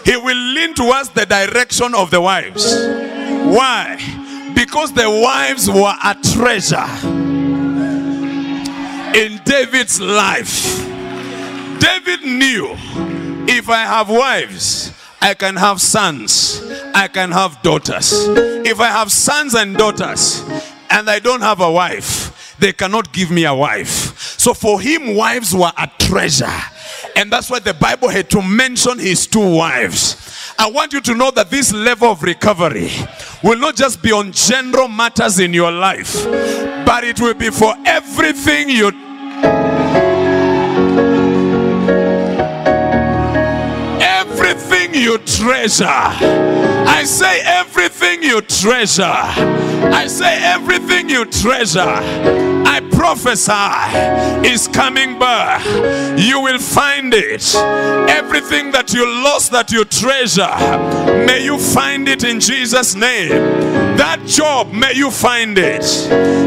He 0.04 0.16
will 0.16 0.36
lean 0.36 0.74
towards 0.74 1.10
the 1.10 1.26
direction 1.26 1.94
of 1.94 2.10
the 2.10 2.20
wives. 2.20 2.74
Why? 2.74 3.98
Because 4.54 4.92
the 4.92 5.08
wives 5.08 5.70
were 5.70 5.94
a 6.04 6.14
treasure 6.34 6.88
in 9.14 9.40
David's 9.44 10.00
life. 10.00 10.78
David 11.78 12.22
knew 12.22 12.74
if 13.48 13.68
I 13.68 13.82
have 13.84 14.08
wives, 14.08 14.92
I 15.20 15.34
can 15.34 15.56
have 15.56 15.80
sons, 15.80 16.62
I 16.94 17.08
can 17.08 17.30
have 17.30 17.62
daughters. 17.62 18.12
If 18.64 18.80
I 18.80 18.88
have 18.88 19.12
sons 19.12 19.54
and 19.54 19.76
daughters 19.76 20.42
and 20.90 21.08
I 21.10 21.18
don't 21.18 21.40
have 21.42 21.60
a 21.60 21.70
wife, 21.70 22.56
they 22.58 22.72
cannot 22.72 23.12
give 23.12 23.30
me 23.30 23.44
a 23.44 23.54
wife. 23.54 24.18
So 24.38 24.54
for 24.54 24.80
him, 24.80 25.14
wives 25.14 25.54
were 25.54 25.72
a 25.76 25.90
treasure. 25.98 26.46
And 27.16 27.30
that's 27.30 27.50
why 27.50 27.58
the 27.58 27.74
Bible 27.74 28.08
had 28.08 28.30
to 28.30 28.42
mention 28.42 28.98
his 28.98 29.26
two 29.26 29.56
wives. 29.56 30.16
I 30.58 30.70
want 30.70 30.92
you 30.92 31.00
to 31.00 31.14
know 31.14 31.30
that 31.32 31.50
this 31.50 31.72
level 31.72 32.10
of 32.10 32.22
recovery 32.22 32.90
will 33.42 33.58
not 33.58 33.74
just 33.74 34.02
be 34.02 34.12
on 34.12 34.32
general 34.32 34.86
matters 34.88 35.40
in 35.40 35.52
your 35.52 35.72
life, 35.72 36.24
but 36.86 37.04
it 37.04 37.20
will 37.20 37.34
be 37.34 37.50
for 37.50 37.74
everything 37.84 38.68
you 38.70 39.01
treasure. 45.42 45.86
I 45.86 47.02
say 47.04 47.40
everything 47.40 48.22
you 48.22 48.40
treasure. 48.42 49.02
I 49.02 50.06
say 50.06 50.38
everything 50.40 51.08
you 51.08 51.24
treasure. 51.24 51.80
I 51.80 52.78
prophesy 52.92 54.48
is 54.48 54.68
coming 54.68 55.18
back. 55.18 55.64
You 56.16 56.40
will 56.40 56.60
find 56.60 57.12
it. 57.12 57.54
Everything 58.08 58.70
that 58.70 58.92
you 58.94 59.04
lost 59.24 59.50
that 59.50 59.72
you 59.72 59.84
treasure, 59.84 60.54
may 61.26 61.42
you 61.44 61.58
find 61.58 62.08
it 62.08 62.22
in 62.22 62.38
Jesus' 62.38 62.94
name. 62.94 63.30
That 63.96 64.24
job, 64.24 64.72
may 64.72 64.92
you 64.94 65.10
find 65.10 65.58
it. 65.58 65.82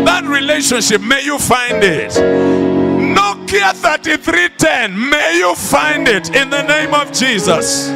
That 0.05 0.23
relationship, 0.23 1.01
may 1.01 1.21
you 1.21 1.37
find 1.37 1.83
it. 1.83 2.11
Nokia 2.11 3.73
3310, 3.73 5.09
may 5.09 5.37
you 5.37 5.53
find 5.53 6.07
it 6.07 6.33
in 6.33 6.49
the 6.49 6.63
name 6.63 6.93
of 6.93 7.11
Jesus. 7.11 7.89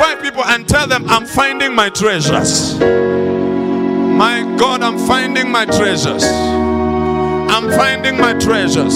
Five 0.00 0.22
people 0.22 0.42
and 0.46 0.66
tell 0.66 0.86
them, 0.86 1.06
I'm 1.10 1.26
finding 1.26 1.74
my 1.74 1.90
treasures. 1.90 2.80
My 2.80 4.40
God, 4.58 4.80
I'm 4.80 4.98
finding 4.98 5.52
my 5.52 5.66
treasures. 5.66 6.24
I'm 6.24 7.68
finding 7.70 8.16
my 8.16 8.32
treasures. 8.32 8.94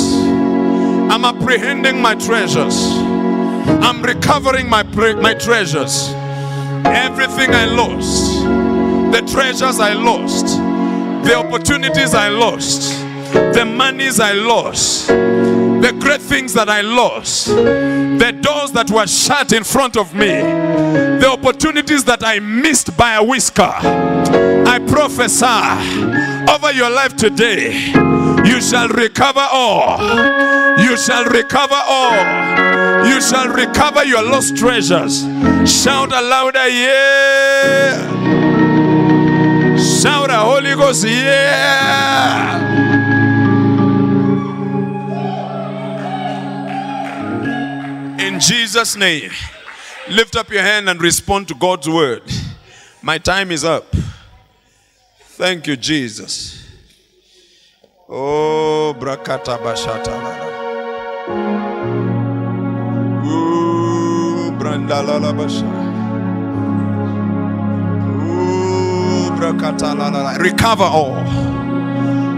I'm 1.13 1.27
apprehending 1.27 2.01
my 2.01 2.15
treasures. 2.15 2.77
I'm 3.85 4.03
recovering 4.03 4.67
my, 4.67 4.83
my 4.83 5.35
treasures. 5.35 6.09
Everything 6.87 7.51
I 7.51 7.67
lost, 7.67 8.43
the 9.13 9.21
treasures 9.31 9.81
I 9.81 9.93
lost, 9.93 10.47
the 11.27 11.35
opportunities 11.35 12.15
I 12.15 12.29
lost, 12.31 13.04
the 13.35 13.65
monies 13.65 14.21
I 14.21 14.33
lost, 14.33 15.09
the 15.09 15.97
great 16.01 16.23
things 16.23 16.55
that 16.55 16.69
I 16.69 16.81
lost, 16.81 17.49
the 17.49 18.39
doors 18.41 18.73
that 18.73 18.91
were 18.91 19.07
shut 19.07 19.53
in 19.53 19.65
front 19.65 19.97
of 19.97 20.15
me, 20.15 20.29
the 20.29 21.29
opportunities 21.31 22.05
that 22.05 22.25
I 22.25 22.39
missed 22.39 22.97
by 22.97 23.15
a 23.15 23.25
whisker. 23.25 23.63
I 23.63 24.79
prophesy 24.87 26.51
over 26.51 26.73
your 26.73 26.91
life 26.91 27.17
today, 27.17 27.73
you 28.45 28.61
shall 28.61 28.89
recover 28.89 29.47
all. 29.51 29.99
You 30.79 30.97
shall 30.97 31.25
recover 31.25 31.81
all. 31.87 33.07
You 33.07 33.21
shall 33.21 33.49
recover 33.49 34.05
your 34.05 34.23
lost 34.23 34.57
treasures. 34.57 35.23
Shout 35.65 36.13
a 36.13 36.21
louder, 36.21 36.69
yeah. 36.69 38.07
Shout 39.77 40.31
a 40.31 40.39
Holy 40.39 40.75
Ghost, 40.75 41.05
yeah. 41.07 42.34
In 48.35 48.41
Jesus' 48.41 48.97
name, 48.97 49.31
lift 50.11 50.35
up 50.35 50.51
your 50.51 50.61
hand 50.63 50.89
and 50.89 51.01
respond 51.01 51.47
to 51.47 51.55
God's 51.55 51.89
word. 51.89 52.23
My 53.01 53.17
time 53.17 53.53
is 53.53 53.63
up. 53.63 53.87
Thank 55.39 55.69
you, 55.69 55.77
Jesus. 55.77 56.69
Oh, 58.09 58.93
brakata 58.99 59.57
bashata. 59.57 60.17
Ooh, 63.25 64.51
brand 64.59 64.89
Mandalalabasha. 64.89 65.71
Ooh, 68.19 69.31
brakatalala. 69.39 70.39
Recover 70.41 70.83
all. 70.83 71.23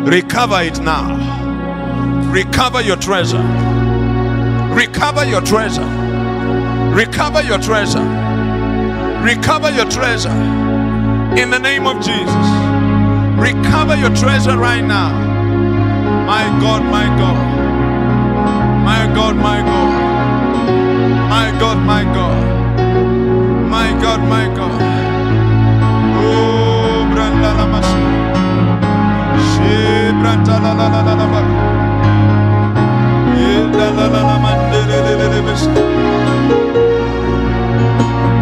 Recover 0.04 0.60
it 0.60 0.78
now. 0.78 1.16
Recover 2.30 2.82
your 2.82 2.96
treasure. 2.96 3.75
Recover 4.76 5.24
your 5.24 5.40
treasure. 5.40 5.88
Recover 6.94 7.40
your 7.40 7.58
treasure. 7.58 8.04
Recover 9.24 9.70
your 9.70 9.88
treasure. 9.88 10.36
In 11.40 11.48
the 11.48 11.58
name 11.58 11.86
of 11.86 11.96
Jesus. 12.04 12.46
Recover 13.40 13.96
your 13.96 14.14
treasure 14.14 14.58
right 14.58 14.84
now. 14.84 15.12
My 16.26 16.44
God, 16.60 16.84
my 16.84 17.06
God. 17.16 17.56
My 18.84 19.14
God, 19.14 19.36
my 19.36 19.62
God. 19.62 19.92
My 21.30 21.58
God, 21.58 21.78
my 21.78 22.04
God. 22.04 22.46
My 23.70 23.90
God, 23.98 24.20
my 24.28 24.44
God. 24.54 24.82
Oh, 26.20 27.08
Branda 27.14 27.50
la 27.56 27.66
Masha. 27.66 27.98
She 29.40 30.12
Branda 30.20 30.60
la 30.60 30.76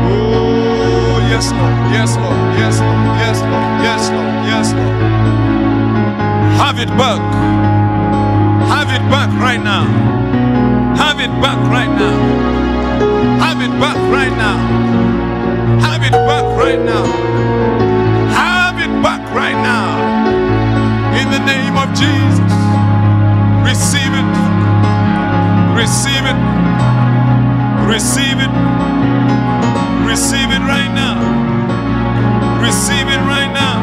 Oh, 0.07 1.19
yes, 1.31 1.51
Lord. 1.51 1.75
Yes, 1.91 2.15
Lord. 2.17 2.39
Yes, 2.55 2.79
Lord. 2.79 2.99
Yes, 3.19 3.41
Lord. 3.43 3.67
Yes, 3.83 4.11
Lord. 4.15 4.33
Yes, 4.47 4.73
Lord. 4.73 4.95
Have 6.63 6.79
it 6.79 6.89
back. 6.97 7.21
Have 8.71 8.89
it 8.89 9.03
back 9.11 9.31
right 9.41 9.63
now. 9.63 9.85
Have 10.95 11.19
it 11.19 11.33
back 11.43 11.59
right 11.69 11.91
now. 11.91 12.19
Have 13.43 13.61
it 13.61 13.75
back 13.81 13.97
right 14.13 14.37
now. 14.39 14.59
Have 15.81 16.03
it 16.05 16.13
back 16.13 16.45
right 16.57 16.79
now. 16.79 17.05
Have 18.31 18.79
it 18.79 19.03
back 19.03 19.23
right 19.35 19.59
now. 19.59 19.99
In 21.19 21.31
the 21.33 21.41
name 21.45 21.77
of 21.77 21.89
Jesus. 21.99 22.53
Receive 23.67 24.15
it. 24.15 24.64
Receive 25.75 26.25
it. 26.33 26.39
Receive 27.87 28.39
it. 28.47 28.53
Receive 30.07 30.51
it 30.57 30.63
right 30.63 30.93
now. 30.95 31.17
Receive 32.63 33.09
it 33.09 33.23
right 33.35 33.53
now. 33.53 33.77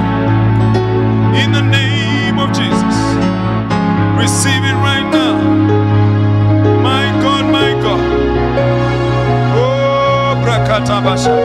In 1.36 1.52
the 1.52 1.62
name 1.62 2.40
of 2.40 2.50
Jesus. 2.50 2.98
Receive 4.18 4.64
it 4.64 4.78
right 4.88 5.08
now. 5.12 5.36
My 6.82 7.06
God, 7.22 7.46
my 7.52 7.72
God. 7.82 8.02
Oh, 9.58 10.42
Brakatabasha. 10.44 11.41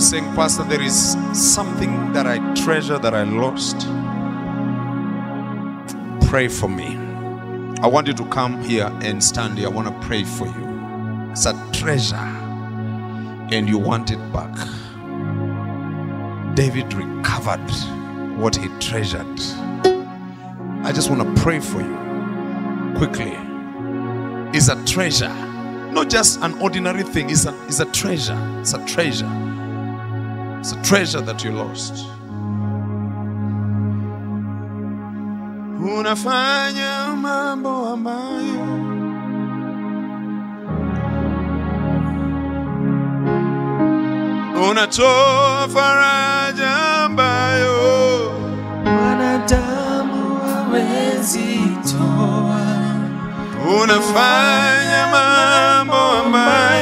Saying, 0.00 0.24
Pastor, 0.34 0.64
there 0.64 0.82
is 0.82 1.16
something 1.32 2.12
that 2.12 2.26
I 2.26 2.38
treasure 2.54 2.98
that 2.98 3.14
I 3.14 3.22
lost. 3.24 3.86
Pray 6.28 6.48
for 6.48 6.68
me. 6.68 6.96
I 7.82 7.86
want 7.86 8.06
you 8.06 8.14
to 8.14 8.24
come 8.26 8.62
here 8.62 8.90
and 9.02 9.22
stand 9.22 9.58
here. 9.58 9.68
I 9.68 9.70
want 9.70 9.88
to 9.88 10.06
pray 10.06 10.24
for 10.24 10.46
you. 10.46 11.30
It's 11.30 11.46
a 11.46 11.52
treasure, 11.72 12.16
and 12.16 13.68
you 13.68 13.78
want 13.78 14.10
it 14.10 14.32
back. 14.32 14.54
David 16.54 16.92
recovered 16.94 17.70
what 18.38 18.56
he 18.56 18.68
treasured. 18.80 19.40
I 20.84 20.92
just 20.92 21.10
want 21.10 21.22
to 21.22 21.42
pray 21.42 21.60
for 21.60 21.80
you 21.80 22.94
quickly. 22.96 23.36
It's 24.56 24.68
a 24.68 24.82
treasure, 24.86 25.28
not 25.92 26.08
just 26.08 26.40
an 26.40 26.54
ordinary 26.62 27.02
thing. 27.02 27.28
It's 27.28 27.44
a, 27.44 27.54
it's 27.66 27.80
a 27.80 27.86
treasure. 27.92 28.38
It's 28.60 28.72
a 28.72 28.84
treasure. 28.86 29.45
It's 30.66 30.72
a 30.74 30.82
treasure 30.82 31.20
that 31.20 31.44
you 31.44 31.52
lost. 31.52 31.94
Unafanya 35.98 37.16
mambo 37.16 37.86
ambayo 37.88 38.66
unatoa 44.70 45.68
faraja 45.68 46.76
ambayo 47.04 47.76
Wanadamu 48.84 50.38
hawezi 50.40 51.60
toa, 51.90 52.60
unafanya 53.82 55.06
mambo 55.12 55.96
ambayo 55.96 56.75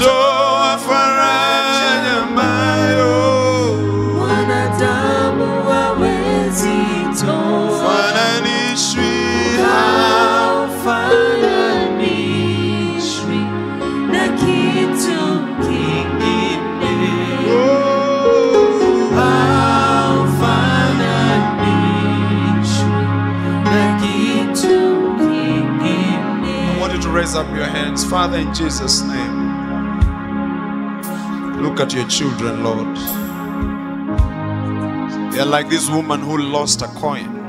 Oh. 0.00 0.38
raise 27.18 27.34
up 27.34 27.48
your 27.54 27.66
hands. 27.66 28.04
Father, 28.04 28.38
in 28.38 28.54
Jesus' 28.54 29.02
name, 29.02 29.37
look 31.78 31.92
at 31.92 31.94
your 31.94 32.08
children, 32.08 32.64
Lord. 32.64 32.96
They 35.32 35.38
are 35.38 35.46
like 35.46 35.68
this 35.68 35.88
woman 35.88 36.20
who 36.20 36.38
lost 36.38 36.82
a 36.82 36.88
coin. 36.88 37.46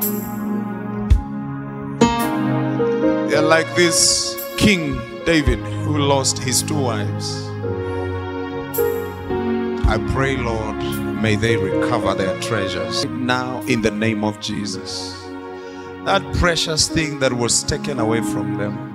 They 3.27 3.35
are 3.35 3.41
like 3.41 3.73
this 3.75 4.35
King 4.57 4.99
David 5.25 5.57
who 5.57 5.97
lost 5.97 6.37
his 6.37 6.61
two 6.61 6.79
wives. 6.79 7.43
I 9.87 9.97
pray, 10.13 10.37
Lord, 10.37 10.75
may 11.23 11.35
they 11.35 11.57
recover 11.57 12.13
their 12.13 12.39
treasures 12.39 13.05
now 13.05 13.63
in 13.63 13.81
the 13.81 13.89
name 13.89 14.23
of 14.23 14.39
Jesus. 14.39 15.19
That 16.05 16.21
precious 16.35 16.87
thing 16.87 17.17
that 17.19 17.33
was 17.33 17.63
taken 17.63 17.99
away 17.99 18.21
from 18.21 18.57
them 18.59 18.89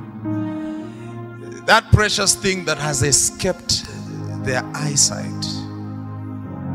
that 1.66 1.90
precious 1.92 2.34
thing 2.34 2.66
that 2.66 2.76
has 2.76 3.02
escaped 3.02 3.86
their 4.44 4.64
eyesight. 4.74 5.46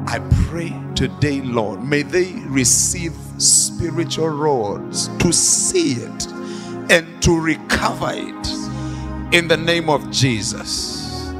I 0.07 0.20
pray 0.47 0.74
today, 0.95 1.41
Lord, 1.41 1.84
may 1.84 2.03
they 2.03 2.34
receive 2.47 3.13
spiritual 3.38 4.30
rods 4.30 5.07
to 5.20 5.32
see 5.34 5.93
it 5.93 6.28
and 6.91 7.22
to 7.24 7.39
recover 7.39 8.11
it 8.13 9.36
in 9.36 9.47
the 9.47 9.57
name 9.57 9.89
of 9.89 10.09
Jesus. 10.11 11.32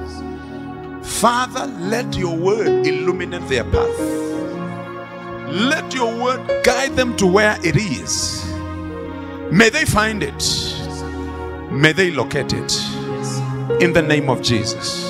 Father, 1.04 1.66
let 1.80 2.16
your 2.16 2.38
word 2.38 2.86
illuminate 2.88 3.48
their 3.50 3.64
path. 3.66 4.30
Let 5.50 5.94
your 5.96 6.16
word 6.24 6.64
guide 6.64 6.96
them 6.96 7.18
to 7.18 7.28
where 7.28 7.58
it 7.66 7.76
is. 7.76 8.46
May 9.52 9.70
they 9.70 9.86
find 9.86 10.24
it 10.24 10.76
May 11.72 11.94
they 11.94 12.10
locate 12.10 12.52
it 12.52 12.74
in 13.80 13.94
the 13.94 14.02
name 14.02 14.28
of 14.28 14.42
Jesus. 14.42 15.09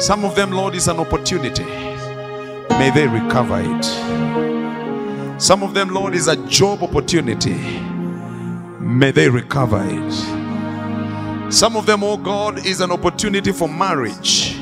Some 0.00 0.24
of 0.24 0.34
them, 0.34 0.52
Lord, 0.52 0.74
is 0.74 0.88
an 0.88 0.98
opportunity. 0.98 1.64
May 1.64 2.90
they 2.90 3.08
recover 3.08 3.60
it. 3.60 5.40
Some 5.40 5.62
of 5.62 5.74
them, 5.74 5.90
Lord, 5.90 6.14
is 6.14 6.28
a 6.28 6.36
job 6.48 6.82
opportunity. 6.82 7.58
May 8.80 9.10
they 9.10 9.28
recover 9.28 9.84
it. 9.84 11.52
Some 11.52 11.76
of 11.76 11.86
them, 11.86 12.02
oh 12.02 12.16
God, 12.16 12.66
is 12.66 12.80
an 12.80 12.90
opportunity 12.90 13.52
for 13.52 13.68
marriage. 13.68 14.56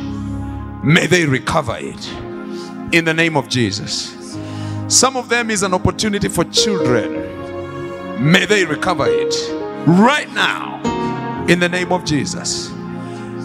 May 0.84 1.06
they 1.06 1.26
recover 1.26 1.76
it 1.78 2.08
in 2.94 3.04
the 3.04 3.14
name 3.14 3.36
of 3.36 3.48
Jesus. 3.48 4.38
Some 4.88 5.16
of 5.16 5.28
them 5.28 5.50
is 5.50 5.62
an 5.62 5.74
opportunity 5.74 6.28
for 6.28 6.44
children. 6.44 8.30
May 8.30 8.46
they 8.46 8.64
recover 8.64 9.06
it 9.08 9.34
right 9.86 10.32
now 10.32 10.80
in 11.48 11.58
the 11.58 11.68
name 11.68 11.92
of 11.92 12.04
Jesus. 12.04 12.75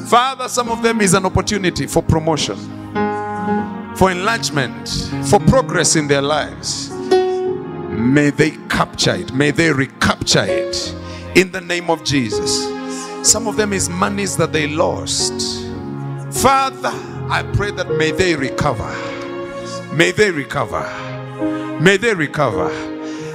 Father, 0.08 0.50
some 0.50 0.70
of 0.70 0.82
them 0.82 1.02
is 1.02 1.14
an 1.14 1.26
opportunity 1.26 1.88
for 1.88 2.04
promotion, 2.04 2.58
for 3.96 4.12
enlargement, 4.12 4.90
for 5.30 5.40
progress 5.40 5.96
in 5.96 6.08
their 6.08 6.22
lives. 6.22 6.92
May 6.92 8.30
they 8.30 8.52
capture 8.68 9.16
it, 9.16 9.34
may 9.34 9.52
they 9.52 9.72
recapture 9.72 10.46
it 10.46 10.96
in 11.36 11.52
the 11.52 11.62
name 11.62 11.90
of 11.90 12.04
Jesus. 12.04 12.68
Some 13.24 13.48
of 13.48 13.56
them 13.56 13.74
is 13.74 13.90
monies 13.90 14.36
that 14.38 14.52
they 14.52 14.68
lost. 14.68 15.34
Father, 16.42 16.92
I 17.30 17.44
pray 17.54 17.72
that 17.72 17.90
may 17.98 18.12
they 18.12 18.36
recover. 18.36 18.90
May 19.96 20.12
they 20.12 20.32
recover. 20.32 20.84
May 21.80 21.98
they 21.98 22.14
recover. 22.14 22.70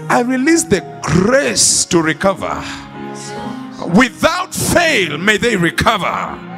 I 0.09 0.23
release 0.23 0.65
the 0.65 0.83
grace 1.03 1.85
to 1.87 2.03
recover. 2.03 2.63
Without 3.95 4.55
fail, 4.55 5.19
may 5.19 5.37
they 5.37 5.57
recover. 5.57 6.55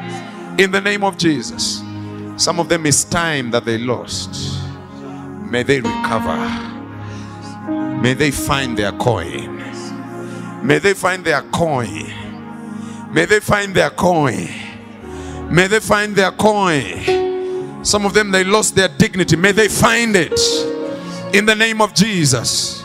In 0.58 0.72
the 0.72 0.80
name 0.80 1.04
of 1.04 1.16
Jesus. 1.16 1.82
Some 2.36 2.58
of 2.58 2.68
them 2.68 2.84
is 2.84 3.04
time 3.04 3.52
that 3.52 3.64
they 3.64 3.78
lost. 3.78 4.60
May 5.48 5.62
they 5.62 5.80
recover. 5.80 6.36
May 8.02 8.14
they 8.14 8.32
find 8.32 8.76
their 8.76 8.90
coin. 8.90 9.56
May 10.66 10.78
they 10.78 10.94
find 10.94 11.24
their 11.24 11.42
coin. 11.42 12.12
May 13.12 13.24
they 13.24 13.38
find 13.38 13.72
their 13.72 13.90
coin. 13.90 14.48
May 15.48 15.68
they 15.68 15.78
find 15.78 16.16
their 16.16 16.32
coin. 16.32 17.84
Some 17.84 18.04
of 18.04 18.12
them 18.12 18.32
they 18.32 18.42
lost 18.42 18.74
their 18.74 18.88
dignity. 18.88 19.36
May 19.36 19.52
they 19.52 19.68
find 19.68 20.16
it 20.16 20.40
in 21.32 21.46
the 21.46 21.54
name 21.54 21.80
of 21.80 21.94
Jesus. 21.94 22.82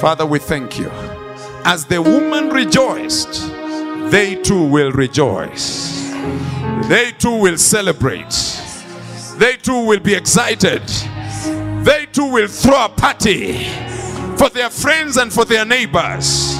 Father, 0.00 0.26
we 0.26 0.40
thank 0.40 0.76
you. 0.76 0.90
As 1.64 1.84
the 1.84 2.02
woman 2.02 2.50
rejoiced, 2.50 3.48
they 4.10 4.34
too 4.42 4.64
will 4.66 4.90
rejoice. 4.90 6.10
They 6.88 7.12
too 7.12 7.38
will 7.40 7.56
celebrate. 7.58 8.34
They 9.38 9.56
too 9.56 9.86
will 9.86 10.00
be 10.00 10.14
excited. 10.14 10.82
They 11.84 12.06
too 12.12 12.30
will 12.30 12.48
throw 12.48 12.86
a 12.86 12.88
party 12.88 13.64
for 14.36 14.48
their 14.50 14.70
friends 14.70 15.16
and 15.16 15.32
for 15.32 15.44
their 15.44 15.64
neighbors 15.64 16.58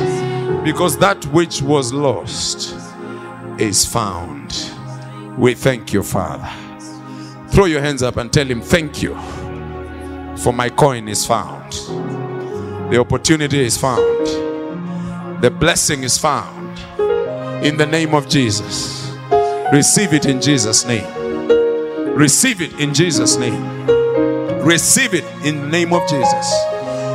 because 0.64 0.98
that 0.98 1.24
which 1.26 1.62
was 1.62 1.92
lost 1.92 2.74
is 3.58 3.84
found. 3.84 4.70
We 5.38 5.54
thank 5.54 5.92
you, 5.92 6.02
Father. 6.02 6.48
Throw 7.50 7.64
your 7.64 7.80
hands 7.80 8.02
up 8.02 8.16
and 8.16 8.32
tell 8.32 8.46
him, 8.46 8.60
Thank 8.60 9.02
you, 9.02 9.14
for 10.36 10.52
my 10.52 10.68
coin 10.68 11.08
is 11.08 11.26
found. 11.26 11.72
The 12.92 12.98
opportunity 12.98 13.60
is 13.60 13.76
found. 13.76 14.26
The 15.42 15.50
blessing 15.50 16.02
is 16.02 16.18
found. 16.18 16.78
In 17.64 17.76
the 17.76 17.86
name 17.86 18.14
of 18.14 18.28
Jesus. 18.28 18.99
Receive 19.72 20.12
it 20.12 20.26
in 20.26 20.40
Jesus' 20.40 20.84
name. 20.84 21.06
Receive 22.16 22.60
it 22.60 22.78
in 22.80 22.92
Jesus' 22.92 23.36
name. 23.36 23.86
Receive 24.64 25.14
it 25.14 25.24
in 25.44 25.60
the 25.60 25.68
name 25.68 25.92
of 25.92 26.08
Jesus. 26.08 26.52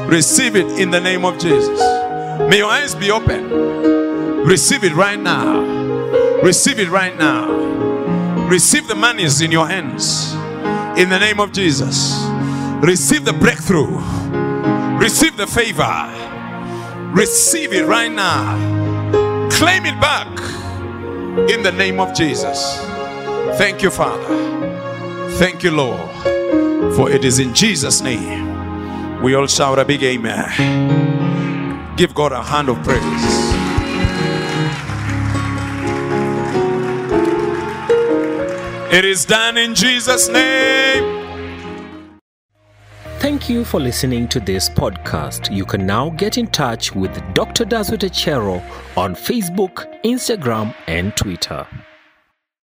Receive 0.07 0.55
it 0.55 0.65
in 0.79 0.89
the 0.89 1.01
name 1.01 1.25
of 1.25 1.37
Jesus. 1.37 1.79
May 2.49 2.59
your 2.59 2.69
eyes 2.69 2.95
be 2.95 3.11
open. 3.11 4.45
Receive 4.45 4.85
it 4.85 4.93
right 4.93 5.19
now. 5.19 5.59
Receive 6.41 6.79
it 6.79 6.89
right 6.89 7.17
now. 7.17 7.51
Receive 8.47 8.87
the 8.87 8.95
monies 8.95 9.41
in 9.41 9.51
your 9.51 9.67
hands. 9.67 10.33
In 10.97 11.09
the 11.09 11.19
name 11.19 11.41
of 11.41 11.51
Jesus. 11.51 12.15
Receive 12.81 13.25
the 13.25 13.33
breakthrough. 13.33 13.99
Receive 14.97 15.35
the 15.35 15.45
favor. 15.47 16.09
Receive 17.13 17.73
it 17.73 17.85
right 17.85 18.11
now. 18.11 19.49
Claim 19.49 19.85
it 19.85 19.99
back. 19.99 20.64
In 21.35 21.61
the 21.63 21.71
name 21.71 21.99
of 21.99 22.15
Jesus. 22.15 22.79
Thank 23.57 23.81
you, 23.83 23.91
Father. 23.91 25.29
Thank 25.31 25.63
you, 25.63 25.71
Lord. 25.71 26.09
For 26.95 27.11
it 27.11 27.25
is 27.25 27.39
in 27.39 27.53
Jesus' 27.53 28.01
name. 28.01 29.21
We 29.21 29.35
all 29.35 29.45
shout 29.45 29.77
a 29.77 29.83
big 29.83 30.01
amen. 30.01 31.95
Give 31.97 32.15
God 32.15 32.31
a 32.31 32.41
hand 32.41 32.69
of 32.69 32.81
praise. 32.83 33.01
It 38.93 39.03
is 39.03 39.25
done 39.25 39.57
in 39.57 39.75
Jesus' 39.75 40.29
name. 40.29 40.84
Thank 43.25 43.49
you 43.49 43.65
for 43.65 43.79
listening 43.79 44.27
to 44.27 44.39
this 44.39 44.69
podcast. 44.69 45.51
You 45.51 45.65
can 45.65 45.83
now 45.83 46.11
get 46.11 46.37
in 46.37 46.45
touch 46.45 46.93
with 46.93 47.11
Dr. 47.33 47.65
Dazut 47.65 48.03
Echero 48.07 48.61
on 48.95 49.15
Facebook, 49.15 49.91
Instagram, 50.03 50.75
and 50.85 51.17
Twitter. 51.17 51.65